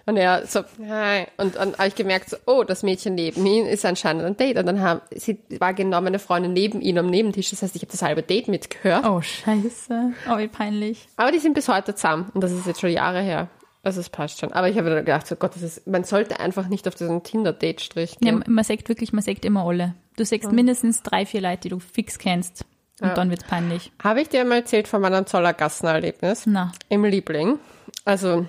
Und 0.05 0.17
er 0.17 0.45
so, 0.47 0.61
hi. 0.87 1.25
Und 1.37 1.55
dann 1.55 1.73
habe 1.77 1.87
ich 1.87 1.95
gemerkt, 1.95 2.29
so, 2.29 2.37
oh, 2.45 2.63
das 2.63 2.83
Mädchen 2.83 3.15
neben 3.15 3.45
ihm 3.45 3.65
ist 3.65 3.85
anscheinend 3.85 4.23
ein 4.23 4.37
Date. 4.37 4.57
Und 4.57 4.65
dann 4.65 4.81
haben, 4.81 5.01
sie 5.15 5.39
war 5.59 5.73
genau 5.73 6.01
meine 6.01 6.19
Freundin 6.19 6.53
neben 6.53 6.81
ihm 6.81 6.97
am 6.97 7.09
Nebentisch. 7.09 7.49
Das 7.51 7.61
heißt, 7.61 7.75
ich 7.75 7.81
habe 7.81 7.91
das 7.91 8.01
halbe 8.01 8.23
Date 8.23 8.47
mitgehört. 8.47 9.05
Oh, 9.05 9.21
scheiße. 9.21 10.13
Oh, 10.31 10.37
wie 10.37 10.47
peinlich. 10.47 11.07
Aber 11.17 11.31
die 11.31 11.39
sind 11.39 11.53
bis 11.53 11.67
heute 11.67 11.95
zusammen. 11.95 12.29
Und 12.33 12.41
das 12.43 12.51
ist 12.51 12.65
jetzt 12.67 12.81
schon 12.81 12.89
Jahre 12.91 13.21
her. 13.21 13.47
Also 13.83 13.99
es 13.99 14.09
passt 14.09 14.39
schon. 14.39 14.51
Aber 14.51 14.67
ich 14.67 14.77
habe 14.77 14.89
dann 14.89 15.05
gedacht, 15.05 15.27
so 15.27 15.35
Gott, 15.35 15.55
das 15.55 15.61
ist, 15.61 15.85
man 15.85 16.03
sollte 16.03 16.39
einfach 16.39 16.67
nicht 16.69 16.87
auf 16.87 16.95
diesen 16.95 17.21
Tinder-Date-Strich 17.21 18.17
Ja, 18.19 18.31
gehen. 18.31 18.43
man 18.47 18.63
sagt 18.63 18.89
wirklich, 18.89 19.13
man 19.13 19.21
sagt 19.23 19.45
immer 19.45 19.63
alle. 19.65 19.93
Du 20.17 20.25
sagst 20.25 20.51
mindestens 20.51 21.03
drei, 21.03 21.25
vier 21.25 21.41
Leute, 21.41 21.59
die 21.61 21.69
du 21.69 21.79
fix 21.79 22.17
kennst. 22.17 22.65
Und 23.01 23.09
Ja. 23.09 23.13
dann 23.13 23.29
wird's 23.29 23.43
peinlich. 23.43 23.91
Habe 24.03 24.21
ich 24.21 24.29
dir 24.29 24.43
mal 24.45 24.55
erzählt 24.59 24.87
von 24.87 25.01
meinem 25.01 25.25
Zollergassenerlebnis 25.27 26.45
Na, 26.47 26.71
im 26.89 27.03
Liebling? 27.03 27.59
Also, 28.05 28.45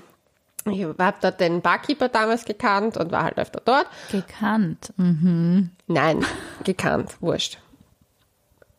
ich 0.72 0.84
habe 0.84 1.14
dort 1.20 1.40
den 1.40 1.62
Barkeeper 1.62 2.08
damals 2.08 2.44
gekannt 2.44 2.96
und 2.96 3.12
war 3.12 3.24
halt 3.24 3.38
öfter 3.38 3.60
dort. 3.64 3.86
gekannt. 4.10 4.92
Mhm. 4.96 5.70
Nein, 5.86 6.24
gekannt, 6.64 7.16
wurscht. 7.20 7.58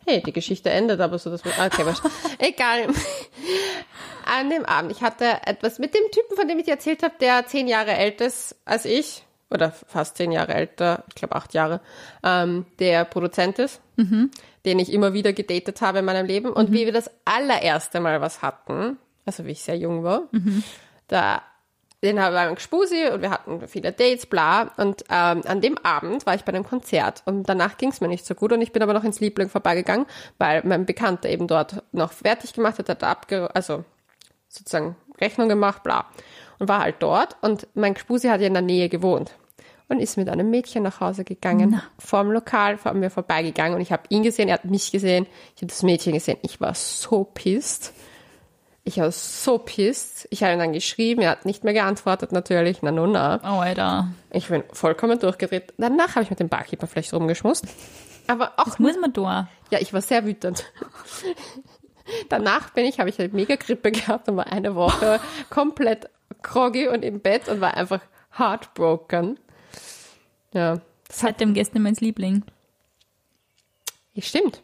Hey, 0.06 0.22
die 0.24 0.32
Geschichte 0.32 0.70
endet 0.70 1.02
aber 1.02 1.18
so, 1.20 1.30
dass 1.30 1.44
wir, 1.44 1.52
okay, 1.52 1.86
wurscht. 1.86 2.04
Egal. 2.40 2.88
An 4.26 4.50
dem 4.50 4.66
Abend, 4.66 4.92
ich 4.92 5.02
hatte 5.02 5.26
etwas 5.46 5.80
mit 5.80 5.94
dem 5.94 6.04
Typen, 6.12 6.38
von 6.38 6.48
dem 6.48 6.58
ich 6.60 6.66
dir 6.66 6.72
erzählt 6.72 7.04
habe, 7.04 7.16
der 7.20 7.46
zehn 7.46 7.68
Jahre 7.68 7.92
älter 7.92 8.26
ist 8.26 8.56
als 8.66 8.86
ich, 8.86 9.26
oder 9.50 9.72
fast 9.72 10.18
zehn 10.18 10.32
Jahre 10.32 10.54
älter, 10.54 11.04
ich 11.10 11.16
glaube 11.16 11.36
acht 11.36 11.54
Jahre, 11.54 11.82
ähm, 12.24 12.66
der 12.80 13.06
Produzent 13.06 13.60
ist, 13.60 13.82
den 14.66 14.80
ich 14.80 14.92
immer 14.92 15.14
wieder 15.14 15.34
gedatet 15.34 15.82
habe 15.82 16.00
in 16.00 16.06
meinem 16.06 16.26
Leben. 16.26 16.52
Und 16.52 16.72
wie 16.72 16.86
wir 16.86 16.94
das 16.94 17.10
allererste 17.26 18.00
Mal 18.00 18.20
was 18.22 18.42
hatten, 18.42 18.98
also 19.26 19.46
wie 19.46 19.52
ich 19.52 19.62
sehr 19.62 19.78
jung 19.78 20.04
war, 20.04 20.24
da 21.08 21.42
den 22.04 22.22
habe 22.22 22.50
ich 22.50 22.56
Gespusi 22.56 23.08
und 23.12 23.22
wir 23.22 23.32
hatten 23.32 23.68
viele 23.68 23.91
Dates, 23.91 24.28
bla. 24.28 24.72
Und 24.78 25.04
ähm, 25.10 25.41
an 25.45 25.62
dem 25.62 25.78
Abend 25.80 26.26
war 26.26 26.36
ich 26.36 26.43
bei 26.43 26.54
einem 26.54 26.64
Konzert 26.64 27.24
und 27.26 27.50
danach 27.50 27.78
ging 27.78 27.89
es 27.89 28.02
mir 28.02 28.08
nicht 28.08 28.26
so 28.26 28.36
gut 28.36 28.52
und 28.52 28.62
ich 28.62 28.72
bin 28.72 28.84
aber 28.84 28.93
noch 28.93 29.04
ins 29.04 29.20
Liebling 29.20 29.50
vorbeigegangen, 29.50 30.06
weil 30.38 30.62
mein 30.64 30.86
Bekannter 30.86 31.30
eben 31.30 31.48
dort 31.48 31.84
noch 31.91 32.12
fertig 32.12 32.54
gemacht 32.54 32.78
hat, 32.78 32.89
hat 32.89 33.04
abge 33.04 33.54
also 33.56 33.84
sozusagen 34.48 34.95
Rechnung 35.20 35.50
gemacht, 35.50 35.84
bla. 35.84 36.06
Und 36.60 36.70
war 36.70 36.82
halt 36.82 36.98
dort 37.00 37.36
und 37.41 37.68
mein 37.74 37.93
Gespusi 37.93 38.28
hat 38.28 38.41
ja 38.41 38.48
in 38.48 38.54
der 38.54 38.64
Nähe 38.64 38.89
gewohnt 38.89 39.36
und 39.89 40.00
ist 40.00 40.18
mit 40.18 40.30
einem 40.30 40.50
Mädchen 40.50 40.84
nach 40.84 41.00
Hause 41.00 41.24
gegangen, 41.24 41.70
Na. 41.72 41.84
vorm 41.98 42.32
Lokal, 42.32 42.78
vor 42.78 42.93
mir 42.93 43.10
vorbeigegangen 43.10 43.76
und 43.76 43.82
ich 43.82 43.91
habe 43.91 44.04
ihn 44.10 44.24
gesehen, 44.24 44.50
er 44.50 44.56
hat 44.56 44.66
mich 44.66 44.91
gesehen, 44.91 45.28
ich 45.56 45.62
habe 45.62 45.68
das 45.68 45.84
Mädchen 45.84 46.14
gesehen. 46.14 46.38
Ich 46.41 46.60
war 46.62 46.74
so 46.76 47.24
pisst. 47.24 47.93
Ich 48.88 49.00
war 49.00 49.12
so 49.12 49.58
pisst. 49.58 50.30
Ich 50.32 50.44
habe 50.44 50.54
ihn 50.54 50.60
dann 50.60 50.72
geschrieben, 50.72 51.22
er 51.22 51.32
hat 51.32 51.44
nicht 51.46 51.66
mehr 51.66 51.74
geantwortet 51.74 52.32
natürlich, 52.32 52.82
na 52.82 52.92
nun 52.94 53.12
na. 53.12 53.42
Oh, 53.44 53.60
Alter. 53.60 54.08
Ich 54.32 54.48
bin 54.48 54.64
vollkommen 54.72 55.20
durchgedreht. 55.20 55.74
Danach 55.78 56.16
habe 56.16 56.24
ich 56.24 56.30
mit 56.30 56.40
dem 56.40 56.48
Barkeeper 56.48 56.88
vielleicht 56.88 57.14
rumgeschmust. 57.14 57.66
Aber 58.28 58.54
auch, 58.56 58.80
Muss 58.80 58.98
man 58.98 59.12
da? 59.12 59.50
ja, 59.72 59.80
ich 59.82 59.92
war 59.92 60.00
sehr 60.00 60.26
wütend. 60.26 60.64
Danach 62.30 62.70
bin 62.70 62.86
ich, 62.86 63.02
habe 63.02 63.10
ich 63.10 63.20
halt 63.20 63.34
mega 63.34 63.58
Grippe 63.58 63.92
gehabt 63.92 64.30
und 64.30 64.38
war 64.38 64.48
eine 64.48 64.74
Woche 64.76 65.20
komplett 65.50 66.10
groggy 66.42 66.88
und 66.88 67.04
im 67.04 67.20
Bett 67.20 67.50
und 67.50 67.60
war 67.60 67.74
einfach 67.76 68.00
heartbroken. 68.38 69.38
Ja, 70.54 70.76
das 71.10 71.24
hat, 71.24 71.40
Seitdem 71.40 71.54
gestern 71.54 71.82
mein 71.82 71.96
Liebling. 71.96 72.44
stimmt. 74.18 74.64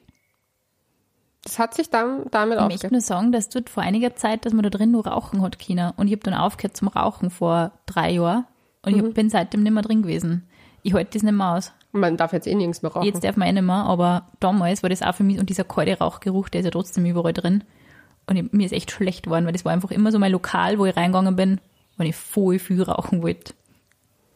Das 1.43 1.59
hat 1.59 1.73
sich 1.73 1.89
dann 1.89 2.25
damit 2.31 2.59
Ich 2.59 2.67
möchte 2.67 2.91
nur 2.91 3.01
sagen, 3.01 3.31
dass 3.31 3.49
dort 3.49 3.69
vor 3.69 3.83
einiger 3.83 4.15
Zeit, 4.15 4.45
dass 4.45 4.53
man 4.53 4.63
da 4.63 4.69
drin 4.69 4.91
nur 4.91 5.05
rauchen 5.05 5.41
hat 5.41 5.59
können. 5.59 5.91
Und 5.97 6.07
ich 6.07 6.13
habe 6.13 6.23
dann 6.23 6.33
aufgehört 6.33 6.77
zum 6.77 6.87
Rauchen 6.87 7.29
vor 7.29 7.71
drei 7.85 8.11
Jahren. 8.11 8.45
Und 8.85 8.95
ich 8.95 9.01
hab, 9.01 9.13
bin 9.13 9.29
seitdem 9.29 9.63
nicht 9.63 9.73
mehr 9.73 9.83
drin 9.83 10.03
gewesen. 10.03 10.47
Ich 10.83 10.93
halte 10.93 11.11
das 11.13 11.23
nicht 11.23 11.33
mehr 11.33 11.53
aus. 11.53 11.73
Man 11.91 12.17
darf 12.17 12.33
jetzt 12.33 12.47
eh 12.47 12.55
nirgends 12.55 12.81
mehr 12.81 12.91
rauchen. 12.91 13.05
Jetzt 13.05 13.23
darf 13.23 13.37
man 13.37 13.47
eh 13.47 13.53
nicht 13.53 13.63
mehr, 13.63 13.75
aber 13.75 14.27
damals 14.39 14.83
war 14.83 14.89
das 14.89 15.01
auch 15.01 15.15
für 15.15 15.23
mich, 15.23 15.39
und 15.39 15.49
dieser 15.49 15.63
kalte 15.63 15.97
Rauchgeruch, 15.97 16.49
der 16.49 16.61
ist 16.61 16.65
ja 16.65 16.71
trotzdem 16.71 17.05
überall 17.05 17.33
drin. 17.33 17.63
Und 18.25 18.35
ich, 18.35 18.51
mir 18.51 18.65
ist 18.65 18.73
echt 18.73 18.91
schlecht 18.91 19.23
geworden, 19.23 19.45
weil 19.45 19.53
das 19.53 19.65
war 19.65 19.73
einfach 19.73 19.91
immer 19.91 20.11
so 20.11 20.19
mein 20.19 20.31
Lokal, 20.31 20.79
wo 20.79 20.85
ich 20.85 20.95
reingegangen 20.95 21.35
bin, 21.35 21.61
wenn 21.97 22.07
ich 22.07 22.15
voll 22.15 22.57
viel 22.57 22.81
rauchen 22.81 23.21
wollte. 23.21 23.53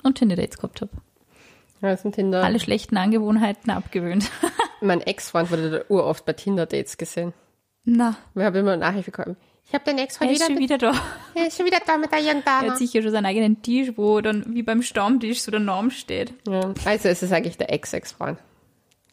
Und 0.03 0.16
Tinder-Dates 0.16 0.58
gehabt 0.58 0.82
habe. 0.82 0.91
Ja, 1.82 1.89
das 1.89 2.01
sind 2.01 2.16
Tinder. 2.16 2.43
Alle 2.43 2.60
schlechten 2.60 2.97
Angewohnheiten 2.97 3.72
abgewöhnt. 3.72 4.30
Mein 4.82 5.02
Ex-Freund 5.02 5.52
wurde 5.52 5.70
da 5.72 5.94
uroft 5.94 6.26
bei 6.26 6.34
Tinder-Dates 6.34 6.98
gesehen. 6.98 7.34
Na, 7.84 8.16
Wir 8.34 8.46
haben 8.46 8.56
immer 8.56 8.78
Nachricht 8.78 9.06
bekommen. 9.06 9.38
Ich 9.66 9.74
habe 9.74 9.84
den 9.84 9.98
er 9.98 10.04
Ex-Freund 10.06 10.32
ist 10.32 10.38
wieder, 10.40 10.46
schon 10.48 10.60
wieder 10.60 10.78
da. 10.78 10.94
er 11.36 11.48
ist 11.48 11.58
schon 11.58 11.66
wieder 11.66 11.80
da 11.86 11.98
mit 11.98 12.12
der 12.12 12.20
jungen 12.20 12.38
Er 12.38 12.42
Dame. 12.62 12.72
hat 12.72 12.78
sicher 12.78 13.02
schon 13.02 13.12
seinen 13.12 13.26
eigenen 13.26 13.62
Tisch, 13.62 13.92
wo 13.96 14.22
dann 14.22 14.46
wie 14.56 14.64
beim 14.64 14.82
Stammtisch 14.82 15.42
so 15.42 15.52
der 15.52 15.60
Name 15.60 15.92
steht. 15.92 16.34
Ja. 16.48 16.74
Also 16.86 17.10
es 17.10 17.22
ist 17.24 17.32
eigentlich 17.34 17.58
der 17.58 17.72
Ex-Ex-Freund. 17.74 18.40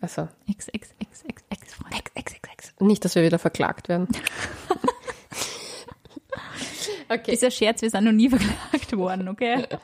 Also 0.00 0.28
Ex, 0.48 0.68
ex, 0.68 0.90
ex, 1.00 1.22
ex, 1.26 1.42
ex, 1.50 1.74
Freund. 1.74 1.94
Ex, 1.94 2.10
Ex, 2.14 2.32
Ex, 2.34 2.48
Ex. 2.52 2.74
Nicht, 2.80 3.04
dass 3.04 3.14
wir 3.14 3.22
wieder 3.24 3.38
verklagt 3.38 3.88
werden. 3.88 4.06
okay. 7.14 7.30
Dieser 7.32 7.50
Scherz, 7.50 7.82
wir 7.82 7.90
sind 7.90 8.04
noch 8.04 8.12
nie 8.12 8.28
verklagt 8.30 8.96
worden, 8.96 9.28
okay? 9.28 9.66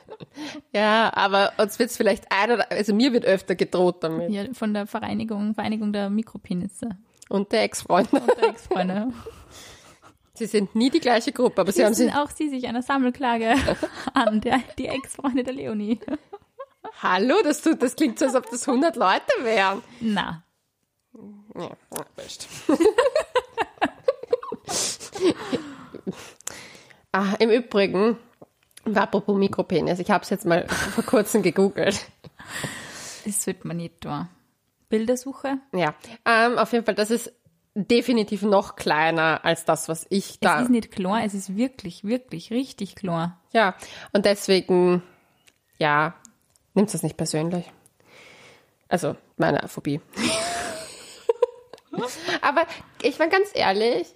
Ja, 0.73 1.11
aber 1.13 1.51
uns 1.57 1.77
wird 1.77 1.89
es 1.89 1.97
vielleicht 1.97 2.25
ein 2.31 2.51
oder 2.51 2.71
also 2.71 2.93
mir 2.93 3.11
wird 3.11 3.25
öfter 3.25 3.55
gedroht 3.55 4.03
damit. 4.03 4.31
Ja, 4.31 4.45
von 4.53 4.73
der 4.73 4.87
Vereinigung, 4.87 5.53
Vereinigung 5.53 5.91
der 5.91 6.09
Mikropenisse. 6.09 6.89
Und 7.27 7.51
der 7.51 7.63
Ex-Freund. 7.63 8.11
Und 8.13 8.27
der 8.39 8.49
Ex-Freunde. 8.49 9.11
Sie 10.33 10.45
sind 10.45 10.73
nie 10.75 10.89
die 10.89 11.01
gleiche 11.01 11.31
Gruppe, 11.33 11.61
aber 11.61 11.71
sie 11.71 11.83
haben 11.83 11.93
Schließen 11.93 12.13
sich. 12.13 12.19
auch 12.19 12.31
Sie 12.31 12.49
sich 12.49 12.67
einer 12.67 12.81
Sammelklage 12.81 13.53
an, 14.13 14.41
der, 14.41 14.61
die 14.77 14.87
Ex-Freunde 14.87 15.43
der 15.43 15.53
Leonie. 15.53 15.99
Hallo, 17.01 17.35
das, 17.43 17.61
tut, 17.61 17.81
das 17.81 17.95
klingt 17.95 18.17
so, 18.17 18.25
als 18.25 18.35
ob 18.35 18.49
das 18.49 18.67
100 18.67 18.95
Leute 18.95 19.31
wären. 19.43 19.83
Na, 19.99 20.43
Ja, 21.55 21.69
ja, 21.95 22.05
ah, 27.11 27.33
Im 27.39 27.49
Übrigen, 27.49 28.17
apropos 28.93 29.37
Mikropenis, 29.37 29.99
ich 29.99 30.11
habe 30.11 30.23
es 30.23 30.29
jetzt 30.29 30.45
mal 30.45 30.67
vor 30.67 31.03
kurzem 31.03 31.41
gegoogelt. 31.41 31.99
das 33.25 33.43
sollte 33.43 33.67
man 33.67 33.77
nicht 33.77 34.01
tun. 34.01 34.27
Bildersuche? 34.89 35.57
Ja, 35.73 35.95
ähm, 36.25 36.57
auf 36.57 36.73
jeden 36.73 36.85
Fall, 36.85 36.95
das 36.95 37.11
ist 37.11 37.31
definitiv 37.73 38.41
noch 38.41 38.75
kleiner 38.75 39.45
als 39.45 39.63
das, 39.63 39.87
was 39.87 40.05
ich 40.09 40.31
Es 40.31 40.39
da. 40.41 40.61
ist 40.61 40.69
nicht 40.69 40.91
klar, 40.91 41.23
es 41.23 41.33
ist 41.33 41.55
wirklich, 41.55 42.03
wirklich 42.03 42.51
richtig 42.51 42.95
klar. 42.95 43.39
Ja, 43.53 43.75
und 44.11 44.25
deswegen, 44.25 45.01
ja, 45.79 46.13
nimmt 46.73 46.93
das 46.93 47.03
nicht 47.03 47.15
persönlich. 47.15 47.71
Also, 48.89 49.15
meine 49.37 49.65
Phobie. 49.69 50.01
Aber 52.41 52.63
ich 53.01 53.17
war 53.19 53.27
ganz 53.27 53.51
ehrlich, 53.53 54.07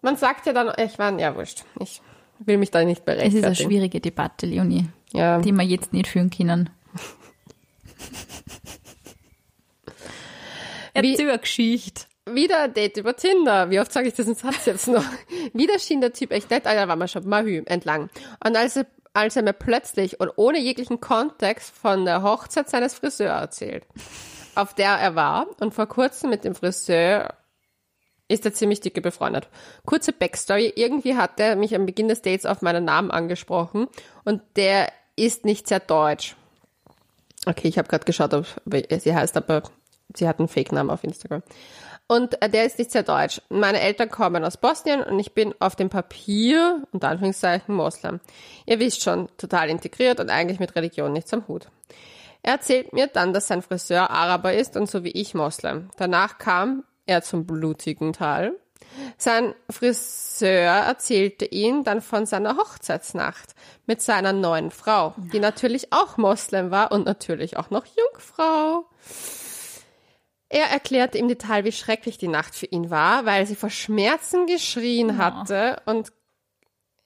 man 0.00 0.16
sagt 0.16 0.46
ja 0.46 0.54
dann, 0.54 0.72
ich 0.78 0.98
war, 0.98 1.18
ja, 1.18 1.36
wurscht. 1.36 1.64
Ich 1.80 2.00
will 2.40 2.58
mich 2.58 2.70
da 2.70 2.84
nicht 2.84 2.98
Es 3.00 3.04
berechtfertigen. 3.04 3.38
ist 3.38 3.44
eine 3.44 3.54
schwierige 3.56 4.00
Debatte, 4.00 4.46
Leonie, 4.46 4.86
Ja, 5.12 5.38
die 5.40 5.52
wir 5.52 5.64
jetzt 5.64 5.92
nicht 5.92 6.06
führen 6.08 6.30
können. 6.30 6.70
Wie- 10.94 11.12
Erzähl 11.12 11.28
eine 11.30 11.38
Geschichte. 11.38 12.04
wieder 12.28 12.62
ein 12.62 12.74
Date 12.74 12.96
über 12.96 13.14
Tinder. 13.16 13.70
Wie 13.70 13.80
oft 13.80 13.92
sage 13.92 14.08
ich 14.08 14.14
diesen 14.14 14.34
Satz 14.34 14.66
jetzt 14.66 14.88
noch? 14.88 15.04
wieder 15.52 15.78
schien 15.78 16.00
der 16.00 16.12
Typ 16.12 16.32
echt 16.32 16.50
nett, 16.50 16.66
ah, 16.66 16.74
da 16.74 16.88
war 16.88 16.96
man 16.96 17.08
schon 17.08 17.28
Mahü 17.28 17.62
entlang. 17.66 18.08
Und 18.44 18.56
als 18.56 18.76
er, 18.76 18.86
als 19.12 19.36
er 19.36 19.42
mir 19.42 19.52
plötzlich 19.52 20.18
und 20.20 20.30
ohne 20.36 20.58
jeglichen 20.58 21.00
Kontext 21.00 21.74
von 21.76 22.04
der 22.04 22.22
Hochzeit 22.22 22.68
seines 22.70 22.94
Friseurs 22.94 23.40
erzählt, 23.42 23.84
auf 24.54 24.74
der 24.74 24.92
er 24.92 25.14
war 25.14 25.46
und 25.60 25.74
vor 25.74 25.86
kurzem 25.86 26.30
mit 26.30 26.44
dem 26.44 26.54
Friseur 26.54 27.34
ist 28.28 28.44
er 28.44 28.54
ziemlich 28.54 28.80
dicke 28.80 29.00
befreundet. 29.00 29.48
Kurze 29.84 30.12
Backstory. 30.12 30.72
Irgendwie 30.74 31.16
hat 31.16 31.38
er 31.38 31.56
mich 31.56 31.74
am 31.74 31.86
Beginn 31.86 32.08
des 32.08 32.22
Dates 32.22 32.46
auf 32.46 32.62
meinen 32.62 32.84
Namen 32.84 33.10
angesprochen 33.10 33.88
und 34.24 34.42
der 34.56 34.88
ist 35.16 35.44
nicht 35.44 35.68
sehr 35.68 35.80
deutsch. 35.80 36.36
Okay, 37.46 37.68
ich 37.68 37.78
habe 37.78 37.88
gerade 37.88 38.04
geschaut, 38.04 38.34
ob 38.34 38.46
sie 38.98 39.14
heißt, 39.14 39.36
aber 39.36 39.62
sie 40.14 40.26
hat 40.26 40.38
einen 40.38 40.48
Fake-Namen 40.48 40.90
auf 40.90 41.04
Instagram. 41.04 41.42
Und 42.08 42.40
äh, 42.40 42.48
der 42.48 42.66
ist 42.66 42.78
nicht 42.78 42.92
sehr 42.92 43.02
deutsch. 43.02 43.40
Meine 43.48 43.80
Eltern 43.80 44.08
kommen 44.08 44.44
aus 44.44 44.56
Bosnien 44.56 45.02
und 45.02 45.18
ich 45.18 45.32
bin 45.32 45.54
auf 45.58 45.74
dem 45.74 45.88
Papier, 45.88 46.86
unter 46.92 47.08
Anführungszeichen, 47.08 47.74
Moslem. 47.74 48.20
Ihr 48.64 48.78
wisst 48.78 49.02
schon, 49.02 49.28
total 49.38 49.70
integriert 49.70 50.20
und 50.20 50.30
eigentlich 50.30 50.60
mit 50.60 50.76
Religion 50.76 51.12
nichts 51.12 51.32
am 51.32 51.48
Hut. 51.48 51.68
Er 52.42 52.54
erzählt 52.54 52.92
mir 52.92 53.08
dann, 53.08 53.32
dass 53.32 53.48
sein 53.48 53.62
Friseur 53.62 54.10
Araber 54.10 54.54
ist 54.54 54.76
und 54.76 54.88
so 54.88 55.02
wie 55.02 55.10
ich 55.10 55.34
Moslem. 55.34 55.90
Danach 55.96 56.38
kam 56.38 56.84
er 57.06 57.22
zum 57.22 57.46
blutigen 57.46 58.12
Teil. 58.12 58.54
Sein 59.18 59.54
Friseur 59.70 60.48
erzählte 60.50 61.44
ihn 61.44 61.84
dann 61.84 62.00
von 62.00 62.26
seiner 62.26 62.56
Hochzeitsnacht 62.56 63.54
mit 63.86 64.02
seiner 64.02 64.32
neuen 64.32 64.70
Frau, 64.70 65.14
die 65.32 65.40
natürlich 65.40 65.92
auch 65.92 66.16
Moslem 66.16 66.70
war 66.70 66.92
und 66.92 67.06
natürlich 67.06 67.56
auch 67.56 67.70
noch 67.70 67.86
Jungfrau. 67.86 68.86
Er 70.48 70.70
erklärte 70.70 71.18
im 71.18 71.28
Detail, 71.28 71.64
wie 71.64 71.72
schrecklich 71.72 72.18
die 72.18 72.28
Nacht 72.28 72.54
für 72.54 72.66
ihn 72.66 72.90
war, 72.90 73.26
weil 73.26 73.46
sie 73.46 73.56
vor 73.56 73.70
Schmerzen 73.70 74.46
geschrien 74.46 75.18
hatte 75.18 75.82
und 75.86 76.12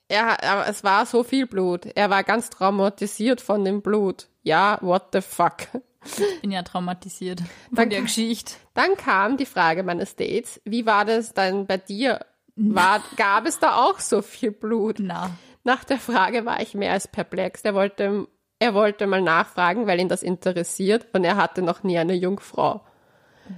er, 0.07 0.43
aber 0.43 0.67
es 0.67 0.83
war 0.83 1.05
so 1.05 1.23
viel 1.23 1.47
Blut. 1.47 1.85
Er 1.95 2.09
war 2.09 2.23
ganz 2.23 2.49
traumatisiert 2.49 3.39
von 3.39 3.63
dem 3.63 3.81
Blut. 3.81 4.27
Ja, 4.43 4.77
what 4.81 5.07
the 5.13 5.21
fuck. 5.21 5.67
Ich 6.03 6.41
bin 6.41 6.51
ja 6.51 6.63
traumatisiert 6.63 7.41
von 7.41 7.75
Danke. 7.75 7.89
der 7.95 8.01
Geschichte. 8.01 8.55
Dann 8.73 8.97
kam 8.97 9.37
die 9.37 9.45
Frage 9.45 9.83
meines 9.83 10.15
Dates, 10.15 10.59
wie 10.65 10.85
war 10.85 11.05
das 11.05 11.33
dann 11.33 11.67
bei 11.67 11.77
dir? 11.77 12.25
War, 12.55 13.01
gab 13.17 13.45
es 13.45 13.59
da 13.59 13.75
auch 13.75 13.99
so 13.99 14.21
viel 14.21 14.51
Blut? 14.51 14.97
Na, 14.99 15.31
Nach 15.63 15.83
der 15.83 15.97
Frage 15.99 16.45
war 16.45 16.61
ich 16.61 16.73
mehr 16.73 16.91
als 16.91 17.07
perplex. 17.07 17.61
Er 17.61 17.75
wollte, 17.75 18.27
er 18.59 18.73
wollte 18.73 19.07
mal 19.07 19.21
nachfragen, 19.21 19.87
weil 19.87 19.99
ihn 19.99 20.09
das 20.09 20.23
interessiert 20.23 21.07
und 21.13 21.23
er 21.23 21.37
hatte 21.37 21.61
noch 21.61 21.83
nie 21.83 21.97
eine 21.97 22.13
Jungfrau. 22.13 22.81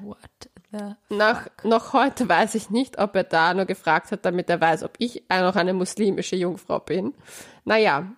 what 0.02 0.18
the... 0.42 0.50
Nach, 1.10 1.48
noch 1.64 1.94
heute 1.94 2.28
weiß 2.28 2.56
ich 2.56 2.70
nicht, 2.72 2.98
ob 2.98 3.16
er 3.16 3.24
da 3.24 3.54
nur 3.54 3.66
gefragt 3.66 4.12
hat, 4.12 4.26
damit 4.26 4.50
er 4.50 4.60
weiß, 4.60 4.84
ob 4.84 4.94
ich 4.98 5.24
noch 5.30 5.56
eine 5.56 5.74
muslimische 5.74 6.36
Jungfrau 6.36 6.80
bin. 6.80 7.14
Naja, 7.64 8.12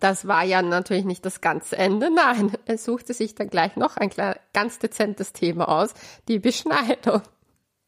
das 0.00 0.26
war 0.28 0.44
ja 0.44 0.62
natürlich 0.62 1.04
nicht 1.04 1.24
das 1.24 1.40
ganze 1.40 1.76
Ende. 1.76 2.10
Nein, 2.10 2.52
er 2.66 2.78
suchte 2.78 3.12
sich 3.14 3.34
dann 3.34 3.50
gleich 3.50 3.76
noch 3.76 3.96
ein 3.96 4.10
klein, 4.10 4.36
ganz 4.52 4.78
dezentes 4.78 5.32
Thema 5.32 5.68
aus, 5.68 5.94
die 6.28 6.38
Beschneidung. 6.38 7.22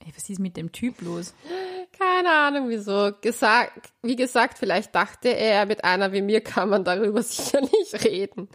Ey, 0.05 0.13
was 0.15 0.29
ist 0.29 0.39
mit 0.39 0.57
dem 0.57 0.73
Typ 0.73 1.01
los? 1.03 1.35
Keine 1.99 2.31
Ahnung 2.31 2.69
wieso. 2.69 3.13
Gesagt, 3.21 3.91
wie 4.03 4.17
gesagt, 4.17 4.59
vielleicht 4.59 4.95
dachte 4.95 5.29
er, 5.29 5.67
mit 5.67 5.85
einer 5.85 6.13
wie 6.13 6.23
mir 6.23 6.41
kann 6.41 6.69
man 6.69 6.85
darüber 6.85 7.23
sicherlich 7.25 8.05
reden. 8.05 8.49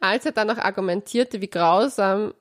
Als 0.00 0.26
er 0.26 0.32
dann 0.32 0.48
noch 0.48 0.58
argumentierte, 0.58 1.40
wie 1.40 1.48
grausam 1.48 2.34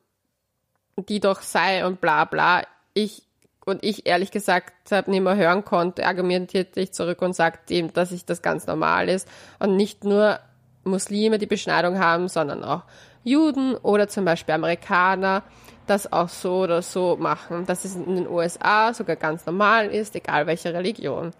die 0.97 1.19
doch 1.19 1.41
sei 1.41 1.85
und 1.85 2.01
bla 2.01 2.25
bla, 2.25 2.65
ich 2.93 3.26
und 3.67 3.83
ich 3.83 4.07
ehrlich 4.07 4.31
gesagt 4.31 4.73
habe 4.91 5.11
nicht 5.11 5.21
mehr 5.21 5.35
hören 5.35 5.65
konnte, 5.65 6.05
argumentierte 6.05 6.79
ich 6.79 6.93
zurück 6.93 7.21
und 7.21 7.33
sagte 7.33 7.73
ihm, 7.73 7.91
dass 7.91 8.11
ich 8.11 8.25
das 8.25 8.41
ganz 8.41 8.65
normal 8.65 9.09
ist 9.09 9.27
und 9.59 9.75
nicht 9.75 10.03
nur 10.03 10.39
Muslime 10.85 11.37
die 11.37 11.47
Beschneidung 11.47 11.99
haben, 11.99 12.29
sondern 12.29 12.63
auch 12.63 12.83
Juden 13.23 13.75
oder 13.75 14.07
zum 14.07 14.23
Beispiel 14.23 14.55
Amerikaner 14.55 15.43
das 15.85 16.11
auch 16.11 16.29
so 16.29 16.59
oder 16.59 16.81
so 16.81 17.17
machen, 17.17 17.65
dass 17.65 17.85
es 17.85 17.95
in 17.95 18.15
den 18.15 18.27
USA 18.27 18.93
sogar 18.93 19.15
ganz 19.15 19.45
normal 19.45 19.87
ist, 19.87 20.15
egal 20.15 20.47
welche 20.47 20.73
Religion. 20.73 21.31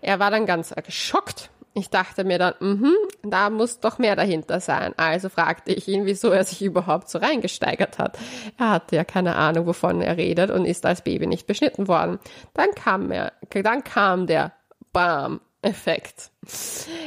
Er 0.00 0.18
war 0.18 0.30
dann 0.30 0.46
ganz 0.46 0.74
geschockt. 0.84 1.50
Ich 1.72 1.88
dachte 1.88 2.24
mir 2.24 2.38
dann, 2.38 2.54
mhm, 2.58 2.94
da 3.22 3.48
muss 3.48 3.78
doch 3.78 3.98
mehr 3.98 4.16
dahinter 4.16 4.58
sein. 4.58 4.92
Also 4.96 5.28
fragte 5.28 5.72
ich 5.72 5.86
ihn, 5.86 6.04
wieso 6.04 6.30
er 6.30 6.44
sich 6.44 6.62
überhaupt 6.62 7.08
so 7.08 7.18
reingesteigert 7.18 7.98
hat. 7.98 8.18
Er 8.58 8.70
hatte 8.70 8.96
ja 8.96 9.04
keine 9.04 9.36
Ahnung, 9.36 9.66
wovon 9.66 10.02
er 10.02 10.16
redet 10.16 10.50
und 10.50 10.64
ist 10.64 10.84
als 10.84 11.02
Baby 11.02 11.26
nicht 11.26 11.46
beschnitten 11.46 11.86
worden. 11.86 12.18
Dann 12.54 12.70
kam 12.74 13.12
er, 13.12 13.32
dann 13.50 13.84
kam 13.84 14.26
der 14.26 14.52
Bam, 14.92 15.40
Effekt. 15.62 16.30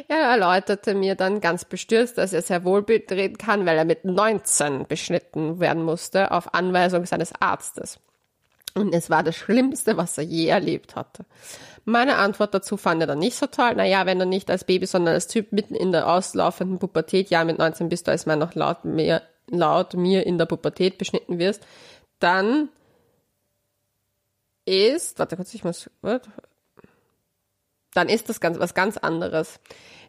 Er 0.07 0.30
erläuterte 0.30 0.93
mir 0.93 1.16
dann 1.16 1.41
ganz 1.41 1.66
bestürzt, 1.66 2.18
dass 2.18 2.34
er 2.34 2.43
sehr 2.43 2.64
wohl 2.64 2.86
reden 2.88 3.38
kann, 3.38 3.66
weil 3.66 3.78
er 3.78 3.86
mit 3.86 4.05
19 4.05 4.86
beschnitten 4.88 5.59
werden 5.59 5.84
musste, 5.84 6.32
auf 6.32 6.53
Anweisung 6.53 7.05
seines 7.05 7.34
Arztes. 7.39 7.99
Und 8.76 8.93
es 8.93 9.09
war 9.09 9.24
das 9.24 9.36
Schlimmste, 9.36 9.97
was 9.97 10.18
er 10.18 10.24
je 10.24 10.47
erlebt 10.47 10.95
hatte. 10.95 11.26
Meine 11.86 12.15
Antwort 12.15 12.53
dazu 12.53 12.77
fand 12.77 13.01
er 13.01 13.07
dann 13.07 13.19
nicht 13.19 13.36
so 13.36 13.47
toll. 13.47 13.75
Naja, 13.75 14.05
wenn 14.05 14.19
du 14.19 14.25
nicht 14.25 14.49
als 14.49 14.63
Baby, 14.63 14.86
sondern 14.86 15.15
als 15.15 15.27
Typ 15.27 15.51
mitten 15.51 15.75
in 15.75 15.91
der 15.91 16.07
auslaufenden 16.07 16.79
Pubertät, 16.79 17.29
ja, 17.29 17.43
mit 17.43 17.57
19 17.57 17.89
bist 17.89 18.07
du 18.07 18.11
als 18.11 18.25
Mann 18.25 18.39
noch 18.39 18.55
laut, 18.55 18.86
mehr, 18.86 19.21
laut 19.49 19.93
mir 19.93 20.25
in 20.25 20.38
der 20.38 20.45
Pubertät 20.45 20.97
beschnitten 20.97 21.39
wirst, 21.39 21.65
dann 22.19 22.69
ist, 24.65 25.19
warte 25.19 25.36
kurz, 25.36 25.53
ich 25.53 25.65
muss, 25.65 25.89
warte, 26.01 26.29
dann 27.93 28.09
ist 28.09 28.29
das 28.29 28.39
ganz, 28.39 28.59
was 28.59 28.73
ganz 28.73 28.97
anderes. 28.97 29.59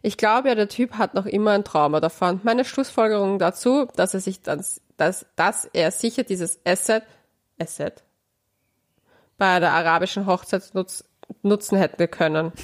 Ich 0.01 0.17
glaube 0.17 0.49
ja, 0.49 0.55
der 0.55 0.69
Typ 0.69 0.93
hat 0.93 1.13
noch 1.13 1.25
immer 1.25 1.51
ein 1.51 1.63
Trauma 1.63 1.99
davon. 1.99 2.39
Meine 2.43 2.65
Schlussfolgerung 2.65 3.37
dazu, 3.37 3.87
dass 3.95 4.13
er 4.13 4.19
sich 4.19 4.41
dann, 4.41 4.63
dass, 4.97 5.25
dass 5.35 5.65
er 5.65 5.91
sicher 5.91 6.23
dieses 6.23 6.59
Asset, 6.65 7.03
Asset, 7.59 8.03
bei 9.37 9.59
der 9.59 9.73
arabischen 9.73 10.25
Hochzeit 10.25 10.73
nutz, 10.73 11.03
nutzen 11.41 11.77
hätte 11.77 12.07
können. 12.07 12.51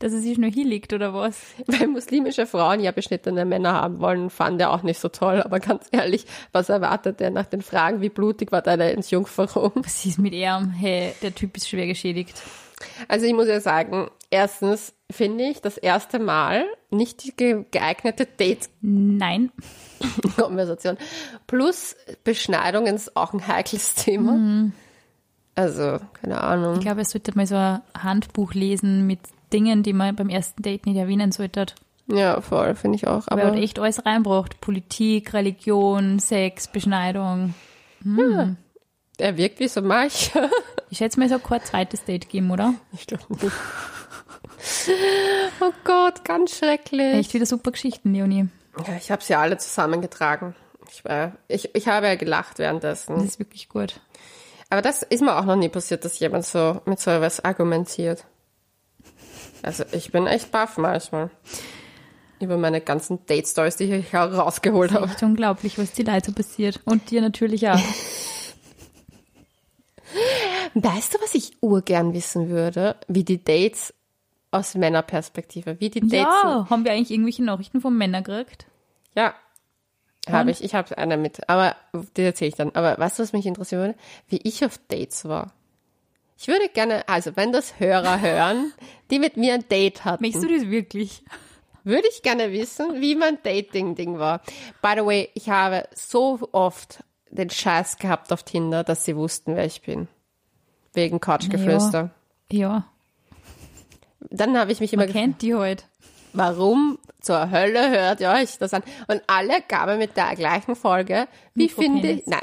Dass 0.00 0.12
er 0.12 0.18
sich 0.18 0.36
nur 0.36 0.50
hier 0.50 0.64
liegt 0.64 0.92
oder 0.92 1.14
was? 1.14 1.40
Weil 1.66 1.86
muslimische 1.86 2.46
Frauen 2.46 2.80
ja 2.80 2.90
beschnittene 2.90 3.44
Männer 3.44 3.72
haben 3.74 4.00
wollen, 4.00 4.30
fand 4.30 4.60
er 4.60 4.72
auch 4.72 4.82
nicht 4.82 4.98
so 4.98 5.08
toll. 5.08 5.42
Aber 5.42 5.60
ganz 5.60 5.86
ehrlich, 5.92 6.26
was 6.52 6.68
erwartet 6.68 7.20
er 7.20 7.30
nach 7.30 7.46
den 7.46 7.62
Fragen, 7.62 8.00
wie 8.00 8.08
blutig 8.08 8.50
war 8.52 8.62
deine 8.62 8.90
Entjungferung? 8.92 9.72
Was 9.76 10.04
ist 10.04 10.18
mit 10.18 10.34
ihm? 10.34 10.70
Hey, 10.70 11.14
der 11.22 11.34
Typ 11.34 11.56
ist 11.56 11.68
schwer 11.68 11.86
geschädigt. 11.86 12.42
Also 13.08 13.26
ich 13.26 13.32
muss 13.32 13.48
ja 13.48 13.60
sagen, 13.60 14.10
erstens 14.30 14.92
finde 15.10 15.44
ich 15.44 15.60
das 15.60 15.78
erste 15.78 16.18
Mal 16.18 16.64
nicht 16.90 17.24
die 17.24 17.64
geeignete 17.70 18.26
Date. 18.26 18.68
Nein. 18.80 19.52
Konversation. 20.36 20.98
Plus 21.46 21.96
Beschneidung 22.24 22.86
ist 22.86 23.16
auch 23.16 23.32
ein 23.32 23.46
heikles 23.46 23.94
Thema. 23.94 24.32
Mhm. 24.32 24.72
Also, 25.54 25.98
keine 26.20 26.40
Ahnung. 26.40 26.74
Ich 26.74 26.80
glaube, 26.80 27.02
es 27.02 27.10
sollte 27.10 27.36
mal 27.36 27.46
so 27.46 27.54
ein 27.56 27.80
Handbuch 27.96 28.54
lesen 28.54 29.06
mit 29.06 29.20
Dingen, 29.52 29.82
die 29.82 29.92
man 29.92 30.16
beim 30.16 30.28
ersten 30.28 30.62
Date 30.62 30.86
nicht 30.86 30.96
erwähnen 30.96 31.30
sollte. 31.32 31.66
Ja, 32.06 32.40
voll, 32.40 32.74
finde 32.74 32.96
ich 32.96 33.06
auch. 33.06 33.22
Aber 33.28 33.42
er 33.42 33.48
hat 33.52 33.56
echt 33.56 33.78
alles 33.78 34.04
reinbracht. 34.04 34.60
Politik, 34.60 35.32
Religion, 35.32 36.18
Sex, 36.18 36.68
Beschneidung. 36.68 37.54
Hm. 38.02 38.30
Ja. 38.30 38.56
Er 39.18 39.36
wirkt 39.36 39.60
wie 39.60 39.68
so 39.68 39.82
mancher. 39.82 40.50
Ich 40.90 40.98
schätze 40.98 41.18
mal, 41.18 41.26
es 41.26 41.32
hat 41.32 41.42
kein 41.42 41.64
zweites 41.64 42.04
Date 42.04 42.28
geben, 42.28 42.52
oder? 42.52 42.74
Ich 42.92 43.08
glaube 43.08 43.24
nicht. 43.30 43.52
oh 45.60 45.72
Gott, 45.82 46.24
ganz 46.24 46.56
schrecklich. 46.56 47.14
Echt 47.14 47.34
wieder 47.34 47.46
super 47.46 47.72
Geschichten, 47.72 48.12
Leonie. 48.12 48.46
Ja, 48.86 48.94
ich 48.96 49.10
habe 49.10 49.20
sie 49.20 49.34
alle 49.34 49.58
zusammengetragen. 49.58 50.54
Ich, 50.92 51.04
war, 51.04 51.32
ich, 51.48 51.74
ich 51.74 51.88
habe 51.88 52.06
ja 52.06 52.14
gelacht 52.14 52.60
währenddessen. 52.60 53.16
Das 53.16 53.24
ist 53.24 53.38
wirklich 53.40 53.68
gut. 53.68 54.00
Aber 54.74 54.82
das 54.82 55.04
ist 55.04 55.22
mir 55.22 55.38
auch 55.38 55.44
noch 55.44 55.54
nie 55.54 55.68
passiert, 55.68 56.04
dass 56.04 56.18
jemand 56.18 56.44
so 56.44 56.80
mit 56.84 56.98
so 56.98 57.12
etwas 57.12 57.44
argumentiert. 57.44 58.24
Also 59.62 59.84
ich 59.92 60.10
bin 60.10 60.26
echt 60.26 60.50
baff 60.50 60.78
manchmal. 60.78 61.30
Über 62.40 62.56
meine 62.56 62.80
ganzen 62.80 63.24
Date-Stories, 63.24 63.76
die 63.76 63.84
ich 63.84 64.12
rausgeholt 64.12 64.90
habe. 64.90 65.06
Echt 65.06 65.22
unglaublich, 65.22 65.78
was 65.78 65.92
die 65.92 66.02
Leute 66.02 66.32
passiert. 66.32 66.80
Und 66.86 67.12
dir 67.12 67.20
natürlich 67.20 67.68
auch. 67.68 67.78
Weißt 70.74 71.14
du, 71.14 71.18
was 71.22 71.36
ich 71.36 71.52
urgern 71.60 72.12
wissen 72.12 72.48
würde? 72.48 72.96
Wie 73.06 73.22
die 73.22 73.44
Dates 73.44 73.94
aus 74.50 74.74
Männerperspektive, 74.74 75.78
wie 75.78 75.90
die 75.90 76.00
Dates. 76.00 76.16
Ja, 76.16 76.66
haben 76.68 76.84
wir 76.84 76.90
eigentlich 76.90 77.12
irgendwelche 77.12 77.44
Nachrichten 77.44 77.80
von 77.80 77.96
Männern 77.96 78.24
gekriegt? 78.24 78.66
Ja, 79.14 79.34
habe 80.30 80.50
ich. 80.50 80.62
Ich 80.62 80.74
habe 80.74 80.96
eine 80.98 81.16
mit, 81.16 81.48
aber 81.48 81.76
die 82.16 82.22
erzähle 82.22 82.48
ich 82.48 82.54
dann. 82.54 82.74
Aber 82.74 82.98
weißt 82.98 83.18
du, 83.18 83.22
was 83.22 83.32
mich 83.32 83.46
interessieren 83.46 83.80
würde? 83.80 83.98
Wie 84.28 84.40
ich 84.42 84.64
auf 84.64 84.78
Dates 84.88 85.26
war. 85.26 85.52
Ich 86.36 86.48
würde 86.48 86.68
gerne, 86.68 87.08
also 87.08 87.36
wenn 87.36 87.52
das 87.52 87.78
Hörer 87.78 88.20
hören, 88.20 88.72
die 89.10 89.18
mit 89.18 89.36
mir 89.36 89.54
ein 89.54 89.68
Date 89.68 90.04
hatten. 90.04 90.22
Möchtest 90.22 90.44
du 90.44 90.52
das 90.52 90.68
wirklich? 90.68 91.22
Würde 91.84 92.08
ich 92.08 92.22
gerne 92.22 92.50
wissen, 92.52 93.00
wie 93.00 93.14
mein 93.14 93.38
Dating-Ding 93.42 94.18
war. 94.18 94.40
By 94.80 94.94
the 94.96 95.04
way, 95.04 95.28
ich 95.34 95.50
habe 95.50 95.86
so 95.94 96.48
oft 96.52 97.04
den 97.30 97.50
Scheiß 97.50 97.98
gehabt 97.98 98.32
auf 98.32 98.42
Tinder, 98.42 98.84
dass 98.84 99.04
sie 99.04 99.16
wussten, 99.16 99.54
wer 99.56 99.66
ich 99.66 99.82
bin. 99.82 100.08
Wegen 100.94 101.20
Couchgeflüster. 101.20 102.10
Ja. 102.50 102.58
ja. 102.58 102.84
Dann 104.30 104.56
habe 104.58 104.72
ich 104.72 104.80
mich 104.80 104.92
immer 104.92 105.04
Man 105.04 105.12
kennt 105.12 105.42
die 105.42 105.54
heute. 105.54 105.84
Warum 106.34 106.98
zur 107.20 107.50
Hölle 107.50 107.90
hört 107.90 108.20
ihr 108.20 108.28
euch 108.30 108.58
das 108.58 108.74
an? 108.74 108.82
Und 109.06 109.22
alle 109.28 109.62
gaben 109.68 109.98
mit 109.98 110.16
der 110.16 110.34
gleichen 110.34 110.74
Folge. 110.74 111.28
Wie 111.54 111.68
finde 111.68 112.10
ich, 112.10 112.26
nein, 112.26 112.42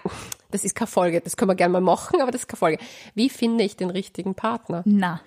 das 0.49 0.63
ist 0.63 0.75
keine 0.75 0.87
Folge, 0.87 1.19
das 1.21 1.35
können 1.35 1.51
wir 1.51 1.55
gerne 1.55 1.73
mal 1.73 1.81
machen, 1.81 2.21
aber 2.21 2.31
das 2.31 2.41
ist 2.41 2.47
keine 2.47 2.57
Folge. 2.57 2.77
Wie 3.15 3.29
finde 3.29 3.65
ich 3.65 3.75
den 3.75 3.89
richtigen 3.89 4.33
Partner? 4.33 4.81
Na. 4.85 5.21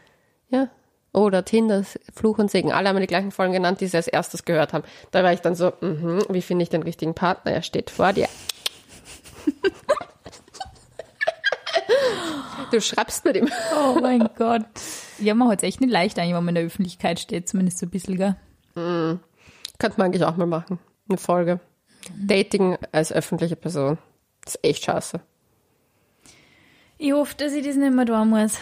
Ja. 0.49 0.69
Oder 1.12 1.45
Tinder, 1.45 1.85
Fluch 2.12 2.39
und 2.39 2.51
Segen. 2.51 2.73
Alle 2.73 2.89
haben 2.89 2.99
die 2.99 3.07
gleichen 3.07 3.31
Folgen 3.31 3.53
genannt, 3.53 3.81
die 3.81 3.87
sie 3.87 3.97
als 3.99 4.09
erstes 4.09 4.45
gehört 4.45 4.73
haben. 4.73 4.83
Da 5.12 5.23
war 5.23 5.33
ich 5.33 5.41
dann 5.41 5.55
so, 5.55 5.73
mh, 5.81 6.25
wie 6.31 6.43
finde 6.43 6.62
ich 6.62 6.71
den 6.71 6.83
richtigen 6.83 7.15
Partner? 7.15 7.53
Er 7.53 7.62
steht 7.62 7.91
vor 7.91 8.12
dir. 8.12 8.29
Du 12.71 12.81
schreibst 12.81 13.25
mit 13.25 13.37
ihm. 13.37 13.49
Oh 13.77 13.99
mein 14.01 14.29
Gott. 14.37 14.65
Ja, 15.21 15.35
man 15.35 15.49
hat 15.49 15.59
es 15.59 15.62
echt 15.62 15.81
nicht 15.81 15.91
leicht 15.93 16.19
eigentlich, 16.19 16.35
wenn 16.35 16.45
man 16.45 16.57
in 16.57 16.62
der 16.62 16.65
Öffentlichkeit 16.65 17.21
steht, 17.21 17.49
zumindest 17.49 17.79
so 17.79 17.87
ein 17.87 17.91
bisschen, 17.91 18.17
gell? 18.17 18.35
Mm. 18.75 19.20
Könnte 19.79 19.99
man 19.99 20.07
eigentlich 20.07 20.25
auch 20.25 20.37
mal 20.37 20.47
machen. 20.47 20.79
Eine 21.09 21.18
Folge. 21.18 21.61
Mhm. 22.09 22.27
Dating 22.27 22.79
als 22.93 23.12
öffentliche 23.12 23.57
Person. 23.57 23.99
Das 24.45 24.57
ist 24.57 24.64
echt 24.64 24.85
scheiße. 24.85 25.20
Ich 26.99 27.12
hoffe, 27.12 27.35
dass 27.37 27.53
ich 27.53 27.66
das 27.66 27.77
nicht 27.77 27.93
mehr 27.93 28.07
tun 28.07 28.31
muss. 28.31 28.59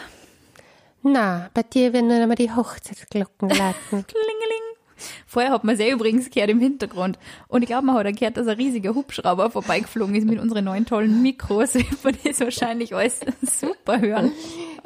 Na, 1.02 1.50
bei 1.52 1.62
dir 1.62 1.92
werden 1.92 2.08
nur 2.08 2.22
immer 2.22 2.34
die 2.34 2.50
Hochzeitsglocken 2.50 3.48
läuten. 3.48 3.74
Klingeling. 3.90 4.62
Vorher 5.26 5.50
hat 5.50 5.64
man 5.64 5.76
ja 5.76 5.88
übrigens 5.88 6.30
gehört 6.30 6.50
im 6.50 6.60
Hintergrund. 6.60 7.18
Und 7.48 7.62
ich 7.62 7.68
glaube, 7.68 7.86
man 7.86 7.96
hat 7.96 8.06
auch 8.06 8.12
gehört, 8.12 8.36
dass 8.36 8.46
ein 8.46 8.56
riesiger 8.56 8.94
Hubschrauber 8.94 9.50
vorbeigeflogen 9.50 10.14
ist 10.14 10.26
mit 10.26 10.38
unseren 10.38 10.64
neuen 10.64 10.86
tollen 10.86 11.22
Mikros. 11.22 11.72
Von 12.02 12.16
das 12.24 12.40
wahrscheinlich 12.40 12.94
alles 12.94 13.20
super 13.60 14.00
hören. 14.00 14.32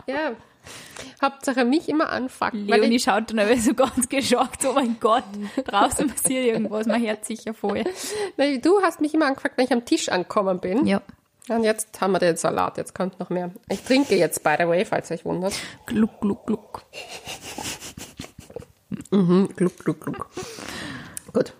Ja. 0.07 0.33
Hauptsache 1.23 1.64
mich 1.64 1.89
immer 1.89 2.11
anfucken. 2.11 2.67
Leonie 2.67 3.01
schaut 3.01 3.31
dann 3.31 3.39
aber 3.39 3.57
so 3.57 3.75
ganz 3.75 4.09
geschockt, 4.09 4.64
oh 4.67 4.73
mein 4.75 4.99
Gott, 5.01 5.25
draußen 5.64 6.09
passiert 6.09 6.45
irgendwas, 6.45 6.87
mein 6.87 7.03
Herz 7.03 7.27
sicher 7.27 7.55
voll. 7.55 7.85
Du 8.62 8.83
hast 8.83 9.01
mich 9.01 9.14
immer 9.14 9.27
angefuckt, 9.27 9.57
wenn 9.57 9.64
ich 9.64 9.73
am 9.73 9.85
Tisch 9.85 10.09
angekommen 10.09 10.61
bin. 10.61 10.87
Ja. 10.87 11.03
Und 11.49 11.62
jetzt 11.62 12.01
haben 12.01 12.12
wir 12.12 12.19
den 12.19 12.37
Salat, 12.37 12.77
jetzt 12.77 12.95
kommt 12.95 13.21
noch 13.21 13.31
mehr. 13.31 13.51
Ich 13.69 13.83
trinke 13.83 14.17
jetzt, 14.17 14.43
by 14.43 14.57
the 14.59 14.67
way, 14.67 14.85
falls 14.85 15.11
euch 15.11 15.25
wundert. 15.25 15.55
Gluck, 15.87 16.21
gluck, 16.21 16.47
gluck. 16.47 16.83
Mhm, 19.11 19.49
gluck, 19.55 19.79
gluck, 19.79 20.01
gluck. 20.01 20.29
Gut. 21.33 21.53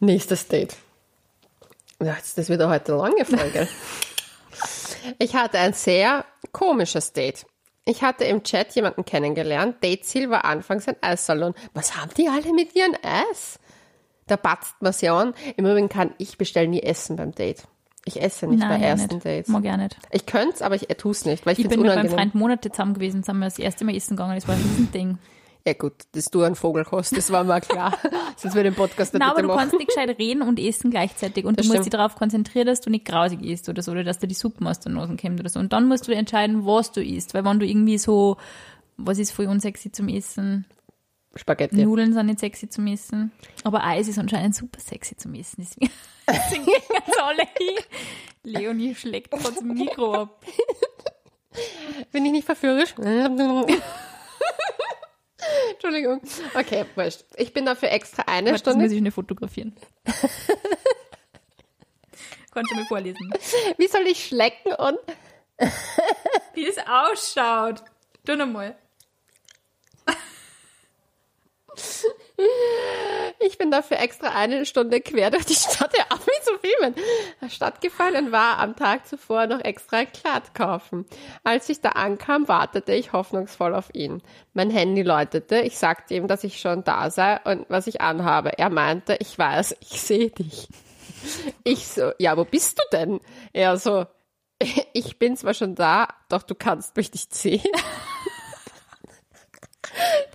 Nächstes 0.00 0.48
Date. 0.48 0.76
Ja, 2.02 2.16
das 2.34 2.48
wird 2.48 2.66
heute 2.66 2.92
eine 2.92 3.02
lange 3.02 3.24
Folge. 3.24 3.68
ich 5.18 5.34
hatte 5.34 5.58
ein 5.58 5.72
sehr 5.72 6.24
komisches 6.52 7.12
Date. 7.12 7.46
Ich 7.88 8.02
hatte 8.02 8.24
im 8.24 8.42
Chat 8.42 8.74
jemanden 8.74 9.04
kennengelernt. 9.04 9.76
Dateziel 9.80 10.28
war 10.28 10.44
anfangs 10.44 10.88
ein 10.88 10.96
Eissalon. 11.00 11.54
Was 11.72 11.96
haben 11.96 12.10
die 12.16 12.28
alle 12.28 12.52
mit 12.52 12.74
ihren 12.74 12.96
Eis? 13.02 13.60
Da 14.26 14.34
batzt 14.34 14.74
man 14.82 14.92
sie 14.92 15.08
an. 15.08 15.34
Im 15.56 15.66
Übrigen 15.66 15.88
kann 15.88 16.10
ich 16.18 16.36
bestellen 16.36 16.70
nie 16.70 16.82
Essen 16.82 17.14
beim 17.14 17.32
Date. 17.32 17.62
Ich 18.04 18.20
esse 18.20 18.48
nicht 18.48 18.58
Nein, 18.58 18.80
bei 18.80 18.86
ersten 18.86 19.14
nicht. 19.14 19.26
Dates. 19.26 19.48
Mag 19.48 19.64
ich 19.64 19.76
nicht. 19.76 19.96
Ich 20.10 20.26
könnte 20.26 20.54
es, 20.54 20.62
aber 20.62 20.74
ich 20.74 20.82
tue 20.96 21.12
es 21.12 21.24
nicht, 21.24 21.46
weil 21.46 21.52
ich, 21.52 21.60
ich 21.60 21.68
bin 21.68 21.80
mit 21.80 21.94
meinem 21.94 22.08
Freund 22.08 22.34
Monate 22.34 22.70
zusammen 22.70 22.94
gewesen, 22.94 23.22
sind 23.22 23.38
wir 23.38 23.46
das 23.46 23.58
erste 23.58 23.84
Mal 23.84 23.94
essen 23.94 24.16
gegangen. 24.16 24.34
Das 24.34 24.48
war 24.48 24.56
ein 24.56 24.62
Riesending. 24.62 25.18
Ja 25.66 25.72
gut, 25.72 25.94
dass 26.12 26.26
du 26.30 26.42
ein 26.42 26.54
Vogel 26.54 26.86
hast, 26.92 27.16
das 27.16 27.32
war 27.32 27.42
mal 27.42 27.60
klar. 27.60 27.92
Sonst 28.36 28.54
würde 28.54 28.70
den 28.70 28.76
Podcast 28.76 29.12
nicht 29.12 29.20
Na, 29.20 29.32
aber 29.32 29.42
du 29.42 29.48
machen. 29.48 29.58
kannst 29.58 29.74
nicht 29.74 29.88
gescheit 29.88 30.16
reden 30.16 30.42
und 30.42 30.60
essen 30.60 30.92
gleichzeitig. 30.92 31.44
Und 31.44 31.58
Das 31.58 31.66
du 31.66 31.70
musst 31.72 31.78
stimmt. 31.82 31.86
dich 31.92 31.98
darauf 31.98 32.14
konzentrieren, 32.14 32.66
dass 32.68 32.80
du 32.80 32.88
nicht 32.90 33.04
grausig 33.04 33.42
isst 33.42 33.68
oder 33.68 33.82
so, 33.82 33.90
oder 33.90 34.04
dass 34.04 34.20
dir 34.20 34.28
die 34.28 34.34
Suppen 34.36 34.64
aus 34.68 34.78
der 34.78 34.92
Nase 34.92 35.16
kommt 35.16 35.40
oder 35.40 35.48
so. 35.48 35.58
Und 35.58 35.72
dann 35.72 35.88
musst 35.88 36.06
du 36.06 36.12
entscheiden, 36.12 36.64
was 36.66 36.92
du 36.92 37.02
isst. 37.02 37.34
Weil 37.34 37.44
wenn 37.44 37.58
du 37.58 37.66
irgendwie 37.66 37.98
so, 37.98 38.36
was 38.96 39.18
ist 39.18 39.32
voll 39.32 39.46
unsexy 39.46 39.90
zum 39.90 40.06
Essen? 40.08 40.66
Spaghetti. 41.34 41.84
Nudeln 41.84 42.12
sind 42.14 42.26
nicht 42.26 42.38
sexy 42.38 42.68
zum 42.68 42.86
Essen. 42.86 43.32
Aber 43.64 43.82
Eis 43.84 44.06
ist 44.06 44.18
anscheinend 44.20 44.54
super 44.54 44.78
sexy 44.80 45.16
zum 45.16 45.34
Essen. 45.34 45.56
Deswegen, 45.66 45.90
deswegen 46.30 46.64
gehen 46.64 46.82
jetzt 46.94 47.20
alle 47.20 47.42
hin. 47.58 47.76
Leonie 48.44 48.94
schlägt 48.94 49.32
das 49.32 49.60
Mikro 49.62 50.14
ab. 50.14 50.44
Bin 52.12 52.24
ich 52.24 52.30
nicht 52.32 52.44
verführerisch? 52.46 52.94
Entschuldigung. 55.72 56.20
Okay, 56.54 56.84
wurscht. 56.94 57.24
Ich 57.36 57.52
bin 57.52 57.66
dafür 57.66 57.90
extra 57.90 58.22
eine 58.26 58.50
Warte, 58.50 58.52
das 58.52 58.72
Stunde. 58.72 58.84
muss 58.84 58.92
ich 58.92 59.00
nicht 59.00 59.14
fotografieren. 59.14 59.74
Kannst 62.52 62.72
du 62.72 62.76
mir 62.76 62.86
vorlesen. 62.86 63.32
Wie 63.76 63.86
soll 63.86 64.06
ich 64.06 64.26
schlecken 64.26 64.72
und 64.74 64.98
Wie 66.54 66.66
es 66.66 66.78
ausschaut. 66.78 67.82
Tu 68.24 68.34
nochmal. 68.36 68.76
ich 73.40 73.58
bin 73.58 73.70
dafür 73.70 73.98
extra 73.98 74.28
eine 74.28 74.66
Stunde 74.66 75.00
quer 75.00 75.30
durch 75.30 75.44
die 75.44 75.54
Stadt 75.54 75.92
der 75.94 76.10
Ami 76.10 76.20
zu 76.42 76.52
filmen. 76.58 76.94
Stattgefallen 77.48 78.32
war 78.32 78.58
am 78.58 78.76
Tag 78.76 79.06
zuvor 79.06 79.46
noch 79.46 79.60
extra 79.60 80.04
Kleid 80.04 80.54
kaufen. 80.54 81.06
Als 81.44 81.68
ich 81.68 81.80
da 81.80 81.90
ankam, 81.90 82.48
wartete 82.48 82.92
ich 82.92 83.12
hoffnungsvoll 83.12 83.74
auf 83.74 83.88
ihn. 83.94 84.22
Mein 84.52 84.70
Handy 84.70 85.02
läutete. 85.02 85.60
Ich 85.60 85.78
sagte 85.78 86.14
ihm, 86.14 86.28
dass 86.28 86.44
ich 86.44 86.60
schon 86.60 86.84
da 86.84 87.10
sei 87.10 87.40
und 87.44 87.66
was 87.68 87.86
ich 87.86 88.00
anhabe. 88.00 88.58
Er 88.58 88.70
meinte, 88.70 89.16
ich 89.20 89.38
weiß, 89.38 89.76
ich 89.80 90.00
sehe 90.00 90.30
dich. 90.30 90.68
Ich 91.64 91.88
so, 91.88 92.12
ja, 92.18 92.36
wo 92.36 92.44
bist 92.44 92.78
du 92.78 92.82
denn? 92.92 93.20
Er 93.52 93.76
so, 93.78 94.06
ich 94.92 95.18
bin 95.18 95.36
zwar 95.36 95.54
schon 95.54 95.74
da, 95.74 96.08
doch 96.28 96.42
du 96.42 96.54
kannst 96.54 96.96
mich 96.96 97.12
nicht 97.12 97.34
sehen. 97.34 97.62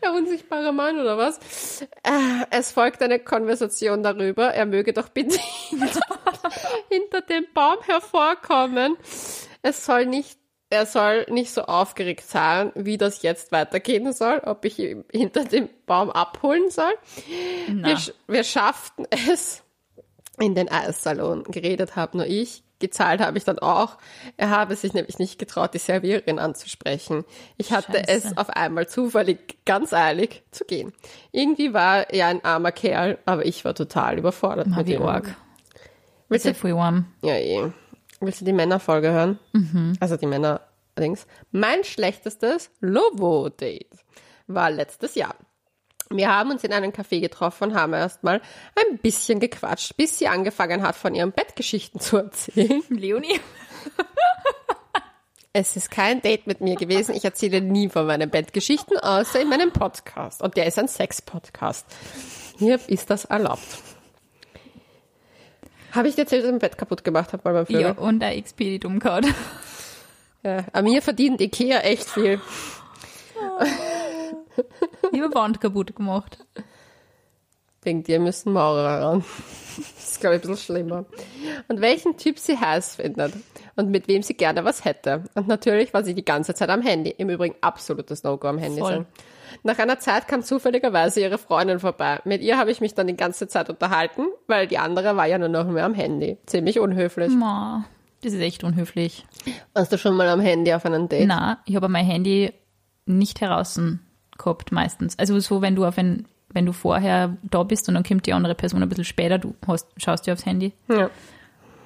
Der 0.03 0.13
unsichtbare 0.13 0.73
Mann 0.73 0.99
oder 0.99 1.17
was? 1.17 1.81
Äh, 2.03 2.45
Es 2.49 2.71
folgt 2.71 3.01
eine 3.03 3.19
Konversation 3.19 4.01
darüber, 4.03 4.53
er 4.53 4.65
möge 4.65 4.93
doch 4.93 5.09
bitte 5.09 5.37
hinter, 5.69 5.99
hinter 6.89 7.21
dem 7.21 7.45
Baum 7.53 7.77
hervorkommen. 7.83 8.97
Es 9.61 9.85
soll 9.85 10.07
nicht, 10.07 10.39
er 10.69 10.85
soll 10.85 11.25
nicht 11.29 11.51
so 11.51 11.63
aufgeregt 11.63 12.23
sein, 12.27 12.71
wie 12.75 12.97
das 12.97 13.21
jetzt 13.21 13.51
weitergehen 13.51 14.11
soll, 14.13 14.39
ob 14.45 14.65
ich 14.65 14.79
ihn 14.79 15.05
hinter 15.11 15.45
dem 15.45 15.69
Baum 15.85 16.09
abholen 16.09 16.69
soll. 16.71 16.93
Wir, 17.67 17.97
wir 18.27 18.43
schafften 18.43 19.05
es 19.11 19.63
in 20.39 20.55
den 20.55 20.69
Eissalon. 20.69 21.43
Geredet 21.43 21.95
habe 21.95 22.17
nur 22.17 22.25
ich. 22.25 22.63
Gezahlt 22.81 23.21
habe 23.21 23.37
ich 23.37 23.45
dann 23.45 23.59
auch. 23.59 23.97
Er 24.35 24.49
habe 24.49 24.75
sich 24.75 24.93
nämlich 24.93 25.17
nicht 25.19 25.39
getraut, 25.39 25.73
die 25.73 25.77
Serviererin 25.77 26.37
anzusprechen. 26.39 27.23
Ich 27.57 27.71
hatte 27.71 27.93
Scheiße. 27.99 28.27
es 28.27 28.37
auf 28.37 28.49
einmal 28.49 28.89
zufällig 28.89 29.63
ganz 29.65 29.93
eilig 29.93 30.43
zu 30.51 30.65
gehen. 30.65 30.91
Irgendwie 31.31 31.73
war 31.73 32.09
er 32.09 32.27
ein 32.27 32.43
armer 32.43 32.73
Kerl, 32.73 33.17
aber 33.25 33.45
ich 33.45 33.63
war 33.63 33.73
total 33.73 34.17
überfordert 34.19 34.67
Ah, 34.73 34.77
mit 34.77 34.89
ihm. 34.89 35.01
arg. 35.03 35.33
Willst 36.27 36.45
du, 36.45 36.53
ja 37.23 37.35
eh. 37.35 37.71
Willst 38.19 38.41
du 38.41 38.45
die 38.45 38.53
Männerfolge 38.53 39.11
hören? 39.11 39.39
Also 39.99 40.17
die 40.17 40.27
Männer 40.27 40.61
allerdings. 40.95 41.25
Mein 41.51 41.83
schlechtestes 41.83 42.69
Lovo-Date 42.81 43.89
war 44.47 44.69
letztes 44.69 45.15
Jahr. 45.15 45.35
Wir 46.17 46.29
haben 46.29 46.51
uns 46.51 46.63
in 46.63 46.73
einem 46.73 46.91
Café 46.91 47.19
getroffen 47.19 47.69
und 47.69 47.75
haben 47.75 47.93
erstmal 47.93 48.41
ein 48.75 48.97
bisschen 48.97 49.39
gequatscht, 49.39 49.95
bis 49.97 50.17
sie 50.17 50.27
angefangen 50.27 50.81
hat, 50.83 50.95
von 50.95 51.15
ihren 51.15 51.31
Bettgeschichten 51.31 51.99
zu 51.99 52.17
erzählen. 52.17 52.83
Leonie? 52.89 53.39
Es 55.53 55.75
ist 55.75 55.91
kein 55.91 56.21
Date 56.21 56.47
mit 56.47 56.61
mir 56.61 56.75
gewesen. 56.75 57.13
Ich 57.13 57.25
erzähle 57.25 57.59
nie 57.59 57.89
von 57.89 58.05
meinen 58.05 58.29
Bettgeschichten, 58.29 58.97
außer 58.97 59.41
in 59.41 59.49
meinem 59.49 59.71
Podcast. 59.71 60.41
Und 60.41 60.55
der 60.55 60.65
ist 60.65 60.79
ein 60.79 60.87
Sex-Podcast. 60.87 61.85
Hier 62.57 62.79
ist 62.87 63.09
das 63.09 63.25
erlaubt. 63.25 63.59
Habe 65.91 66.07
ich 66.07 66.15
dir 66.15 66.21
erzählt, 66.21 66.43
dass 66.43 66.47
ich 66.47 66.53
mein 66.53 66.59
Bett 66.59 66.77
kaputt 66.77 67.03
gemacht 67.03 67.33
habe 67.33 67.43
bei 67.43 67.51
meinem 67.51 67.65
Vögel? 67.65 67.81
Ja, 67.81 67.91
und 67.91 68.23
ein 68.23 68.37
Expedit 68.37 68.85
umgehauen. 68.85 69.25
Ja. 70.43 70.63
An 70.71 70.85
mir 70.85 71.01
verdient 71.01 71.41
Ikea 71.41 71.79
echt 71.79 72.09
viel. 72.09 72.39
Ich 75.11 75.21
habe 75.21 75.33
Wand 75.33 75.59
kaputt 75.61 75.95
gemacht. 75.95 76.45
Wegen 77.83 78.03
dir 78.03 78.19
müssen 78.19 78.53
Maurer 78.53 79.01
ran. 79.01 79.23
Das 79.75 80.11
ist, 80.11 80.19
glaube 80.19 80.35
ich, 80.35 80.43
ein 80.43 80.49
bisschen 80.49 80.75
schlimmer. 80.75 81.05
Und 81.67 81.81
welchen 81.81 82.15
Typ 82.17 82.37
sie 82.37 82.57
heiß 82.57 82.97
findet. 82.97 83.33
Und 83.75 83.89
mit 83.89 84.07
wem 84.07 84.21
sie 84.21 84.35
gerne 84.35 84.63
was 84.63 84.85
hätte. 84.85 85.23
Und 85.33 85.47
natürlich 85.47 85.93
war 85.93 86.03
sie 86.03 86.13
die 86.13 86.25
ganze 86.25 86.53
Zeit 86.53 86.69
am 86.69 86.81
Handy. 86.81 87.09
Im 87.17 87.29
Übrigen 87.29 87.55
absolutes 87.61 88.23
No-Go 88.23 88.49
am 88.49 88.59
Handy 88.59 88.81
Voll. 88.81 88.91
sein. 88.91 89.05
Nach 89.63 89.79
einer 89.79 89.99
Zeit 89.99 90.27
kam 90.27 90.43
zufälligerweise 90.43 91.21
ihre 91.21 91.37
Freundin 91.37 91.79
vorbei. 91.79 92.19
Mit 92.23 92.41
ihr 92.41 92.57
habe 92.57 92.71
ich 92.71 92.81
mich 92.81 92.93
dann 92.93 93.07
die 93.07 93.15
ganze 93.15 93.47
Zeit 93.47 93.69
unterhalten, 93.69 94.27
weil 94.47 94.67
die 94.67 94.77
andere 94.77 95.15
war 95.15 95.25
ja 95.25 95.37
nur 95.37 95.49
noch 95.49 95.65
mehr 95.65 95.85
am 95.85 95.93
Handy. 95.93 96.37
Ziemlich 96.45 96.79
unhöflich. 96.79 97.33
Ma, 97.33 97.85
das 98.21 98.33
ist 98.33 98.41
echt 98.41 98.63
unhöflich. 98.63 99.25
Warst 99.73 99.91
du 99.91 99.97
schon 99.97 100.15
mal 100.15 100.27
am 100.27 100.39
Handy 100.39 100.73
auf 100.73 100.85
einem 100.85 101.09
Date? 101.09 101.27
Na, 101.27 101.59
ich 101.65 101.75
habe 101.75 101.89
mein 101.89 102.05
Handy 102.05 102.53
nicht 103.05 103.41
heraus 103.41 103.79
gehabt 104.43 104.71
meistens. 104.71 105.17
Also 105.17 105.39
so, 105.39 105.61
wenn 105.61 105.75
du 105.75 105.85
auf 105.85 105.97
ein, 105.97 106.25
wenn 106.49 106.65
du 106.65 106.73
vorher 106.73 107.37
da 107.43 107.63
bist 107.63 107.87
und 107.87 107.95
dann 107.95 108.03
kommt 108.03 108.25
die 108.25 108.33
andere 108.33 108.55
Person 108.55 108.81
ein 108.81 108.89
bisschen 108.89 109.05
später, 109.05 109.37
du 109.37 109.55
hast, 109.67 109.87
schaust 109.97 110.27
dir 110.27 110.33
aufs 110.33 110.45
Handy. 110.45 110.73
Ja. 110.87 111.09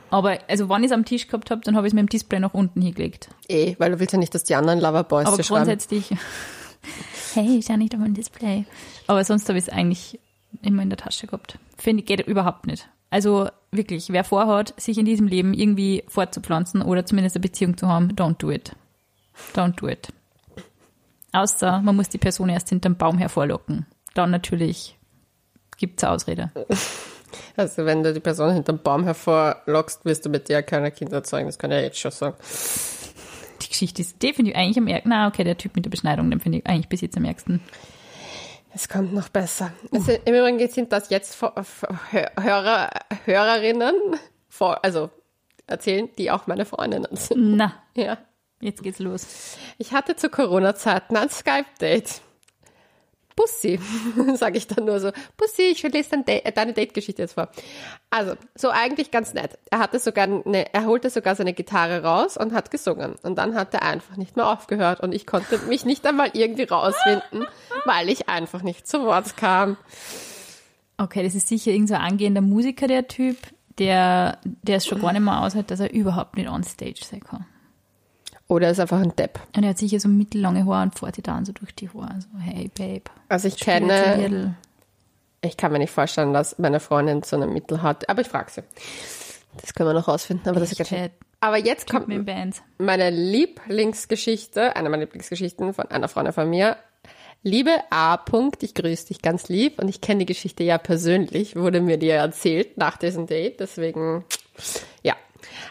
Aber 0.09 0.37
also 0.47 0.69
wenn 0.69 0.83
ich 0.83 0.87
es 0.87 0.91
am 0.91 1.05
Tisch 1.05 1.27
gehabt 1.27 1.51
habe, 1.51 1.61
dann 1.61 1.75
habe 1.75 1.87
ich 1.87 1.91
es 1.91 1.93
mit 1.93 2.01
dem 2.01 2.09
Display 2.09 2.39
nach 2.39 2.53
unten 2.53 2.81
hingelegt. 2.81 3.29
Eh, 3.47 3.75
weil 3.79 3.91
du 3.91 3.99
willst 3.99 4.13
ja 4.13 4.19
nicht, 4.19 4.33
dass 4.33 4.43
die 4.43 4.55
anderen 4.55 4.79
Loverboys 4.79 5.27
Aber 5.27 5.37
grundsätzlich, 5.37 6.09
hey, 7.33 7.57
ich 7.57 7.65
schau 7.65 7.77
nicht 7.77 7.93
auf 7.93 7.99
mein 7.99 8.13
Display. 8.13 8.65
Aber 9.07 9.23
sonst 9.23 9.47
habe 9.49 9.57
ich 9.57 9.65
es 9.65 9.69
eigentlich 9.69 10.19
immer 10.61 10.83
in 10.83 10.89
der 10.89 10.97
Tasche 10.97 11.27
gehabt. 11.27 11.59
Finde 11.77 12.01
ich, 12.01 12.07
geht 12.07 12.21
überhaupt 12.21 12.65
nicht. 12.67 12.87
Also 13.09 13.49
wirklich, 13.71 14.09
wer 14.09 14.23
vorhat, 14.23 14.73
sich 14.77 14.97
in 14.97 15.05
diesem 15.05 15.27
Leben 15.27 15.53
irgendwie 15.53 16.03
fortzupflanzen 16.07 16.81
oder 16.81 17.05
zumindest 17.05 17.35
eine 17.35 17.41
Beziehung 17.41 17.77
zu 17.77 17.87
haben, 17.87 18.09
don't 18.13 18.37
do 18.37 18.51
it. 18.51 18.75
Don't 19.53 19.79
do 19.79 19.87
it. 19.87 20.09
Außer 21.35 21.81
man 21.81 21.95
muss 21.95 22.09
die 22.09 22.17
Person 22.17 22.49
erst 22.49 22.69
hinterm 22.69 22.95
Baum 22.95 23.17
hervorlocken. 23.17 23.85
Dann 24.13 24.31
natürlich 24.31 24.97
gibt's 25.77 26.03
eine 26.03 26.13
Ausrede. 26.13 26.51
Also 27.57 27.85
wenn 27.85 28.03
du 28.03 28.13
die 28.13 28.19
Person 28.21 28.53
hinterm 28.53 28.79
Baum 28.79 29.03
hervorlockst, 29.03 30.05
wirst 30.05 30.25
du 30.25 30.29
mit 30.29 30.47
der 30.47 30.63
keine 30.63 30.91
Kinder 30.91 31.23
zeugen. 31.23 31.47
Das 31.47 31.57
kann 31.57 31.71
ich 31.71 31.77
ja 31.77 31.83
jetzt 31.83 31.99
schon 31.99 32.11
sagen. 32.11 32.35
Die 33.61 33.67
Geschichte 33.69 34.01
ist 34.01 34.21
definitiv 34.21 34.55
eigentlich 34.57 34.77
am 34.77 34.87
ärgsten. 34.87 35.09
Na, 35.09 35.27
okay, 35.27 35.43
der 35.43 35.57
Typ 35.57 35.75
mit 35.75 35.85
der 35.85 35.89
Beschneidung, 35.89 36.29
den 36.29 36.39
finde 36.39 36.59
ich 36.59 36.67
eigentlich 36.67 36.87
bis 36.87 37.01
jetzt 37.01 37.17
am 37.17 37.25
ärgsten. 37.25 37.61
Es 38.73 38.89
kommt 38.89 39.13
noch 39.13 39.29
besser. 39.29 39.71
Es 39.91 40.05
sind, 40.05 40.21
Im 40.25 40.35
Übrigen 40.35 40.67
sind 40.69 40.91
das 40.91 41.09
jetzt 41.09 41.41
Hörer, 41.41 42.89
Hörerinnen, 43.25 43.95
vor, 44.49 44.83
also 44.83 45.09
erzählen, 45.67 46.09
die 46.17 46.31
auch 46.31 46.47
meine 46.47 46.65
Freundinnen 46.65 47.15
sind. 47.15 47.55
Na, 47.55 47.73
Ja. 47.95 48.17
Jetzt 48.65 48.83
geht's 48.83 48.99
los. 48.99 49.57
Ich 49.77 49.93
hatte 49.93 50.15
zu 50.15 50.29
Corona-Zeiten 50.29 51.15
ein 51.15 51.29
Skype-Date. 51.29 52.21
Bussi, 53.35 53.79
sage 54.35 54.57
ich 54.57 54.67
dann 54.67 54.85
nur 54.85 54.99
so. 54.99 55.11
Bussi, 55.35 55.63
ich 55.63 55.83
lese 55.83 56.11
dein 56.11 56.27
äh, 56.27 56.51
deine 56.53 56.71
Date-Geschichte 56.71 57.21
jetzt 57.21 57.33
vor. 57.33 57.49
Also, 58.09 58.35
so 58.55 58.69
eigentlich 58.69 59.11
ganz 59.11 59.33
nett. 59.33 59.57
Er 59.69 59.79
hatte 59.79 59.99
sogar 59.99 60.23
eine, 60.23 60.73
er 60.73 60.85
holte 60.85 61.09
sogar 61.09 61.35
seine 61.35 61.53
Gitarre 61.53 62.03
raus 62.03 62.37
und 62.37 62.53
hat 62.53 62.71
gesungen. 62.71 63.15
Und 63.23 63.37
dann 63.37 63.55
hat 63.55 63.73
er 63.73 63.83
einfach 63.83 64.15
nicht 64.15 64.37
mehr 64.37 64.47
aufgehört 64.47 65.01
und 65.01 65.13
ich 65.13 65.27
konnte 65.27 65.57
mich 65.67 65.85
nicht 65.85 66.05
einmal 66.05 66.29
irgendwie 66.33 66.63
rausfinden, 66.63 67.45
weil 67.85 68.09
ich 68.09 68.29
einfach 68.29 68.61
nicht 68.61 68.87
zu 68.87 69.03
Wort 69.03 69.35
kam. 69.35 69.75
Okay, 70.97 71.23
das 71.23 71.35
ist 71.35 71.49
sicher 71.49 71.71
irgendein 71.71 71.87
so 71.87 71.95
ein 71.95 72.11
angehender 72.11 72.41
Musiker, 72.41 72.87
der 72.87 73.09
Typ, 73.09 73.37
der, 73.77 74.39
der 74.43 74.77
es 74.77 74.85
schon 74.85 75.01
gar 75.01 75.11
nicht 75.11 75.21
mehr 75.21 75.41
aushält, 75.41 75.71
dass 75.71 75.81
er 75.81 75.91
überhaupt 75.91 76.37
nicht 76.37 76.47
on 76.47 76.63
stage 76.63 77.03
sein 77.03 77.19
kann. 77.19 77.45
Oder 78.47 78.67
er 78.67 78.71
ist 78.73 78.79
einfach 78.79 79.01
ein 79.01 79.15
Depp. 79.15 79.39
Und 79.55 79.63
er 79.63 79.71
hat 79.71 79.77
sicher 79.79 79.99
so 79.99 80.07
mittellange 80.07 80.65
Haare 80.65 80.83
und 80.83 80.99
fährt 80.99 81.17
die 81.17 81.23
dann 81.23 81.45
so 81.45 81.51
durch 81.51 81.73
die 81.73 81.89
Haare. 81.89 82.19
So, 82.21 82.39
hey, 82.39 82.69
Babe. 82.77 83.03
Also 83.27 83.47
ich 83.47 83.57
kenne, 83.57 84.55
ich 85.41 85.57
kann 85.57 85.71
mir 85.71 85.79
nicht 85.79 85.91
vorstellen, 85.91 86.33
dass 86.33 86.59
meine 86.59 86.79
Freundin 86.79 87.23
so 87.23 87.35
eine 87.35 87.47
Mittel 87.47 87.81
hat, 87.81 88.07
aber 88.09 88.21
ich 88.21 88.27
frage 88.27 88.51
sie. 88.51 88.63
Das 89.61 89.73
können 89.73 89.89
wir 89.89 89.93
noch 89.93 90.07
rausfinden, 90.07 90.49
aber 90.49 90.59
das 90.59 90.71
ist 90.71 90.93
Aber 91.39 91.57
jetzt 91.57 91.89
kommt 91.89 92.07
meine 92.77 93.09
Lieblingsgeschichte, 93.09 94.75
eine 94.75 94.89
meiner 94.89 95.03
Lieblingsgeschichten 95.03 95.73
von 95.73 95.89
einer 95.89 96.07
Freundin 96.07 96.33
von 96.33 96.49
mir. 96.49 96.77
Liebe 97.41 97.71
A. 97.91 98.15
-Punkt, 98.15 98.63
ich 98.63 98.73
grüße 98.73 99.07
dich 99.07 99.21
ganz 99.21 99.49
lieb 99.49 99.79
und 99.79 99.87
ich 99.87 100.01
kenne 100.01 100.19
die 100.19 100.25
Geschichte 100.25 100.63
ja 100.63 100.77
persönlich, 100.77 101.55
wurde 101.55 101.79
mir 101.79 101.97
die 101.97 102.09
erzählt 102.09 102.77
nach 102.77 102.97
diesem 102.97 103.27
Date, 103.27 103.59
deswegen, 103.59 104.25
ja. 105.03 105.13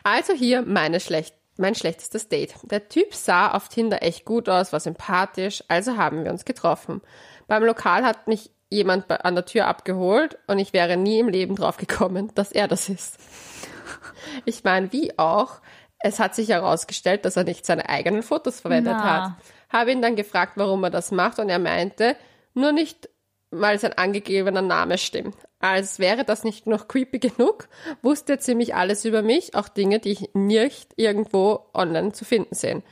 Also 0.05 0.33
hier 0.33 0.62
meine 0.62 1.01
schlecht, 1.01 1.35
mein 1.57 1.74
schlechtestes 1.74 2.28
Date. 2.28 2.55
Der 2.62 2.88
Typ 2.88 3.14
sah 3.14 3.52
auf 3.52 3.68
Tinder 3.68 4.02
echt 4.02 4.24
gut 4.24 4.48
aus, 4.48 4.72
war 4.72 4.80
sympathisch, 4.80 5.62
also 5.68 5.96
haben 5.96 6.24
wir 6.24 6.32
uns 6.32 6.44
getroffen. 6.44 7.00
Beim 7.46 7.64
Lokal 7.64 8.05
hat 8.05 8.26
mich 8.26 8.50
jemand 8.70 9.11
an 9.11 9.34
der 9.34 9.44
Tür 9.44 9.66
abgeholt 9.66 10.38
und 10.46 10.59
ich 10.59 10.72
wäre 10.72 10.96
nie 10.96 11.20
im 11.20 11.28
Leben 11.28 11.57
drauf 11.57 11.76
gekommen, 11.76 12.32
dass 12.34 12.52
er 12.52 12.68
das 12.68 12.88
ist. 12.88 13.18
Ich 14.44 14.64
meine, 14.64 14.92
wie 14.92 15.18
auch, 15.18 15.61
es 16.00 16.18
hat 16.18 16.34
sich 16.34 16.48
herausgestellt, 16.48 17.24
dass 17.24 17.36
er 17.36 17.44
nicht 17.44 17.64
seine 17.64 17.88
eigenen 17.88 18.22
Fotos 18.22 18.61
verwendet 18.61 18.94
Na. 18.96 19.05
hat. 19.05 19.32
Habe 19.68 19.92
ihn 19.92 20.02
dann 20.02 20.16
gefragt, 20.16 20.55
warum 20.57 20.82
er 20.84 20.90
das 20.90 21.11
macht 21.11 21.38
und 21.38 21.48
er 21.48 21.59
meinte, 21.59 22.16
nur 22.55 22.72
nicht, 22.72 23.09
weil 23.50 23.78
sein 23.78 23.92
angegebener 23.92 24.62
Name 24.62 24.98
stimmt. 24.98 25.36
Als 25.64 25.98
wäre 25.98 26.24
das 26.24 26.44
nicht 26.44 26.66
noch 26.66 26.88
creepy 26.88 27.20
genug, 27.20 27.68
wusste 28.02 28.34
er 28.34 28.38
ziemlich 28.38 28.74
alles 28.74 29.06
über 29.06 29.22
mich, 29.22 29.54
auch 29.54 29.66
Dinge, 29.66 29.98
die 29.98 30.10
ich 30.10 30.28
nicht 30.34 30.92
irgendwo 30.96 31.60
online 31.72 32.12
zu 32.12 32.26
finden 32.26 32.54
sehen. 32.54 32.82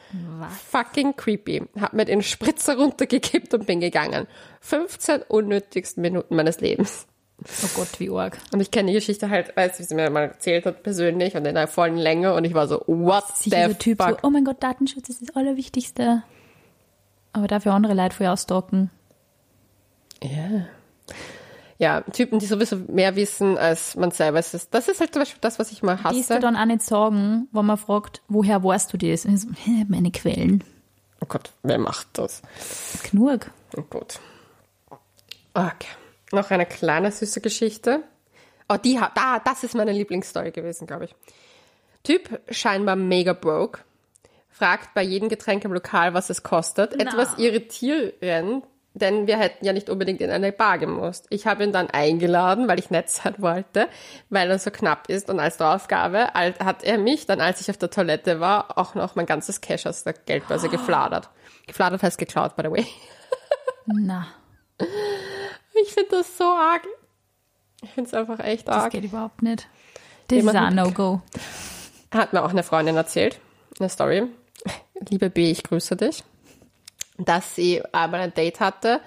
Fucking 0.70 1.14
creepy. 1.14 1.64
Hab 1.78 1.92
mir 1.92 2.06
den 2.06 2.22
Spritzer 2.22 2.76
runtergekippt 2.78 3.52
und 3.52 3.66
bin 3.66 3.80
gegangen. 3.80 4.26
15 4.62 5.20
unnötigsten 5.28 6.00
Minuten 6.00 6.34
meines 6.34 6.62
Lebens. 6.62 7.06
Oh 7.62 7.68
Gott, 7.74 8.00
wie 8.00 8.08
arg. 8.08 8.38
Und 8.54 8.60
ich 8.60 8.70
kenne 8.70 8.88
die 8.88 8.94
Geschichte 8.94 9.28
halt, 9.28 9.54
weiß, 9.54 9.78
wie 9.78 9.82
sie 9.82 9.94
mir 9.94 10.08
mal 10.08 10.28
erzählt 10.28 10.64
hat, 10.64 10.82
persönlich 10.82 11.34
und 11.34 11.44
in 11.44 11.54
einer 11.54 11.68
vollen 11.68 11.98
Länge 11.98 12.32
und 12.32 12.44
ich 12.44 12.54
war 12.54 12.68
so, 12.68 12.82
what 12.86 13.36
Sicher 13.36 13.68
the 13.68 13.72
so 13.74 13.78
Typ 13.78 14.00
so, 14.00 14.08
fuck? 14.08 14.20
oh 14.22 14.30
mein 14.30 14.46
Gott, 14.46 14.62
Datenschutz 14.62 15.10
ist 15.10 15.20
das 15.20 15.36
Allerwichtigste. 15.36 16.22
Aber 17.34 17.48
dafür 17.48 17.74
andere 17.74 17.92
Leute 17.92 18.16
vorher 18.16 18.32
ausstalken. 18.32 18.90
Ja. 20.22 20.68
Ja, 21.82 22.02
Typen, 22.02 22.38
die 22.38 22.46
sowieso 22.46 22.76
mehr 22.76 23.16
wissen, 23.16 23.58
als 23.58 23.96
man 23.96 24.12
selber 24.12 24.38
ist. 24.38 24.68
Das 24.72 24.86
ist 24.86 25.00
halt 25.00 25.12
zum 25.12 25.22
Beispiel 25.22 25.40
das, 25.40 25.58
was 25.58 25.72
ich 25.72 25.82
mal 25.82 25.96
Die 26.12 26.20
ist 26.20 26.30
ja 26.30 26.36
hasse. 26.36 26.38
dann 26.40 26.54
auch 26.56 26.64
nicht 26.64 26.82
sagen, 26.82 27.48
wenn 27.50 27.66
man 27.66 27.76
fragt, 27.76 28.22
woher 28.28 28.62
weißt 28.62 28.92
du 28.92 28.98
das? 28.98 29.24
Und 29.24 29.34
ich 29.34 29.40
so, 29.40 29.48
meine 29.88 30.12
Quellen. 30.12 30.62
Oh 31.20 31.26
Gott, 31.26 31.50
wer 31.64 31.78
macht 31.78 32.06
das? 32.12 32.40
Genug. 33.10 33.50
Oh 33.76 33.82
Gott. 33.90 34.20
Okay. 35.54 35.88
Noch 36.30 36.52
eine 36.52 36.66
kleine 36.66 37.10
süße 37.10 37.40
Geschichte. 37.40 38.04
Oh, 38.68 38.76
die 38.76 39.00
hat, 39.00 39.16
da, 39.16 39.40
das 39.40 39.64
ist 39.64 39.74
meine 39.74 39.90
Lieblingsstory 39.90 40.52
gewesen, 40.52 40.86
glaube 40.86 41.06
ich. 41.06 41.14
Typ 42.04 42.40
scheinbar 42.48 42.94
mega 42.94 43.32
broke. 43.32 43.80
Fragt 44.50 44.94
bei 44.94 45.02
jedem 45.02 45.28
Getränk 45.28 45.64
im 45.64 45.72
Lokal, 45.72 46.14
was 46.14 46.30
es 46.30 46.44
kostet. 46.44 46.92
Etwas 47.00 47.38
irritierend, 47.38 48.62
denn 48.94 49.26
wir 49.26 49.38
hätten 49.38 49.64
ja 49.64 49.72
nicht 49.72 49.88
unbedingt 49.88 50.20
in 50.20 50.30
eine 50.30 50.52
Bar 50.52 50.78
gemusst. 50.78 51.26
Ich 51.30 51.46
habe 51.46 51.64
ihn 51.64 51.72
dann 51.72 51.88
eingeladen, 51.90 52.68
weil 52.68 52.78
ich 52.78 52.90
nett 52.90 53.08
sein 53.10 53.34
wollte, 53.38 53.88
weil 54.30 54.50
er 54.50 54.58
so 54.58 54.70
knapp 54.70 55.08
ist. 55.08 55.30
Und 55.30 55.40
als 55.40 55.56
Draufgabe 55.56 56.28
hat 56.34 56.82
er 56.84 56.98
mich 56.98 57.26
dann, 57.26 57.40
als 57.40 57.60
ich 57.60 57.70
auf 57.70 57.78
der 57.78 57.90
Toilette 57.90 58.40
war, 58.40 58.78
auch 58.78 58.94
noch 58.94 59.14
mein 59.14 59.26
ganzes 59.26 59.60
Cash 59.60 59.86
aus 59.86 60.04
der 60.04 60.12
Geldbörse 60.12 60.68
gefladert. 60.68 61.30
Gefladert 61.66 62.02
heißt 62.02 62.18
geklaut, 62.18 62.56
by 62.56 62.62
the 62.64 62.70
way. 62.70 62.86
Na, 63.86 64.26
Ich 65.74 65.92
finde 65.92 66.10
das 66.10 66.36
so 66.36 66.44
arg. 66.44 66.82
Ich 67.82 67.90
finde 67.90 68.08
es 68.08 68.14
einfach 68.14 68.38
echt 68.40 68.68
das 68.68 68.76
arg. 68.76 68.92
geht 68.92 69.04
überhaupt 69.04 69.42
nicht. 69.42 69.66
Das 70.28 70.38
ist 70.38 70.44
Jemand 70.44 70.58
auch 70.58 70.62
ein 70.62 70.74
No-Go. 70.74 71.20
Hat 72.12 72.32
mir 72.32 72.42
auch 72.44 72.50
eine 72.50 72.62
Freundin 72.62 72.96
erzählt, 72.96 73.40
eine 73.80 73.88
Story. 73.88 74.24
Liebe 75.08 75.30
B, 75.30 75.50
ich 75.50 75.62
grüße 75.64 75.96
dich. 75.96 76.22
Dass 77.24 77.54
sie 77.54 77.82
einmal 77.92 78.20
ein 78.20 78.34
Date 78.34 78.60
hatte. 78.60 79.00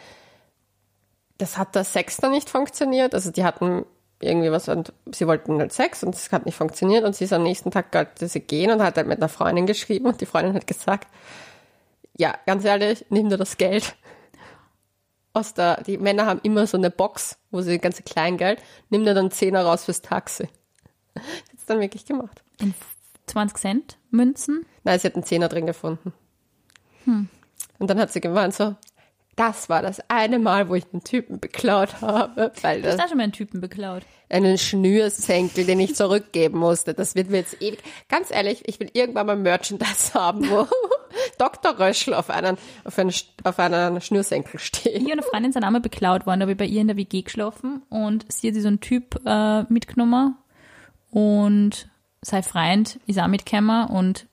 Das 1.37 1.57
hat 1.57 1.75
der 1.75 1.83
Sex 1.83 2.17
dann 2.17 2.31
nicht 2.31 2.49
funktioniert. 2.49 3.13
Also 3.13 3.31
die 3.31 3.43
hatten 3.43 3.85
irgendwie 4.21 4.51
was 4.51 4.69
und 4.69 4.93
sie 5.11 5.27
wollten 5.27 5.59
halt 5.59 5.73
Sex 5.73 6.03
und 6.03 6.15
es 6.15 6.31
hat 6.31 6.45
nicht 6.45 6.55
funktioniert 6.55 7.03
und 7.03 7.15
sie 7.15 7.25
ist 7.25 7.33
am 7.33 7.43
nächsten 7.43 7.71
Tag 7.71 7.93
wollte 7.93 8.27
sie 8.27 8.39
gehen 8.39 8.71
und 8.71 8.81
hat 8.81 8.97
halt 8.97 9.07
mit 9.07 9.17
einer 9.17 9.29
Freundin 9.29 9.65
geschrieben 9.65 10.05
und 10.05 10.21
die 10.21 10.25
Freundin 10.25 10.53
hat 10.53 10.67
gesagt, 10.67 11.07
ja, 12.17 12.35
ganz 12.45 12.63
ehrlich, 12.63 13.05
nimm 13.09 13.29
dir 13.29 13.37
das 13.37 13.57
Geld. 13.57 13.95
Aus 15.33 15.53
der, 15.53 15.83
die 15.83 15.97
Männer 15.97 16.25
haben 16.25 16.39
immer 16.43 16.65
so 16.65 16.77
eine 16.77 16.89
Box, 16.89 17.37
wo 17.51 17.61
sie 17.61 17.77
ganze 17.77 18.03
Kleingeld, 18.03 18.61
nimm 18.89 19.03
dir 19.03 19.13
dann 19.13 19.31
Zehner 19.31 19.65
raus 19.65 19.83
fürs 19.83 20.01
Taxi. 20.01 20.47
Hat's 21.15 21.65
dann 21.65 21.81
wirklich 21.81 22.05
gemacht. 22.05 22.41
In 22.59 22.73
20 23.27 23.57
Cent 23.57 23.97
Münzen. 24.11 24.65
Nein, 24.85 24.99
sie 24.99 25.07
hat 25.07 25.15
einen 25.15 25.25
Zehner 25.25 25.49
drin 25.49 25.65
gefunden. 25.65 26.13
Hm. 27.03 27.27
Und 27.79 27.89
dann 27.89 27.99
hat 27.99 28.11
sie 28.11 28.21
gemeint 28.21 28.53
so, 28.53 28.75
das 29.35 29.67
war 29.67 29.81
das 29.81 29.99
eine 30.09 30.39
Mal, 30.39 30.69
wo 30.69 30.75
ich 30.75 30.85
den 30.85 31.03
Typen 31.03 31.39
beklaut 31.39 32.01
habe, 32.01 32.53
weil 32.61 32.81
Du 32.81 32.87
hast 32.87 32.97
das 32.97 33.05
auch 33.05 33.09
schon 33.09 33.17
mal 33.17 33.23
einen 33.23 33.33
Typen 33.33 33.59
beklaut. 33.59 34.03
einen 34.29 34.57
Schnürsenkel, 34.57 35.65
den 35.65 35.79
ich 35.81 35.95
zurückgeben 35.95 36.57
musste. 36.59 36.93
Das 36.93 37.15
wird 37.15 37.29
mir 37.29 37.37
jetzt 37.37 37.61
ewig. 37.61 37.79
Ganz 38.07 38.31
ehrlich, 38.31 38.63
ich 38.65 38.79
will 38.79 38.89
irgendwann 38.93 39.27
mal 39.27 39.35
Merchandise 39.35 40.13
haben, 40.13 40.49
wo 40.49 40.67
Dr. 41.37 41.77
Röschel 41.77 42.13
auf 42.13 42.29
einen, 42.29 42.57
auf 42.85 42.97
einen, 42.97 43.13
auf 43.43 43.59
einen 43.59 43.99
Schnürsenkel 43.99 44.59
steht. 44.59 44.95
Ich 44.95 45.03
und 45.03 45.11
eine 45.11 45.21
Freundin 45.21 45.51
sind 45.51 45.63
einmal 45.65 45.81
beklaut 45.81 46.25
worden, 46.25 46.39
da 46.39 46.43
habe 46.45 46.53
ich 46.53 46.57
bei 46.57 46.65
ihr 46.65 46.81
in 46.81 46.87
der 46.87 46.97
WG 46.97 47.21
geschlafen 47.21 47.83
und 47.89 48.25
sie 48.31 48.47
hat 48.49 48.61
so 48.61 48.67
einen 48.67 48.79
Typ 48.79 49.19
äh, 49.25 49.63
mitgenommen 49.63 50.37
und 51.11 51.89
sein 52.21 52.43
Freund 52.43 52.99
ist 53.05 53.19
auch 53.19 53.27
mitgekommen 53.27 53.87
und 53.87 54.27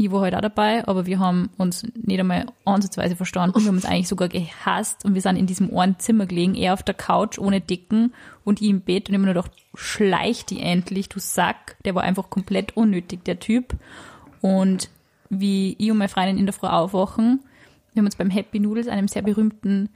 ich 0.00 0.12
war 0.12 0.20
halt 0.20 0.36
auch 0.36 0.40
dabei, 0.40 0.86
aber 0.86 1.06
wir 1.06 1.18
haben 1.18 1.50
uns 1.58 1.84
nicht 1.96 2.20
einmal 2.20 2.46
ansatzweise 2.64 3.16
verstanden. 3.16 3.60
Wir 3.60 3.66
haben 3.66 3.74
uns 3.74 3.84
eigentlich 3.84 4.06
sogar 4.06 4.28
gehasst 4.28 5.04
und 5.04 5.14
wir 5.14 5.20
sind 5.20 5.34
in 5.34 5.46
diesem 5.46 5.76
einen 5.76 5.98
Zimmer 5.98 6.26
gelegen, 6.26 6.54
er 6.54 6.74
auf 6.74 6.84
der 6.84 6.94
Couch 6.94 7.36
ohne 7.36 7.60
Decken 7.60 8.14
und 8.44 8.62
ich 8.62 8.68
im 8.68 8.80
Bett 8.80 9.08
und 9.08 9.14
ich 9.16 9.18
mir 9.18 9.26
nur 9.26 9.34
gedacht, 9.34 9.50
schleich 9.74 10.46
die 10.46 10.60
endlich, 10.60 11.08
du 11.08 11.18
Sack. 11.18 11.76
Der 11.84 11.96
war 11.96 12.04
einfach 12.04 12.30
komplett 12.30 12.76
unnötig, 12.76 13.24
der 13.24 13.40
Typ. 13.40 13.74
Und 14.40 14.88
wie 15.30 15.74
ich 15.78 15.90
und 15.90 15.98
meine 15.98 16.08
Freundin 16.08 16.38
in 16.38 16.46
der 16.46 16.52
Früh 16.52 16.68
aufwachen, 16.68 17.40
wir 17.92 18.00
haben 18.00 18.06
uns 18.06 18.16
beim 18.16 18.30
Happy 18.30 18.60
Noodles, 18.60 18.86
einem 18.86 19.08
sehr 19.08 19.22
berühmten 19.22 19.88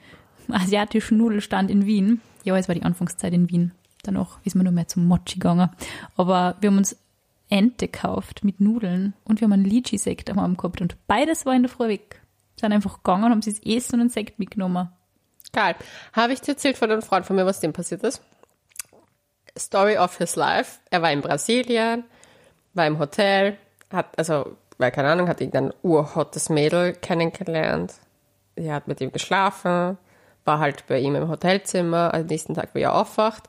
asiatischen 0.50 1.18
Nudelstand 1.18 1.70
in 1.70 1.86
Wien, 1.86 2.20
ja, 2.42 2.56
es 2.56 2.66
war 2.66 2.74
die 2.74 2.82
Anfangszeit 2.82 3.32
in 3.32 3.48
Wien, 3.48 3.70
danach 4.02 4.40
ist 4.42 4.56
man 4.56 4.64
nur 4.64 4.72
mehr 4.72 4.88
zum 4.88 5.06
Mochi 5.06 5.34
gegangen, 5.34 5.70
aber 6.16 6.56
wir 6.60 6.70
haben 6.70 6.78
uns 6.78 6.96
Ente 7.52 7.86
gekauft 7.88 8.44
mit 8.44 8.60
Nudeln 8.60 9.12
und 9.24 9.40
wir 9.40 9.46
haben 9.46 9.52
einen 9.52 9.66
Lychee-Sekt 9.66 10.30
am 10.30 10.38
Abend 10.38 10.56
gehabt 10.56 10.80
und 10.80 10.96
beides 11.06 11.44
war 11.44 11.54
in 11.54 11.62
der 11.62 11.70
Früh 11.70 11.88
weg. 11.88 12.22
Sind 12.58 12.72
einfach 12.72 13.02
gegangen, 13.02 13.30
haben 13.30 13.42
sich 13.42 13.60
das 13.60 13.66
Essen 13.66 13.96
und 13.96 14.00
einen 14.00 14.10
Sekt 14.10 14.38
mitgenommen. 14.38 14.88
Geil. 15.52 15.74
Habe 16.14 16.32
ich 16.32 16.40
dir 16.40 16.52
erzählt 16.52 16.78
von 16.78 16.90
einem 16.90 17.02
Freund 17.02 17.26
von 17.26 17.36
mir, 17.36 17.44
was 17.44 17.60
dem 17.60 17.74
passiert 17.74 18.02
ist? 18.04 18.22
Story 19.58 19.98
of 19.98 20.16
his 20.16 20.34
life. 20.34 20.78
Er 20.88 21.02
war 21.02 21.12
in 21.12 21.20
Brasilien, 21.20 22.04
war 22.72 22.86
im 22.86 22.98
Hotel, 22.98 23.58
hat, 23.92 24.18
also, 24.18 24.56
weil 24.78 24.90
keine 24.90 25.10
Ahnung, 25.10 25.28
hat 25.28 25.42
irgendein 25.42 25.74
urhottes 25.82 26.48
Mädel 26.48 26.94
kennengelernt. 26.94 27.92
Sie 28.56 28.72
hat 28.72 28.88
mit 28.88 29.02
ihm 29.02 29.12
geschlafen, 29.12 29.98
war 30.46 30.58
halt 30.58 30.86
bei 30.86 31.00
ihm 31.00 31.16
im 31.16 31.28
Hotelzimmer, 31.28 32.14
am 32.14 32.24
nächsten 32.24 32.54
Tag 32.54 32.74
wieder 32.74 32.94
aufwacht. 32.94 33.46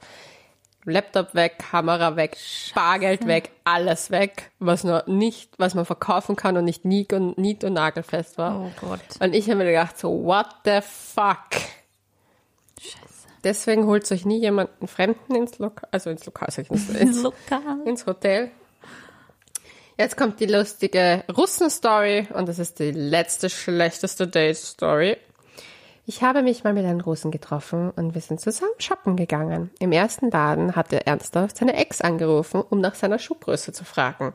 Laptop 0.85 1.33
weg, 1.33 1.59
Kamera 1.59 2.15
weg, 2.15 2.37
Bargeld 2.75 3.25
weg, 3.25 3.51
alles 3.63 4.11
weg, 4.11 4.51
was 4.59 4.83
nur 4.83 5.03
nicht, 5.07 5.51
was 5.57 5.75
man 5.75 5.85
verkaufen 5.85 6.35
kann 6.35 6.57
und 6.57 6.65
nicht 6.65 6.85
nied- 6.85 7.13
und, 7.13 7.37
nied- 7.37 7.63
und 7.63 7.73
nagelfest 7.73 8.37
war. 8.37 8.59
Oh 8.59 8.71
Gott. 8.81 8.99
Und 9.19 9.33
ich 9.33 9.49
habe 9.49 9.59
mir 9.59 9.65
gedacht, 9.65 9.97
so, 9.97 10.23
what 10.23 10.47
the 10.65 10.79
fuck? 10.81 11.61
Scheiße. 12.79 13.27
Deswegen 13.43 13.85
holt 13.85 14.09
euch 14.11 14.25
nie 14.25 14.39
jemanden 14.39 14.87
Fremden 14.87 15.35
ins 15.35 15.59
Lokal, 15.59 15.89
also 15.91 16.09
ins 16.09 16.25
Lokal, 16.25 16.49
sag 16.51 16.65
ich 16.65 16.71
nicht, 16.71 16.89
ins, 16.89 17.21
Lokal. 17.21 17.81
ins 17.85 18.05
Hotel. 18.05 18.51
Jetzt 19.97 20.17
kommt 20.17 20.39
die 20.39 20.47
lustige 20.47 21.23
Russen-Story 21.35 22.27
und 22.33 22.49
das 22.49 22.57
ist 22.57 22.79
die 22.79 22.91
letzte 22.91 23.49
schlechteste 23.49 24.27
Date-Story. 24.27 25.17
Ich 26.05 26.21
habe 26.21 26.41
mich 26.41 26.65
mal 26.65 26.73
mit 26.73 26.83
einem 26.83 26.99
Russen 26.99 27.31
getroffen 27.31 27.89
und 27.91 28.13
wir 28.13 28.19
sind 28.19 28.41
zusammen 28.41 28.73
shoppen 28.77 29.15
gegangen. 29.15 29.71
Im 29.79 29.93
ersten 29.93 30.29
Laden 30.29 30.75
hat 30.75 30.91
er 30.91 31.07
ernsthaft 31.07 31.55
seine 31.55 31.77
Ex 31.77 32.01
angerufen, 32.01 32.61
um 32.61 32.81
nach 32.81 32.95
seiner 32.95 33.19
Schuhgröße 33.19 33.71
zu 33.71 33.85
fragen. 33.85 34.33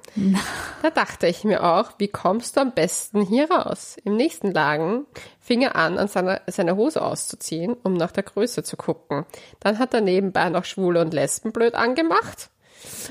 Da 0.81 0.91
dachte 0.91 1.27
ich 1.27 1.45
mir 1.45 1.65
auch, 1.65 1.91
wie 1.99 2.09
kommst 2.09 2.57
du 2.57 2.63
am 2.63 2.73
besten 2.73 3.21
hier 3.21 3.51
raus? 3.51 3.99
Im 4.05 4.17
nächsten 4.17 4.53
Laden 4.53 5.05
fing 5.41 5.61
er 5.61 5.77
an, 5.77 5.99
an 5.99 6.09
seine, 6.09 6.41
seine 6.47 6.77
Hose 6.77 7.03
auszuziehen, 7.03 7.77
um 7.83 7.95
nach 7.95 8.13
der 8.13 8.23
Größe 8.23 8.63
zu 8.63 8.79
gucken. 8.79 9.27
Dann 9.61 9.79
hat 9.79 9.93
er 9.93 10.01
nebenbei 10.01 10.49
noch 10.49 10.65
Schwule 10.65 11.03
und 11.03 11.13
Lesben 11.13 11.53
blöd 11.53 11.75
angemacht. 11.75 12.49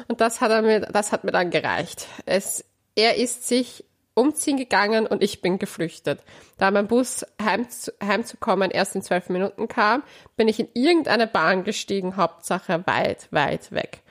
Und 0.08 0.20
das 0.20 0.42
hat 0.42 0.50
er 0.50 0.64
mir, 0.64 0.80
das 0.80 1.12
hat 1.12 1.26
mir 1.26 1.32
dann 1.32 1.52
gereicht. 1.52 2.08
Es, 2.26 2.66
er 2.96 3.18
ist 3.18 3.48
sich 3.48 3.84
umziehen 4.18 4.58
gegangen 4.58 5.06
und 5.06 5.24
ich 5.24 5.42
bin 5.42 5.60
geflüchtet. 5.60 6.22
Da 6.58 6.72
mein 6.72 6.88
Bus 6.88 7.26
heim, 7.42 7.68
heimzukommen 8.04 8.72
erst 8.72 8.96
in 8.96 9.02
zwölf 9.02 9.30
Minuten 9.30 9.68
kam, 9.68 10.04
bin 10.36 10.48
ich 10.48 10.60
in 10.60 10.70
irgendeine 10.74 11.28
Bahn 11.28 11.64
gestiegen, 11.64 12.18
Hauptsache 12.18 12.86
weit, 12.86 13.28
weit 13.32 13.72
weg. 13.72 14.02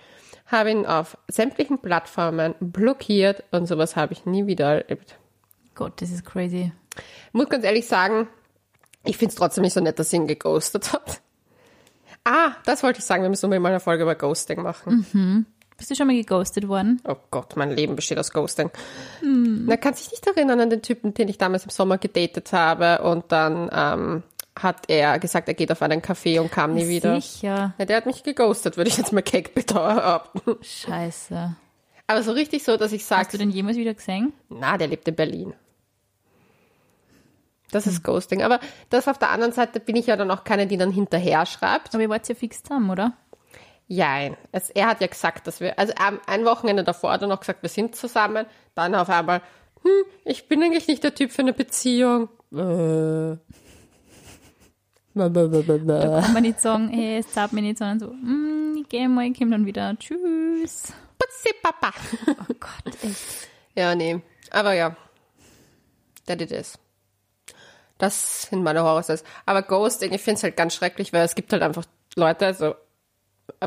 Habe 0.47 0.71
ihn 0.71 0.87
auf 0.87 1.19
sämtlichen 1.29 1.81
Plattformen 1.81 2.55
blockiert 2.61 3.43
und 3.51 3.67
sowas 3.67 3.97
habe 3.97 4.13
ich 4.13 4.27
nie 4.27 4.47
wieder 4.47 4.83
erlebt. 4.83 5.19
Gott, 5.75 6.01
das 6.01 6.11
ist 6.11 6.25
crazy. 6.25 6.73
Muss 7.33 7.49
ganz 7.49 7.65
ehrlich 7.65 7.87
sagen, 7.87 8.29
ich 9.05 9.17
finde 9.19 9.31
es 9.31 9.37
trotzdem 9.37 9.63
nicht 9.63 9.75
so 9.75 9.81
nett, 9.81 9.99
dass 9.99 10.11
sie 10.11 10.17
ihn 10.17 10.29
geghostet 10.29 10.93
hat. 10.93 11.21
Ah, 12.25 12.53
das 12.65 12.83
wollte 12.83 13.01
ich 13.01 13.05
sagen, 13.05 13.23
wir 13.23 13.29
müssen 13.29 13.51
mal 13.51 13.67
eine 13.67 13.81
Folge 13.81 14.05
über 14.05 14.15
Ghosting 14.15 14.63
machen. 14.63 15.47
Bist 15.77 15.91
du 15.91 15.95
schon 15.95 16.07
mal 16.07 16.17
geghostet 16.17 16.69
worden? 16.69 17.03
Oh 17.07 17.17
Gott, 17.31 17.57
mein 17.57 17.71
Leben 17.71 17.97
besteht 17.97 18.19
aus 18.19 18.33
Ghosting. 18.33 18.71
Na, 19.23 19.77
kannst 19.77 20.05
dich 20.05 20.11
nicht 20.11 20.27
erinnern 20.27 20.61
an 20.61 20.71
den 20.71 20.83
Typen, 20.83 21.13
den 21.13 21.29
ich 21.29 21.37
damals 21.39 21.65
im 21.65 21.71
Sommer 21.71 21.99
gedatet 21.99 22.53
habe 22.53 23.03
und 23.03 23.31
dann 23.31 23.69
ähm, 23.73 24.23
hat 24.59 24.89
er 24.89 25.19
gesagt, 25.19 25.49
er 25.49 25.55
geht 25.55 25.71
auf 25.71 25.83
einen 25.83 26.01
Café 26.01 26.41
und 26.41 26.51
kam 26.51 26.75
nie 26.75 26.89
wieder. 26.89 27.21
Sicher. 27.21 27.75
Ja, 27.79 27.85
der 27.85 27.99
hat 27.99 28.07
mich 28.07 28.23
geghostet, 28.23 28.79
würde 28.79 28.89
ich 28.89 28.97
jetzt 28.97 29.13
mal 29.13 29.23
keck 29.23 29.55
behaupten. 29.55 30.57
Scheiße. 30.63 31.55
Aber 32.07 32.23
so 32.23 32.33
richtig 32.33 32.63
so, 32.65 32.77
dass 32.77 32.93
ich 32.93 33.03
Hast 33.03 33.11
du 33.11 33.15
sage, 33.17 33.39
den 33.39 33.51
jemals 33.51 33.77
wieder 33.77 33.93
gesehen? 33.95 34.33
na, 34.49 34.79
der 34.79 34.89
lebt 34.89 35.07
in 35.09 35.15
Berlin. 35.15 35.55
Das 37.73 37.87
ist 37.87 38.03
Ghosting. 38.05 38.43
Aber 38.43 38.61
das 38.91 39.09
auf 39.09 39.19
der 39.19 39.31
anderen 39.31 39.53
Seite 39.53 39.81
bin 39.81 39.97
ich 39.97 40.07
ja 40.07 40.17
dann 40.17 40.31
auch 40.31 40.45
keine, 40.45 40.67
die 40.67 40.77
dann 40.77 40.93
hinterher 40.93 41.45
schreibt. 41.47 41.95
Aber 41.95 42.03
ihr 42.03 42.09
wart 42.09 42.29
ja 42.29 42.35
fix 42.35 42.63
zusammen, 42.63 42.91
oder? 42.91 43.13
Jein. 43.89 44.37
Es, 44.51 44.71
er 44.71 44.89
hat 44.89 45.01
ja 45.01 45.07
gesagt, 45.07 45.47
dass 45.47 45.61
wir, 45.61 45.79
also 45.79 45.93
ähm, 45.93 46.21
ein 46.27 46.45
Wochenende 46.45 46.83
davor 46.83 47.13
hat 47.13 47.23
er 47.23 47.29
noch 47.29 47.41
gesagt, 47.41 47.63
wir 47.63 47.69
sind 47.69 47.95
zusammen. 47.95 48.47
Dann 48.75 48.95
auf 48.95 49.09
einmal, 49.09 49.43
hm, 49.83 50.05
ich 50.25 50.49
bin 50.49 50.63
eigentlich 50.63 50.89
nicht 50.89 51.05
der 51.05 51.15
Typ 51.15 51.31
für 51.31 51.43
eine 51.43 51.53
Beziehung. 51.53 52.29
Äh. 52.53 53.37
Bäh. 55.17 55.81
Kann 55.87 56.33
man 56.35 56.43
nicht 56.43 56.61
sagen, 56.61 56.89
hey, 56.89 57.19
es 57.19 57.33
zahlt 57.33 57.53
mir 57.53 57.63
nicht, 57.63 57.79
sondern 57.79 58.01
so, 58.01 58.09
mm, 58.09 58.79
ich 58.83 58.89
gehe 58.89 59.09
mal, 59.09 59.25
ich 59.25 59.39
komme 59.39 59.53
dann 59.53 59.65
wieder. 59.65 59.97
Tschüss. 59.99 60.93
Putzi, 61.19 61.55
Papa. 61.63 61.93
Oh 62.29 62.55
Gott, 62.61 62.95
echt. 63.03 63.49
Ja, 63.75 63.95
nee. 63.95 64.21
Aber 64.51 64.75
ja. 64.75 64.97
That 66.27 66.43
it 66.43 66.51
is. 66.51 66.79
Das 67.99 68.43
sind 68.43 68.63
meine 68.63 68.83
Horrorstories. 68.83 69.25
Aber 69.47 69.63
Ghosting, 69.63 70.13
ich 70.13 70.21
finde 70.21 70.39
es 70.39 70.43
halt 70.43 70.57
ganz 70.57 70.75
schrecklich, 70.75 71.13
weil 71.13 71.25
es 71.25 71.35
gibt 71.35 71.53
halt 71.53 71.63
einfach 71.63 71.85
Leute, 72.17 72.47
also 72.47 72.75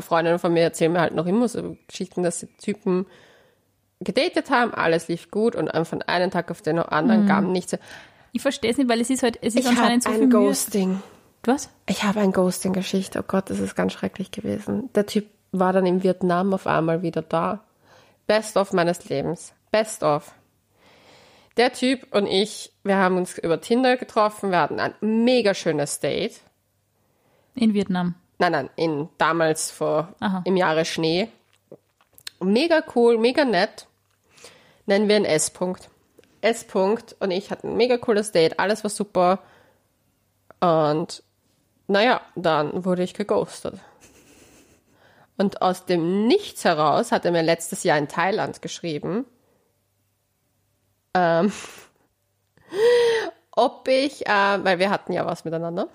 Freundinnen 0.00 0.38
von 0.38 0.52
mir 0.52 0.62
erzählen 0.62 0.92
mir 0.92 1.00
halt 1.00 1.14
noch 1.14 1.26
immer 1.26 1.48
so 1.48 1.76
Geschichten, 1.88 2.22
dass 2.22 2.40
sie 2.40 2.48
Typen 2.58 3.06
gedatet 4.00 4.50
haben, 4.50 4.72
alles 4.72 5.08
lief 5.08 5.30
gut 5.30 5.54
und 5.54 5.70
von 5.86 6.02
einem 6.02 6.30
Tag 6.30 6.50
auf 6.50 6.62
den 6.62 6.78
anderen 6.78 7.26
kam 7.26 7.52
nichts. 7.52 7.76
Ich 8.32 8.42
verstehe 8.42 8.70
es 8.70 8.78
nicht, 8.78 8.88
weil 8.88 9.00
es 9.00 9.10
ist 9.10 9.22
halt, 9.22 9.38
es 9.42 9.54
ist 9.54 9.64
Ich 9.64 9.68
anscheinend 9.68 10.04
so 10.04 10.10
viel 10.10 10.22
ein 10.22 10.28
Mühe. 10.28 10.46
Ghosting. 10.46 11.02
Was? 11.44 11.70
Ich 11.86 12.04
habe 12.04 12.20
ein 12.20 12.32
Ghosting-Geschichte. 12.32 13.18
Oh 13.20 13.24
Gott, 13.26 13.50
das 13.50 13.58
ist 13.58 13.74
ganz 13.74 13.92
schrecklich 13.92 14.30
gewesen. 14.30 14.90
Der 14.94 15.06
Typ 15.06 15.26
war 15.52 15.72
dann 15.72 15.86
in 15.86 16.02
Vietnam 16.02 16.54
auf 16.54 16.66
einmal 16.66 17.02
wieder 17.02 17.22
da. 17.22 17.64
Best 18.26 18.56
of 18.56 18.72
meines 18.72 19.08
Lebens. 19.08 19.52
Best 19.70 20.02
of. 20.02 20.32
Der 21.56 21.72
Typ 21.72 22.14
und 22.14 22.26
ich, 22.26 22.72
wir 22.84 22.96
haben 22.96 23.16
uns 23.16 23.36
über 23.38 23.60
Tinder 23.60 23.96
getroffen. 23.96 24.50
Wir 24.50 24.60
hatten 24.60 24.78
ein 24.78 24.94
mega 25.00 25.54
schönes 25.54 25.98
Date. 25.98 26.40
In 27.54 27.74
Vietnam. 27.74 28.14
Nein, 28.40 28.52
nein, 28.52 28.70
in 28.74 29.10
damals 29.18 29.70
vor 29.70 30.14
Aha. 30.18 30.40
im 30.46 30.56
Jahre 30.56 30.86
Schnee. 30.86 31.28
Mega 32.40 32.82
cool, 32.94 33.18
mega 33.18 33.44
nett. 33.44 33.86
Nennen 34.86 35.08
wir 35.08 35.18
ihn 35.18 35.26
S. 35.26 35.54
-Punkt. 35.54 35.90
S. 36.40 36.66
-Punkt 36.66 37.14
und 37.20 37.32
ich 37.32 37.50
hatten 37.50 37.68
ein 37.68 37.76
mega 37.76 37.98
cooles 37.98 38.32
Date, 38.32 38.58
alles 38.58 38.82
war 38.82 38.88
super. 38.88 39.40
Und 40.60 41.22
naja, 41.86 42.22
dann 42.34 42.86
wurde 42.86 43.02
ich 43.02 43.12
geghostet. 43.12 43.78
Und 45.36 45.60
aus 45.60 45.84
dem 45.84 46.26
Nichts 46.26 46.64
heraus 46.64 47.12
hat 47.12 47.26
er 47.26 47.32
mir 47.32 47.42
letztes 47.42 47.84
Jahr 47.84 47.98
in 47.98 48.08
Thailand 48.08 48.62
geschrieben, 48.62 49.26
ähm, 51.12 51.52
ob 53.50 53.86
ich, 53.86 54.26
äh, 54.26 54.64
weil 54.64 54.78
wir 54.78 54.88
hatten 54.88 55.12
ja 55.12 55.26
was 55.26 55.44
miteinander, 55.44 55.88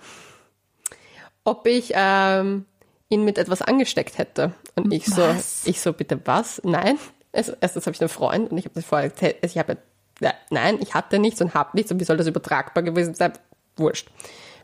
ob 1.46 1.66
ich 1.68 1.94
ähm, 1.96 2.66
ihn 3.10 3.24
mit 3.24 3.38
etwas 3.38 3.62
angesteckt 3.62 4.18
hätte. 4.18 4.54
Und 4.76 4.92
ich 4.92 5.06
so, 5.06 5.22
Was? 5.22 5.66
ich 5.66 5.80
so, 5.80 5.94
bitte 5.94 6.20
was? 6.26 6.62
Nein. 6.64 6.98
Also, 7.32 7.54
erstens 7.62 7.86
habe 7.86 7.96
ich 7.96 8.02
einen 8.02 8.10
Freund 8.10 8.52
und 8.52 8.58
ich 8.58 8.66
habe 8.66 8.76
das 8.76 8.86
vorher, 8.86 9.10
erzählt, 9.10 9.38
also 9.42 9.54
ich 9.54 9.60
habe, 9.60 9.78
ja, 10.20 10.34
nein, 10.50 10.80
ich 10.82 10.94
hatte 10.94 11.20
nichts 11.20 11.42
und 11.42 11.54
habe 11.54 11.72
nichts 11.74 11.92
und 11.92 12.00
wie 12.00 12.04
soll 12.04 12.18
das 12.18 12.28
übertragbar 12.28 12.84
gewesen 12.84 13.14
sein? 13.14 13.34
Wurscht. 13.78 14.10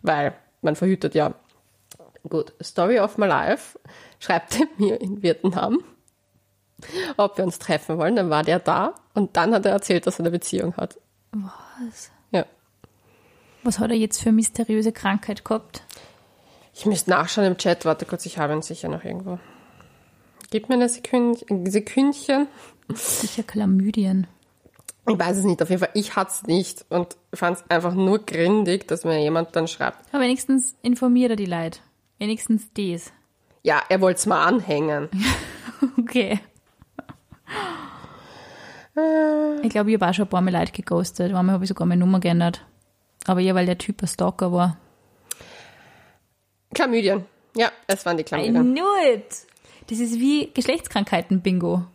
Weil 0.02 0.34
man 0.62 0.76
verhütet 0.76 1.16
ja. 1.16 1.34
Gut, 2.28 2.54
Story 2.62 3.00
of 3.00 3.18
my 3.18 3.26
life 3.26 3.80
schreibt 4.20 4.60
er 4.60 4.68
mir 4.78 5.02
in 5.02 5.24
Vietnam, 5.24 5.84
ob 7.18 7.38
wir 7.38 7.44
uns 7.44 7.60
treffen 7.60 7.98
wollen. 7.98 8.16
Dann 8.16 8.30
war 8.30 8.44
der 8.44 8.60
da 8.60 8.94
und 9.14 9.36
dann 9.38 9.54
hat 9.54 9.66
er 9.66 9.72
erzählt, 9.72 10.08
dass 10.08 10.20
er 10.20 10.22
eine 10.22 10.32
Beziehung 10.32 10.78
hat. 10.78 11.00
Was? 11.32 12.12
Ja. 12.32 12.46
Was 13.64 13.80
hat 13.80 13.90
er 13.90 13.98
jetzt 13.98 14.22
für 14.22 14.30
eine 14.30 14.38
mysteriöse 14.38 14.92
Krankheit 14.92 15.44
gehabt? 15.44 15.84
Ich 16.74 16.86
müsste 16.86 17.10
nachschauen 17.12 17.48
im 17.48 17.58
Chat. 17.58 17.86
Warte 17.86 18.06
kurz, 18.06 18.26
ich 18.26 18.38
habe 18.38 18.54
ihn 18.54 18.62
sicher 18.62 18.90
noch 18.90 19.04
irgendwo. 19.04 19.40
Gib 20.50 20.70
mir 20.70 20.76
eine 20.76 20.90
Sekünd 20.90 21.46
ein 21.50 21.70
Sekündchen. 21.70 22.48
Sicher 22.94 23.44
Chlamydien. 23.44 24.28
Ich 25.08 25.18
weiß 25.18 25.38
es 25.38 25.44
nicht. 25.44 25.62
Auf 25.62 25.70
jeden 25.70 25.80
Fall, 25.80 25.92
ich 25.94 26.16
hatte 26.16 26.32
es 26.32 26.44
nicht 26.44 26.86
und 26.90 27.16
fand 27.34 27.58
es 27.58 27.64
einfach 27.70 27.94
nur 27.94 28.20
grindig, 28.26 28.88
dass 28.88 29.04
mir 29.04 29.20
jemand 29.22 29.56
dann 29.56 29.68
schreibt, 29.68 29.98
Aber 30.14 30.24
wenigstens 30.24 30.76
informiert 30.82 31.32
er 31.32 31.36
die 31.36 31.46
Leute. 31.46 31.80
Wenigstens 32.20 32.68
das. 32.76 33.12
ja, 33.64 33.82
er 33.90 34.00
wollte 34.02 34.20
es 34.20 34.26
mal 34.26 34.44
anhängen. 34.46 35.10
Okay. 35.98 36.40
Ich 39.64 39.70
glaube, 39.70 39.90
ich 39.90 39.96
habe 40.00 40.10
auch 40.10 40.14
schon 40.14 40.26
ein 40.26 40.30
paar 40.30 40.42
Mal 40.42 40.54
Leute 40.54 40.72
geghostet. 40.74 41.34
Einmal 41.34 41.54
habe 41.54 41.64
ich 41.64 41.70
sogar 41.70 41.88
meine 41.88 42.00
Nummer 42.00 42.20
geändert. 42.20 42.66
Aber 43.26 43.40
ja, 43.40 43.56
weil 43.56 43.66
der 43.66 43.78
Typ 43.78 44.02
ein 44.04 44.08
Stalker 44.08 44.52
war. 44.52 44.78
Klamydien. 46.74 47.26
Ja, 47.56 47.72
es 47.88 48.06
waren 48.06 48.18
die 48.18 48.22
I 48.22 48.26
Klamydien. 48.26 48.74
knew 48.74 49.14
it! 49.14 49.48
Das 49.88 50.00
ist 50.00 50.20
wie 50.20 50.52
Geschlechtskrankheiten-Bingo. 50.54 51.86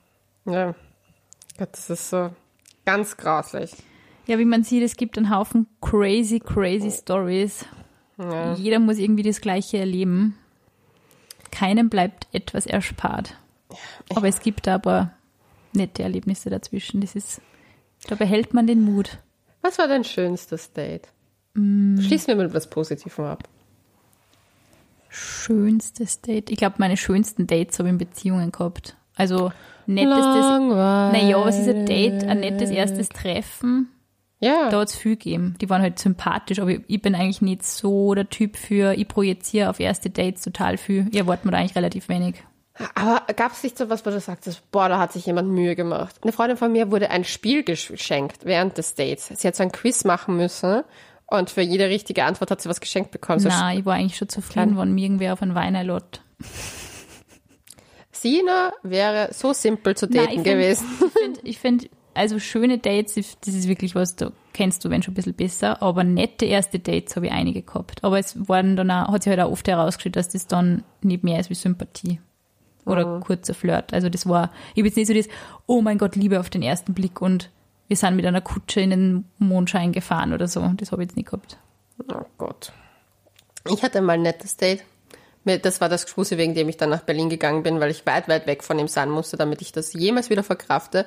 Ja. 0.45 0.75
Gott, 1.59 1.71
das 1.73 1.89
ist 1.91 2.11
so 2.11 2.31
ganz 2.85 3.17
grauslich. 3.17 3.73
Ja, 4.27 4.39
wie 4.39 4.45
man 4.45 4.65
sieht, 4.65 4.83
es 4.83 4.97
gibt 4.97 5.17
einen 5.17 5.31
Haufen 5.31 5.67
crazy, 5.81 6.41
crazy 6.41 6.91
Stories. 6.91 7.65
Ja. 8.19 8.55
Jeder 8.55 8.79
muss 8.81 8.99
irgendwie 8.99 9.23
das 9.23 9.41
Gleiche 9.41 9.79
erleben. 9.79 10.37
Keinem 11.51 11.89
bleibt 11.89 12.27
etwas 12.33 12.67
erspart. 12.67 13.39
Aber 14.15 14.29
es 14.29 14.41
gibt 14.41 14.69
aber 14.69 15.13
nette 15.73 16.03
Erlebnisse 16.03 16.51
dazwischen. 16.51 17.01
Das 17.01 17.15
ist, 17.15 17.41
da 18.09 18.15
behält 18.15 18.53
man 18.53 18.67
den 18.67 18.83
Mut. 18.83 19.19
Was 19.63 19.79
war 19.79 19.89
dein 19.89 20.05
schönstes 20.05 20.73
Date? 20.73 21.09
Mm. 21.55 21.99
Schließen 22.01 22.29
wir 22.29 22.37
mit 22.37 22.55
was 22.55 22.69
Positivem 22.69 23.25
ab. 23.25 23.49
Schönstes 25.09 26.21
Date. 26.21 26.51
Ich 26.51 26.57
glaube, 26.57 26.77
meine 26.79 26.97
schönsten 26.97 27.47
Dates 27.47 27.79
habe 27.79 27.89
ich 27.89 27.93
in 27.93 27.99
Beziehungen 27.99 28.53
gehabt. 28.53 28.97
Also 29.15 29.53
nettestes. 29.87 30.25
Naja, 30.25 31.45
was 31.45 31.59
ist 31.59 31.69
ein 31.69 31.87
Date? 31.87 32.25
Ein 32.25 32.41
nettes 32.41 32.71
erstes 32.71 33.09
Treffen. 33.09 33.89
Ja. 34.39 34.69
Da 34.69 34.81
hat 34.81 34.89
es 34.89 34.97
viel 34.97 35.17
gegeben. 35.17 35.57
Die 35.61 35.71
waren 35.71 35.81
halt 35.81 35.99
sympathisch, 35.99 36.59
aber 36.59 36.71
ich, 36.71 36.81
ich 36.87 37.01
bin 37.01 37.15
eigentlich 37.15 37.41
nicht 37.41 37.65
so 37.65 38.15
der 38.15 38.29
Typ 38.29 38.57
für, 38.57 38.93
ich 38.95 39.09
projiziere 39.09 39.71
auf 39.71 39.81
erste 39.81 40.11
Dates 40.11 40.43
total 40.43 40.77
viel. 40.77 41.07
Ich 41.11 41.17
erwarte 41.17 41.47
mir 41.47 41.53
da 41.53 41.59
eigentlich 41.59 41.77
relativ 41.77 42.09
wenig. 42.09 42.37
Aber 42.95 43.23
gab 43.33 43.53
es 43.53 43.63
nicht 43.63 43.79
so 43.79 43.89
was, 43.89 44.05
wo 44.05 44.11
du 44.11 44.21
sagst, 44.21 44.71
boah, 44.71 44.91
da 44.91 44.99
hat 44.99 45.13
sich 45.13 45.25
jemand 45.25 45.49
Mühe 45.49 45.75
gemacht? 45.75 46.17
Eine 46.21 46.33
Freundin 46.33 46.59
von 46.59 46.71
mir 46.71 46.91
wurde 46.91 47.11
ein 47.11 47.25
Spiel 47.25 47.65
geschenkt 47.65 48.45
während 48.45 48.77
des 48.77 48.95
Dates. 48.95 49.29
Sie 49.29 49.49
hat 49.49 49.57
so 49.57 49.63
ein 49.63 49.73
Quiz 49.73 50.05
machen 50.05 50.37
müssen 50.37 50.83
und 51.29 51.51
für 51.51 51.63
jede 51.63 51.89
richtige 51.89 52.25
Antwort 52.25 52.51
hat 52.51 52.61
sie 52.61 52.69
was 52.69 52.81
geschenkt 52.81 53.11
bekommen. 53.11 53.41
So 53.41 53.49
Na, 53.49 53.75
ich 53.75 53.85
war 53.85 53.95
eigentlich 53.95 54.17
schon 54.17 54.29
zufrieden, 54.29 54.77
wenn 54.77 54.93
mir 54.95 55.05
irgendwer 55.05 55.33
auf 55.33 55.43
einen 55.43 55.55
Wein 55.55 55.75
einlädt. 55.77 56.23
Sina 58.13 58.73
wäre 58.83 59.29
so 59.33 59.53
simpel 59.53 59.97
zu 59.97 60.07
daten 60.07 60.27
Nein, 60.27 60.29
ich 60.29 60.35
find- 60.35 60.45
gewesen. 60.45 60.87
Ich 61.43 61.59
finde, 61.59 61.83
find, 61.85 61.97
also 62.15 62.39
schöne 62.39 62.79
Dates, 62.79 63.37
das 63.45 63.55
ist 63.55 63.69
wirklich 63.69 63.95
was, 63.95 64.17
da 64.17 64.33
kennst 64.55 64.85
du 64.85 64.91
wenn 64.91 65.03
schon 65.03 65.13
ein 65.13 65.17
bisschen 65.17 65.35
besser, 65.35 65.83
aber 65.83 66.03
nette 66.03 66.47
erste 66.47 66.79
Dates 66.79 67.15
habe 67.17 67.27
ich 67.27 67.33
einige 67.33 67.63
gehabt. 67.63 68.03
Aber 68.03 68.19
es 68.19 68.49
waren 68.49 68.75
dann 68.77 68.91
auch, 68.91 69.13
hat 69.13 69.23
sich 69.23 69.31
halt 69.31 69.41
auch 69.41 69.51
oft 69.53 69.69
herausgestellt, 69.69 70.17
dass 70.17 70.31
das 70.31 70.47
dann 70.47 70.83
nicht 71.03 71.25
mehr 71.25 71.39
ist 71.41 71.51
wie 71.51 71.55
Sympathie. 71.55 72.21
Oder 72.87 73.21
kurzer 73.21 73.53
Flirt. 73.53 73.93
Also 73.93 74.09
das 74.09 74.29
war, 74.29 74.53
ich 74.75 74.79
habe 74.81 74.87
jetzt 74.87 74.97
nicht 74.97 75.09
so 75.09 75.13
das, 75.15 75.27
oh 75.67 75.83
mein 75.83 75.99
Gott, 75.99 76.15
Liebe 76.15 76.39
auf 76.39 76.49
den 76.49 76.63
ersten 76.63 76.95
Blick 76.95 77.21
und 77.21 77.51
wir 77.89 77.97
sind 77.97 78.17
mit 78.17 78.27
einer 78.27 78.41
Kutsche 78.41 78.81
in 78.81 78.91
den 78.91 79.25
Mondschein 79.39 79.93
gefahren 79.93 80.33
oder 80.33 80.49
so. 80.49 80.61
Das 80.77 80.93
habe 80.93 81.03
ich 81.03 81.09
jetzt 81.11 81.17
nicht 81.17 81.27
gehabt. 81.31 81.59
Oh 82.13 82.25
Gott. 82.39 82.73
Ich 83.69 83.83
hatte 83.83 84.01
mal 84.01 84.15
ein 84.15 84.23
nettes 84.23 84.57
Date. 84.57 84.85
Das 85.45 85.81
war 85.81 85.89
das 85.89 86.05
Gespuse, 86.07 86.39
wegen 86.39 86.55
dem 86.55 86.69
ich 86.69 86.77
dann 86.77 86.91
nach 86.91 87.03
Berlin 87.03 87.29
gegangen 87.31 87.63
bin, 87.63 87.79
weil 87.79 87.91
ich 87.91 88.05
weit, 88.05 88.29
weit 88.29 88.47
weg 88.49 88.65
von 88.65 88.79
ihm 88.79 88.89
sein 88.89 89.11
musste, 89.11 89.37
damit 89.37 89.63
ich 89.63 89.71
das 89.71 89.93
jemals 89.93 90.29
wieder 90.31 90.43
verkrafte. 90.43 91.07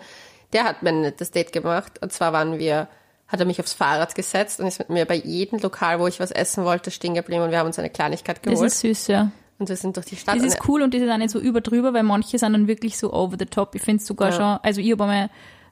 Der 0.54 0.64
hat 0.64 0.82
mir 0.82 0.90
ein 0.90 1.02
nettes 1.02 1.32
Date 1.32 1.52
gemacht. 1.52 2.00
Und 2.02 2.14
zwar 2.14 2.32
waren 2.32 2.58
wir, 2.58 2.88
hat 3.28 3.40
er 3.42 3.46
mich 3.46 3.60
aufs 3.60 3.74
Fahrrad 3.74 4.16
gesetzt 4.16 4.62
und 4.62 4.68
ist 4.68 4.80
mit 4.80 4.90
mir 4.90 5.06
bei 5.06 5.16
jedem 5.16 5.60
Lokal, 5.60 6.00
wo 6.00 6.08
ich 6.08 6.20
was 6.22 6.32
essen 6.32 6.64
wollte, 6.64 6.90
stehen 6.90 7.14
geblieben 7.16 7.44
und 7.44 7.52
wir 7.52 7.60
haben 7.60 7.68
uns 7.68 7.78
eine 7.80 7.90
Kleinigkeit 7.90 8.38
Das 8.46 8.54
geholt. 8.54 8.68
ist 8.72 8.80
süß, 8.80 9.08
ja. 9.08 9.32
Und 9.60 9.68
wir 9.68 9.76
sind 9.76 9.98
durch 9.98 10.06
die 10.06 10.16
Stadt. 10.16 10.38
Das 10.38 10.44
ist 10.46 10.66
cool 10.70 10.82
und 10.84 10.94
das 10.94 11.02
ist 11.02 11.10
auch 11.12 11.18
nicht 11.18 11.32
so 11.32 11.40
überdrüber, 11.40 11.94
weil 11.94 12.04
manche 12.04 12.40
sind 12.40 12.54
dann 12.54 12.68
wirklich 12.70 12.98
so 12.98 13.12
over 13.14 13.36
the 13.38 13.46
top. 13.46 13.76
Ich 13.76 13.82
finde 13.82 14.00
es 14.02 14.08
sogar 14.08 14.30
Ja. 14.30 14.36
schon, 14.36 14.60
also 14.64 14.80
ich 14.80 14.90
habe 14.94 15.04
einmal 15.04 15.30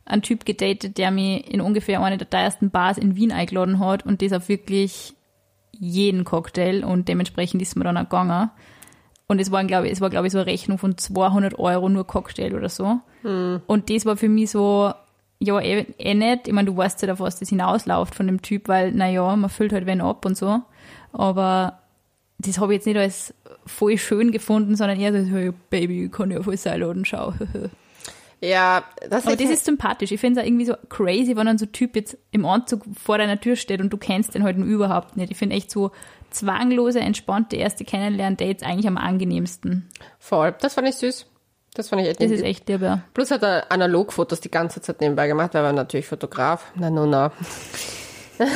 einen 0.07 0.21
Typ 0.21 0.45
gedatet, 0.45 0.97
der 0.97 1.11
mich 1.11 1.51
in 1.51 1.61
ungefähr 1.61 2.01
eine 2.01 2.17
der 2.17 2.29
teuersten 2.29 2.69
Bars 2.69 2.97
in 2.97 3.15
Wien 3.15 3.31
eingeladen 3.31 3.79
hat 3.79 4.05
und 4.05 4.21
das 4.21 4.33
auf 4.33 4.49
wirklich 4.49 5.13
jeden 5.71 6.23
Cocktail 6.23 6.83
und 6.83 7.07
dementsprechend 7.07 7.61
ist 7.61 7.75
mir 7.75 7.83
dann 7.83 7.97
auch 7.97 8.03
gegangen. 8.03 8.49
Und 9.27 9.39
es 9.39 9.51
war, 9.51 9.63
glaube 9.65 9.87
ich, 9.87 9.93
es 9.93 10.01
war, 10.01 10.09
glaube 10.09 10.27
ich, 10.27 10.33
so 10.33 10.39
eine 10.39 10.47
Rechnung 10.47 10.77
von 10.77 10.97
200 10.97 11.59
Euro 11.59 11.89
nur 11.89 12.07
Cocktail 12.07 12.55
oder 12.55 12.69
so. 12.69 12.99
Und 13.67 13.89
das 13.89 14.05
war 14.05 14.15
für 14.15 14.29
mich 14.29 14.51
so, 14.51 14.93
ja, 15.39 15.59
eh, 15.59 15.85
eh 15.97 16.13
nicht. 16.13 16.47
Ich 16.47 16.53
meine, 16.53 16.67
du 16.67 16.77
weißt 16.77 17.01
ja, 17.01 17.11
auf 17.11 17.19
was 17.19 17.37
das 17.37 17.49
hinausläuft 17.49 18.15
von 18.15 18.27
dem 18.27 18.41
Typ, 18.41 18.69
weil, 18.69 18.93
naja, 18.93 19.35
man 19.35 19.49
füllt 19.49 19.73
halt 19.73 19.85
wen 19.85 20.01
ab 20.01 20.25
und 20.25 20.37
so. 20.37 20.61
Aber 21.11 21.79
das 22.39 22.59
habe 22.59 22.73
ich 22.73 22.77
jetzt 22.77 22.85
nicht 22.85 22.97
als 22.97 23.33
voll 23.65 23.97
schön 23.97 24.31
gefunden, 24.31 24.75
sondern 24.75 24.99
eher 24.99 25.11
so, 25.11 25.29
hey, 25.29 25.51
Baby, 25.69 26.05
ich 26.05 26.11
kann 26.11 26.31
ja 26.31 26.41
voll 26.41 26.57
Seiladen 26.57 27.03
schauen. 27.03 27.35
Ja, 28.39 28.83
das 29.09 29.25
Aber 29.25 29.33
ist 29.33 29.43
das 29.43 29.49
ist 29.49 29.65
sympathisch. 29.65 30.11
Ich 30.11 30.19
finde 30.19 30.39
es 30.39 30.43
auch 30.43 30.47
irgendwie 30.47 30.65
so 30.65 30.75
crazy, 30.89 31.35
wenn 31.35 31.47
dann 31.47 31.57
so 31.57 31.65
ein 31.65 31.71
Typ 31.71 31.95
jetzt 31.95 32.17
im 32.31 32.45
Anzug 32.45 32.83
vor 33.03 33.17
deiner 33.17 33.39
Tür 33.39 33.55
steht 33.55 33.81
und 33.81 33.91
du 33.91 33.97
kennst 33.97 34.35
den 34.35 34.43
halt 34.43 34.57
überhaupt 34.57 35.17
nicht. 35.17 35.31
Ich 35.31 35.37
finde 35.37 35.55
echt 35.55 35.71
so 35.71 35.91
zwanglose, 36.29 36.99
entspannte 36.99 37.55
erste 37.55 37.83
Kennenlernen-Dates 37.83 38.63
eigentlich 38.63 38.87
am 38.87 38.97
angenehmsten. 38.97 39.89
voll. 40.19 40.53
Das 40.61 40.75
fand 40.75 40.87
ich 40.87 40.95
süß. 40.95 41.25
Das 41.73 41.89
fand 41.89 42.01
ich 42.01 42.09
echt 42.09 42.21
Das 42.21 42.31
ist 42.31 42.43
echt 42.43 42.67
lieb, 42.69 42.81
ja. 42.81 43.01
Plus 43.13 43.29
hat 43.31 43.43
er 43.43 43.71
Analogfotos 43.71 44.39
die 44.41 44.49
ganze 44.51 44.81
Zeit 44.81 44.99
nebenbei 44.99 45.27
gemacht, 45.27 45.53
weil 45.53 45.61
er 45.61 45.65
war 45.65 45.73
natürlich 45.73 46.07
Fotograf. 46.07 46.71
Na, 46.75 46.89
no, 46.89 47.05
na. 47.05 47.31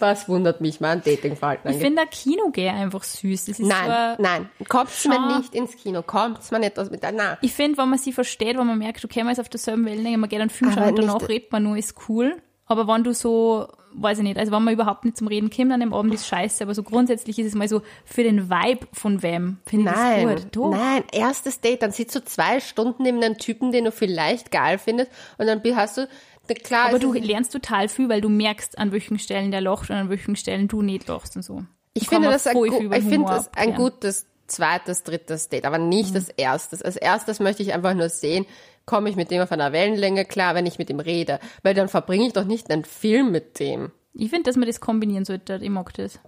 Was 0.00 0.28
wundert 0.28 0.60
mich 0.60 0.80
mein 0.80 1.02
Datingverhalten 1.02 1.70
Ich 1.70 1.78
finde 1.78 2.02
Kino 2.10 2.50
gay 2.50 2.68
einfach 2.68 3.02
süß. 3.02 3.46
Das 3.46 3.58
ist 3.58 3.66
Nein, 3.66 4.16
so, 4.16 4.22
nein. 4.22 4.48
Kommt's 4.68 5.06
mir 5.06 5.14
Schau. 5.14 5.38
nicht 5.38 5.54
ins 5.54 5.76
Kino. 5.76 6.02
Kommt's 6.02 6.50
mir 6.50 6.58
nicht 6.58 6.78
aus 6.78 6.90
mit 6.90 7.04
einer. 7.04 7.38
Ich 7.42 7.52
finde, 7.52 7.78
wenn 7.78 7.88
man 7.88 7.98
sie 7.98 8.12
versteht, 8.12 8.56
wenn 8.58 8.66
man 8.66 8.78
merkt, 8.78 9.04
okay, 9.04 9.22
man 9.22 9.32
ist 9.32 9.40
auf 9.40 9.48
derselben 9.48 9.84
Wellenlänge, 9.84 10.18
man 10.18 10.28
geht 10.28 10.40
einen 10.40 10.50
Film 10.50 10.72
schauen 10.72 10.90
und 10.90 10.98
danach 10.98 11.28
redet 11.28 11.52
man 11.52 11.62
nur, 11.62 11.76
ist 11.76 11.94
cool. 12.08 12.36
Aber 12.70 12.86
wenn 12.86 13.02
du 13.02 13.12
so, 13.12 13.66
weiß 13.94 14.18
ich 14.18 14.22
nicht, 14.24 14.38
also 14.38 14.52
wenn 14.52 14.62
man 14.62 14.72
überhaupt 14.72 15.04
nicht 15.04 15.16
zum 15.16 15.26
Reden 15.26 15.50
kommt 15.50 15.72
an 15.72 15.80
dem 15.80 15.92
Abend, 15.92 16.14
ist 16.14 16.28
scheiße, 16.28 16.62
aber 16.62 16.72
so 16.72 16.84
grundsätzlich 16.84 17.36
ist 17.40 17.48
es 17.48 17.54
mal 17.56 17.66
so 17.66 17.82
für 18.04 18.22
den 18.22 18.48
Vibe 18.48 18.86
von 18.92 19.24
wem, 19.24 19.58
finde 19.66 19.90
ich 19.90 19.96
Nein, 19.96 20.26
das 20.28 20.42
gut. 20.42 20.56
Doch. 20.56 20.70
nein, 20.70 21.02
erstes 21.10 21.60
Date, 21.60 21.82
dann 21.82 21.90
sitzt 21.90 22.14
du 22.14 22.24
zwei 22.24 22.60
Stunden 22.60 23.02
neben 23.02 23.20
einem 23.20 23.38
Typen, 23.38 23.72
den 23.72 23.86
du 23.86 23.90
vielleicht 23.90 24.52
geil 24.52 24.78
findest 24.78 25.10
und 25.36 25.48
dann 25.48 25.60
hast 25.74 25.98
du, 25.98 26.08
klar, 26.54 26.88
Aber 26.88 26.98
du 26.98 27.12
lernst 27.12 27.52
total 27.52 27.88
viel, 27.88 28.08
weil 28.08 28.20
du 28.20 28.28
merkst, 28.28 28.78
an 28.78 28.92
welchen 28.92 29.18
Stellen 29.18 29.50
der 29.50 29.60
lacht 29.60 29.90
und 29.90 29.96
an 29.96 30.10
welchen 30.10 30.36
Stellen 30.36 30.68
du 30.68 30.82
nicht 30.82 31.06
lachst 31.08 31.36
und 31.36 31.42
so. 31.42 31.64
ich 31.94 32.04
Da 32.04 32.10
finde 32.10 32.28
das 32.30 32.46
ein, 32.46 32.56
ich 32.64 33.04
finde 33.04 33.26
das 33.28 33.52
ein 33.54 33.74
gutes 33.74 34.26
zweites, 34.46 35.02
drittes 35.04 35.48
Date, 35.48 35.64
aber 35.64 35.78
nicht 35.78 36.10
Mhm. 36.10 36.14
das 36.14 36.28
erstes. 36.30 36.82
Als 36.82 36.96
erstes 36.96 37.40
möchte 37.40 37.62
ich 37.62 37.72
einfach 37.72 37.94
nur 37.94 38.08
sehen, 38.08 38.46
komme 38.84 39.08
ich 39.08 39.16
mit 39.16 39.30
dem 39.30 39.40
auf 39.42 39.52
einer 39.52 39.72
Wellenlänge 39.72 40.24
klar, 40.24 40.54
wenn 40.54 40.66
ich 40.66 40.78
mit 40.78 40.90
ihm 40.90 41.00
rede, 41.00 41.38
weil 41.62 41.74
dann 41.74 41.88
verbringe 41.88 42.26
ich 42.26 42.32
doch 42.32 42.44
nicht 42.44 42.70
einen 42.70 42.84
Film 42.84 43.30
mit 43.30 43.60
dem. 43.60 43.92
Ich 44.12 44.30
finde, 44.30 44.44
dass 44.44 44.56
man 44.56 44.66
das 44.66 44.80
kombinieren 44.80 45.24
sollte. 45.24 45.60
Ich 45.62 45.70
mag 45.70 45.94
das. 45.94 46.18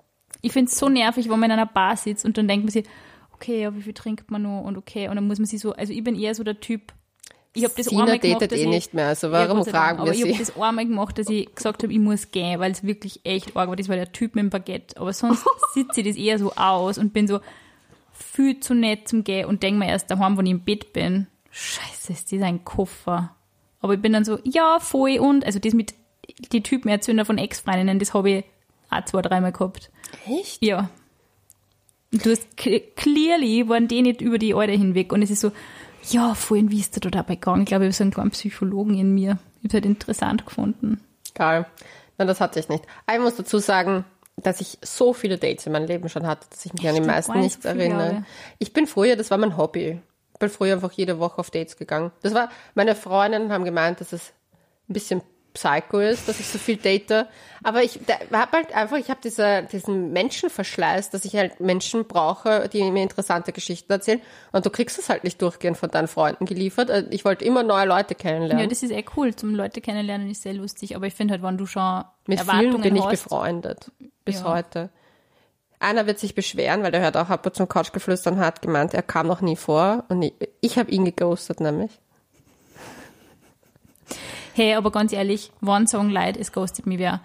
Ich 0.41 0.53
finde 0.53 0.71
es 0.71 0.79
so 0.79 0.89
nervig, 0.89 1.29
wenn 1.29 1.39
man 1.41 1.51
in 1.51 1.59
einer 1.59 1.67
Bar 1.67 1.97
sitzt 1.97 2.25
und 2.25 2.39
dann 2.39 2.47
denkt 2.47 2.65
man 2.65 2.73
sich, 2.73 2.87
okay, 3.33 3.63
ja, 3.63 3.75
wie 3.75 3.83
viel 3.83 3.95
trinkt 3.95 4.31
man 4.31 4.43
nur 4.43 4.63
und 4.63 4.77
okay. 4.77 5.09
Und 5.09 5.17
dann 5.17 5.27
muss 5.27 5.39
man 5.39 5.47
sich 5.47 5.61
so, 5.61 5.73
also 5.73 5.93
ich 5.93 6.05
bin 6.05 6.15
eher 6.19 6.35
so 6.37 6.45
der 6.45 6.61
Typ, 6.61 6.93
ich 7.55 7.65
habe 7.65 7.75
das 7.77 7.87
Sina 7.87 8.03
einmal 8.03 8.19
gemacht, 8.19 8.43
dass 8.43 8.53
eh 8.53 8.63
ich, 8.63 8.69
nicht 8.69 8.95
mehr, 8.95 9.09
also 9.09 9.27
Ja, 9.29 9.33
warum 9.33 9.59
Dank. 9.59 9.69
fragen 9.71 9.99
wir 9.99 10.03
Aber 10.03 10.15
ich 10.15 10.23
habe 10.23 10.33
sie? 10.33 10.39
das 10.39 10.57
einmal 10.59 10.87
gemacht, 10.87 11.19
dass 11.19 11.29
ich 11.29 11.55
gesagt 11.55 11.83
habe, 11.83 11.93
ich 11.93 11.99
muss 11.99 12.31
gehen, 12.31 12.59
weil 12.61 12.73
es 12.73 12.83
wirklich 12.83 13.21
echt 13.25 13.55
arg 13.57 13.69
war. 13.69 13.77
Das 13.77 13.89
war 13.89 13.97
der 13.97 14.11
Typ 14.13 14.35
mit 14.35 14.43
dem 14.45 14.51
Baguette. 14.51 14.97
Aber 14.99 15.13
sonst 15.13 15.45
sitze 15.75 16.01
ich 16.01 16.07
das 16.09 16.17
eher 16.17 16.39
so 16.39 16.53
aus 16.55 16.97
und 16.99 17.13
bin 17.13 17.27
so 17.29 17.41
viel 18.13 18.61
zu 18.61 18.75
nett 18.75 19.09
zum 19.09 19.25
Gehen 19.25 19.47
und 19.47 19.63
denke 19.63 19.81
mir 19.81 19.89
erst 19.89 20.11
daheim, 20.11 20.39
wenn 20.39 20.47
ich 20.47 20.53
im 20.53 20.61
Bett 20.65 20.93
bin, 20.93 21.27
scheiße, 21.51 22.13
ist 22.13 22.33
das 22.33 22.43
ein 22.43 22.65
Koffer. 22.65 23.35
Aber 23.81 23.95
ich 23.95 24.01
bin 24.01 24.13
dann 24.13 24.25
so, 24.25 24.39
ja, 24.45 24.79
voll 24.81 25.19
und, 25.19 25.45
also 25.45 25.59
das 25.59 25.75
mit 25.75 25.93
die 26.53 26.63
Typen 26.63 26.89
erzählen 26.89 27.25
von 27.25 27.37
Ex-Freundinnen, 27.37 27.99
das 27.99 28.15
habe 28.15 28.31
ich 28.31 28.45
auch 28.91 29.05
zwei, 29.05 29.23
dreimal 29.23 29.53
gehabt. 29.53 29.91
Echt? 30.27 30.63
Ja. 30.65 30.89
Du 32.13 32.31
hast 32.31 32.47
cl- 32.59 32.83
clearly 32.95 33.69
waren 33.69 33.89
die 33.89 34.03
nicht 34.03 34.21
über 34.21 34.39
die 34.39 34.55
Alte 34.55 34.73
hinweg 34.73 35.13
und 35.13 35.23
es 35.23 35.31
ist 35.31 35.41
so, 35.41 35.51
ja, 36.11 36.35
vorhin 36.35 36.71
wie 36.71 36.81
ist 36.81 36.95
der 36.97 37.01
da 37.01 37.11
dabei 37.11 37.35
gegangen? 37.37 37.63
Ich 37.63 37.67
glaube, 37.67 37.85
ich 37.85 37.89
habe 37.89 37.95
so 37.95 38.05
einen 38.05 38.11
kleinen 38.13 38.31
Psychologen 38.31 38.99
in 38.99 39.15
mir. 39.15 39.39
Ich 39.61 39.65
habe 39.69 39.75
halt 39.75 39.87
interessant 39.87 40.45
gefunden. 40.47 41.01
Geil. 41.35 41.67
Nein, 42.19 42.29
das 42.29 42.41
hatte 42.41 42.61
ich 42.61 42.69
nicht. 42.69 42.85
Aber 43.07 43.17
ich 43.19 43.23
muss 43.23 43.37
dazu 43.37 43.59
sagen, 43.59 44.05
dass 44.37 44.61
ich 44.61 44.79
so 44.83 45.13
viele 45.13 45.39
Dates 45.39 45.67
in 45.67 45.73
meinem 45.73 45.87
Leben 45.87 46.09
schon 46.09 46.27
hatte, 46.27 46.47
dass 46.51 46.65
ich 46.67 46.73
mich 46.73 46.87
an 46.89 46.95
die 46.95 47.01
Echt? 47.01 47.07
meisten 47.07 47.33
Gar 47.33 47.39
nicht 47.41 47.45
nicht 47.57 47.63
so 47.63 47.69
viele, 47.71 47.85
erinnere. 47.85 48.09
aber- 48.11 48.25
Ich 48.59 48.73
bin 48.73 48.87
früher, 48.87 49.17
das 49.17 49.31
war 49.31 49.39
mein 49.39 49.57
Hobby. 49.57 50.01
Ich 50.35 50.39
bin 50.39 50.49
früher 50.51 50.75
einfach 50.75 50.93
jede 50.93 51.19
Woche 51.19 51.39
auf 51.39 51.51
Dates 51.51 51.77
gegangen. 51.77 52.11
Das 52.23 52.35
war, 52.35 52.49
meine 52.75 52.95
Freundinnen 52.97 53.53
haben 53.53 53.65
gemeint, 53.65 54.01
dass 54.01 54.13
es 54.13 54.33
ein 54.89 54.95
bisschen 54.95 55.23
psycho 55.55 55.99
ist, 56.01 56.29
dass 56.29 56.41
ich 56.41 56.49
so 56.49 56.59
viel 56.59 56.77
date. 56.77 57.27
Aber 57.63 57.83
ich 57.83 58.01
habe 58.33 58.53
halt 58.57 58.75
einfach, 58.75 58.97
ich 58.97 59.11
habe 59.11 59.21
diese, 59.23 59.63
diesen 59.71 60.13
Menschenverschleiß, 60.13 61.11
dass 61.11 61.25
ich 61.25 61.37
halt 61.37 61.61
Menschen 61.61 62.07
brauche, 62.07 62.69
die 62.69 62.91
mir 62.91 63.03
interessante 63.03 63.53
Geschichten 63.53 63.93
erzählen. 63.93 64.21
Und 64.51 64.67
du 64.67 64.71
kriegst 64.71 64.99
es 64.99 65.09
halt 65.09 65.25
nicht 65.25 65.41
durchgehend 65.41 65.77
von 65.77 65.91
deinen 65.91 66.09
Freunden 66.09 66.47
geliefert. 66.47 66.91
Also 66.91 67.09
Ich 67.11 67.25
wollte 67.25 67.45
immer 67.45 67.63
neue 67.63 67.87
Leute 67.87 68.15
kennenlernen. 68.15 68.65
Ja, 68.65 68.67
das 68.69 68.83
ist 68.83 68.91
eh 68.91 69.05
cool. 69.17 69.35
Zum 69.37 69.55
Leute 69.55 69.81
kennenlernen 69.81 70.31
ist 70.31 70.43
sehr 70.43 70.55
lustig. 70.55 70.97
Aber 70.97 71.07
ich 71.07 71.15
finde 71.15 71.33
halt, 71.33 71.43
wenn 71.43 71.59
du 71.59 71.67
schon 71.67 72.05
Mit 72.27 72.39
Erwartungen 72.41 72.71
vielen 72.71 72.83
bin 72.83 72.97
ich 72.97 73.03
hast, 73.05 73.11
befreundet. 73.25 73.91
Bis 74.25 74.41
Ja. 74.41 74.45
heute. 74.55 74.91
Einer 75.79 76.07
wird 76.07 76.19
sich 76.21 76.35
beschweren, 76.35 76.83
weil 76.85 76.93
der 76.93 77.01
hört 77.01 77.17
auch 77.17 77.29
ab 77.29 77.45
und 77.45 77.57
zu 77.57 77.67
Couchgeflüster 77.67 78.31
und 78.33 78.39
hat 78.39 78.63
gemeint, 78.63 78.95
er 78.95 79.03
kam 79.03 79.27
noch 79.27 79.41
nie 79.41 79.57
vor. 79.57 80.05
Und 80.09 80.23
ich, 80.23 80.33
ich 80.61 80.79
habe 80.79 80.91
ihn 80.91 81.05
geghostet 81.05 81.61
nämlich. 81.61 81.91
Hey, 84.55 84.75
aber 84.75 84.91
ganz 84.91 85.13
ehrlich, 85.13 85.51
wann 85.61 85.87
sagen 85.87 86.11
Leute, 86.11 86.39
es 86.41 86.53
ghostet 86.53 86.87
mich 86.87 86.99
wer? 86.99 87.21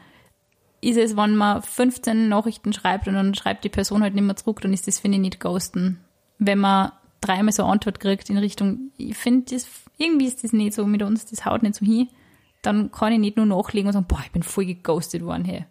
Ist 0.82 0.98
es, 0.98 1.18
wenn 1.18 1.36
man 1.36 1.62
15 1.62 2.30
Nachrichten 2.30 2.72
schreibt 2.72 3.08
und 3.08 3.16
dann 3.16 3.34
schreibt 3.36 3.64
die 3.64 3.70
Person 3.70 4.04
halt 4.04 4.14
nicht 4.14 4.24
mehr 4.24 4.36
zurück, 4.36 4.62
dann 4.62 4.74
ist 4.74 4.88
das, 4.88 5.00
finde 5.00 5.18
ich, 5.18 5.22
nicht 5.22 5.40
ghosten. 5.40 6.00
Wenn 6.38 6.60
man 6.60 6.92
dreimal 7.20 7.52
so 7.52 7.64
eine 7.64 7.72
Antwort 7.72 8.00
kriegt 8.00 8.30
in 8.30 8.38
Richtung, 8.38 8.92
ich 8.98 9.18
finde 9.18 9.56
das, 9.56 9.68
irgendwie 9.98 10.28
ist 10.28 10.44
das 10.44 10.54
nicht 10.54 10.74
so 10.74 10.86
mit 10.86 11.02
uns, 11.02 11.26
das 11.26 11.46
haut 11.46 11.64
nicht 11.64 11.76
so 11.76 11.86
hin, 11.86 12.10
dann 12.62 12.92
kann 12.92 13.12
ich 13.12 13.20
nicht 13.20 13.38
nur 13.38 13.46
nachlegen 13.48 13.88
und 13.88 13.94
sagen, 13.94 14.06
boah, 14.08 14.22
ich 14.24 14.32
bin 14.32 14.44
voll 14.44 14.66
geghostet 14.66 15.24
worden, 15.26 15.46
hey. 15.46 15.66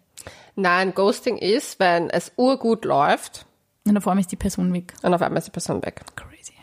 Nein, 0.55 0.93
Ghosting 0.93 1.37
ist, 1.37 1.79
wenn 1.79 2.09
es 2.09 2.33
urgut 2.35 2.83
läuft 2.83 3.45
Und 3.85 3.95
auf 3.97 4.07
einmal 4.07 4.21
ist 4.21 4.31
die 4.31 4.35
Person 4.35 4.73
weg. 4.73 4.93
und 5.03 5.13
auf 5.13 5.21
einmal 5.21 5.37
ist 5.39 5.45
die 5.47 5.51
Person 5.51 5.81
weg. 5.83 6.01
Crazy. 6.15 6.53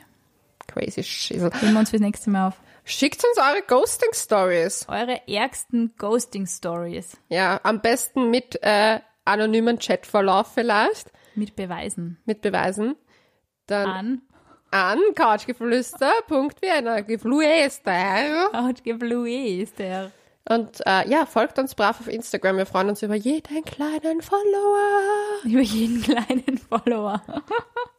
Crazy 0.66 1.02
Schissel. 1.02 1.50
Nehmen 1.62 1.74
wir 1.74 1.80
uns 1.80 1.90
fürs 1.90 2.02
nächste 2.02 2.28
Mal 2.30 2.48
auf. 2.48 2.60
Schickt 2.84 3.24
uns 3.24 3.38
eure 3.38 3.62
Ghosting-Stories. 3.66 4.86
Eure 4.88 5.26
ärgsten 5.26 5.94
Ghosting-Stories 5.96 7.16
Ja, 7.28 7.58
am 7.62 7.80
besten 7.80 8.30
mit 8.30 8.62
äh, 8.62 9.00
anonymen 9.24 9.78
Chatverlauf 9.78 10.52
vielleicht, 10.52 11.10
mit 11.34 11.56
Beweisen. 11.56 12.18
mit 12.26 12.42
Beweisen. 12.42 12.96
Dann 13.66 13.88
An 13.88 14.22
an 14.74 14.98
couchgeflüster.vienna 15.14 17.00
geflüster. 17.02 18.50
Der. 19.78 20.10
Und 20.48 20.80
äh, 20.84 21.08
ja, 21.08 21.24
folgt 21.26 21.58
uns 21.58 21.74
brav 21.74 22.00
auf 22.00 22.08
Instagram. 22.08 22.56
Wir 22.58 22.66
freuen 22.66 22.88
uns 22.90 23.02
über 23.02 23.14
jeden 23.14 23.64
kleinen 23.64 24.20
Follower. 24.20 24.80
Über 25.44 25.60
jeden 25.60 26.02
kleinen 26.02 26.58
Follower. 26.58 27.22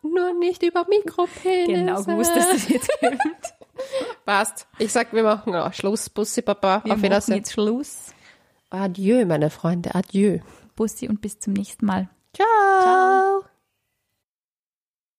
Nur 0.04 0.34
nicht 0.34 0.62
über 0.64 0.86
Mikropenisse. 0.88 1.66
Genau 1.72 2.04
gewusst, 2.04 2.36
dass 2.36 2.50
das 2.50 2.68
jetzt 2.70 2.90
kommt. 3.00 3.55
Passt. 4.26 4.68
Ich 4.80 4.92
sag, 4.92 5.14
wir 5.14 5.24
machen 5.24 5.56
auch 5.56 5.74
Schluss. 5.74 6.10
Bussi, 6.10 6.42
Papa. 6.42 6.82
Wir 6.84 6.94
auf 6.94 6.98
machen 6.98 7.04
Wiedersehen. 7.04 7.38
jetzt 7.38 7.54
Schluss. 7.54 8.14
Adieu, 8.70 9.26
meine 9.26 9.50
Freunde. 9.50 9.96
Adieu. 9.96 10.40
Bussi 10.76 11.08
und 11.08 11.22
bis 11.22 11.40
zum 11.40 11.54
nächsten 11.54 11.86
Mal. 11.86 12.10
Ciao. 12.34 13.44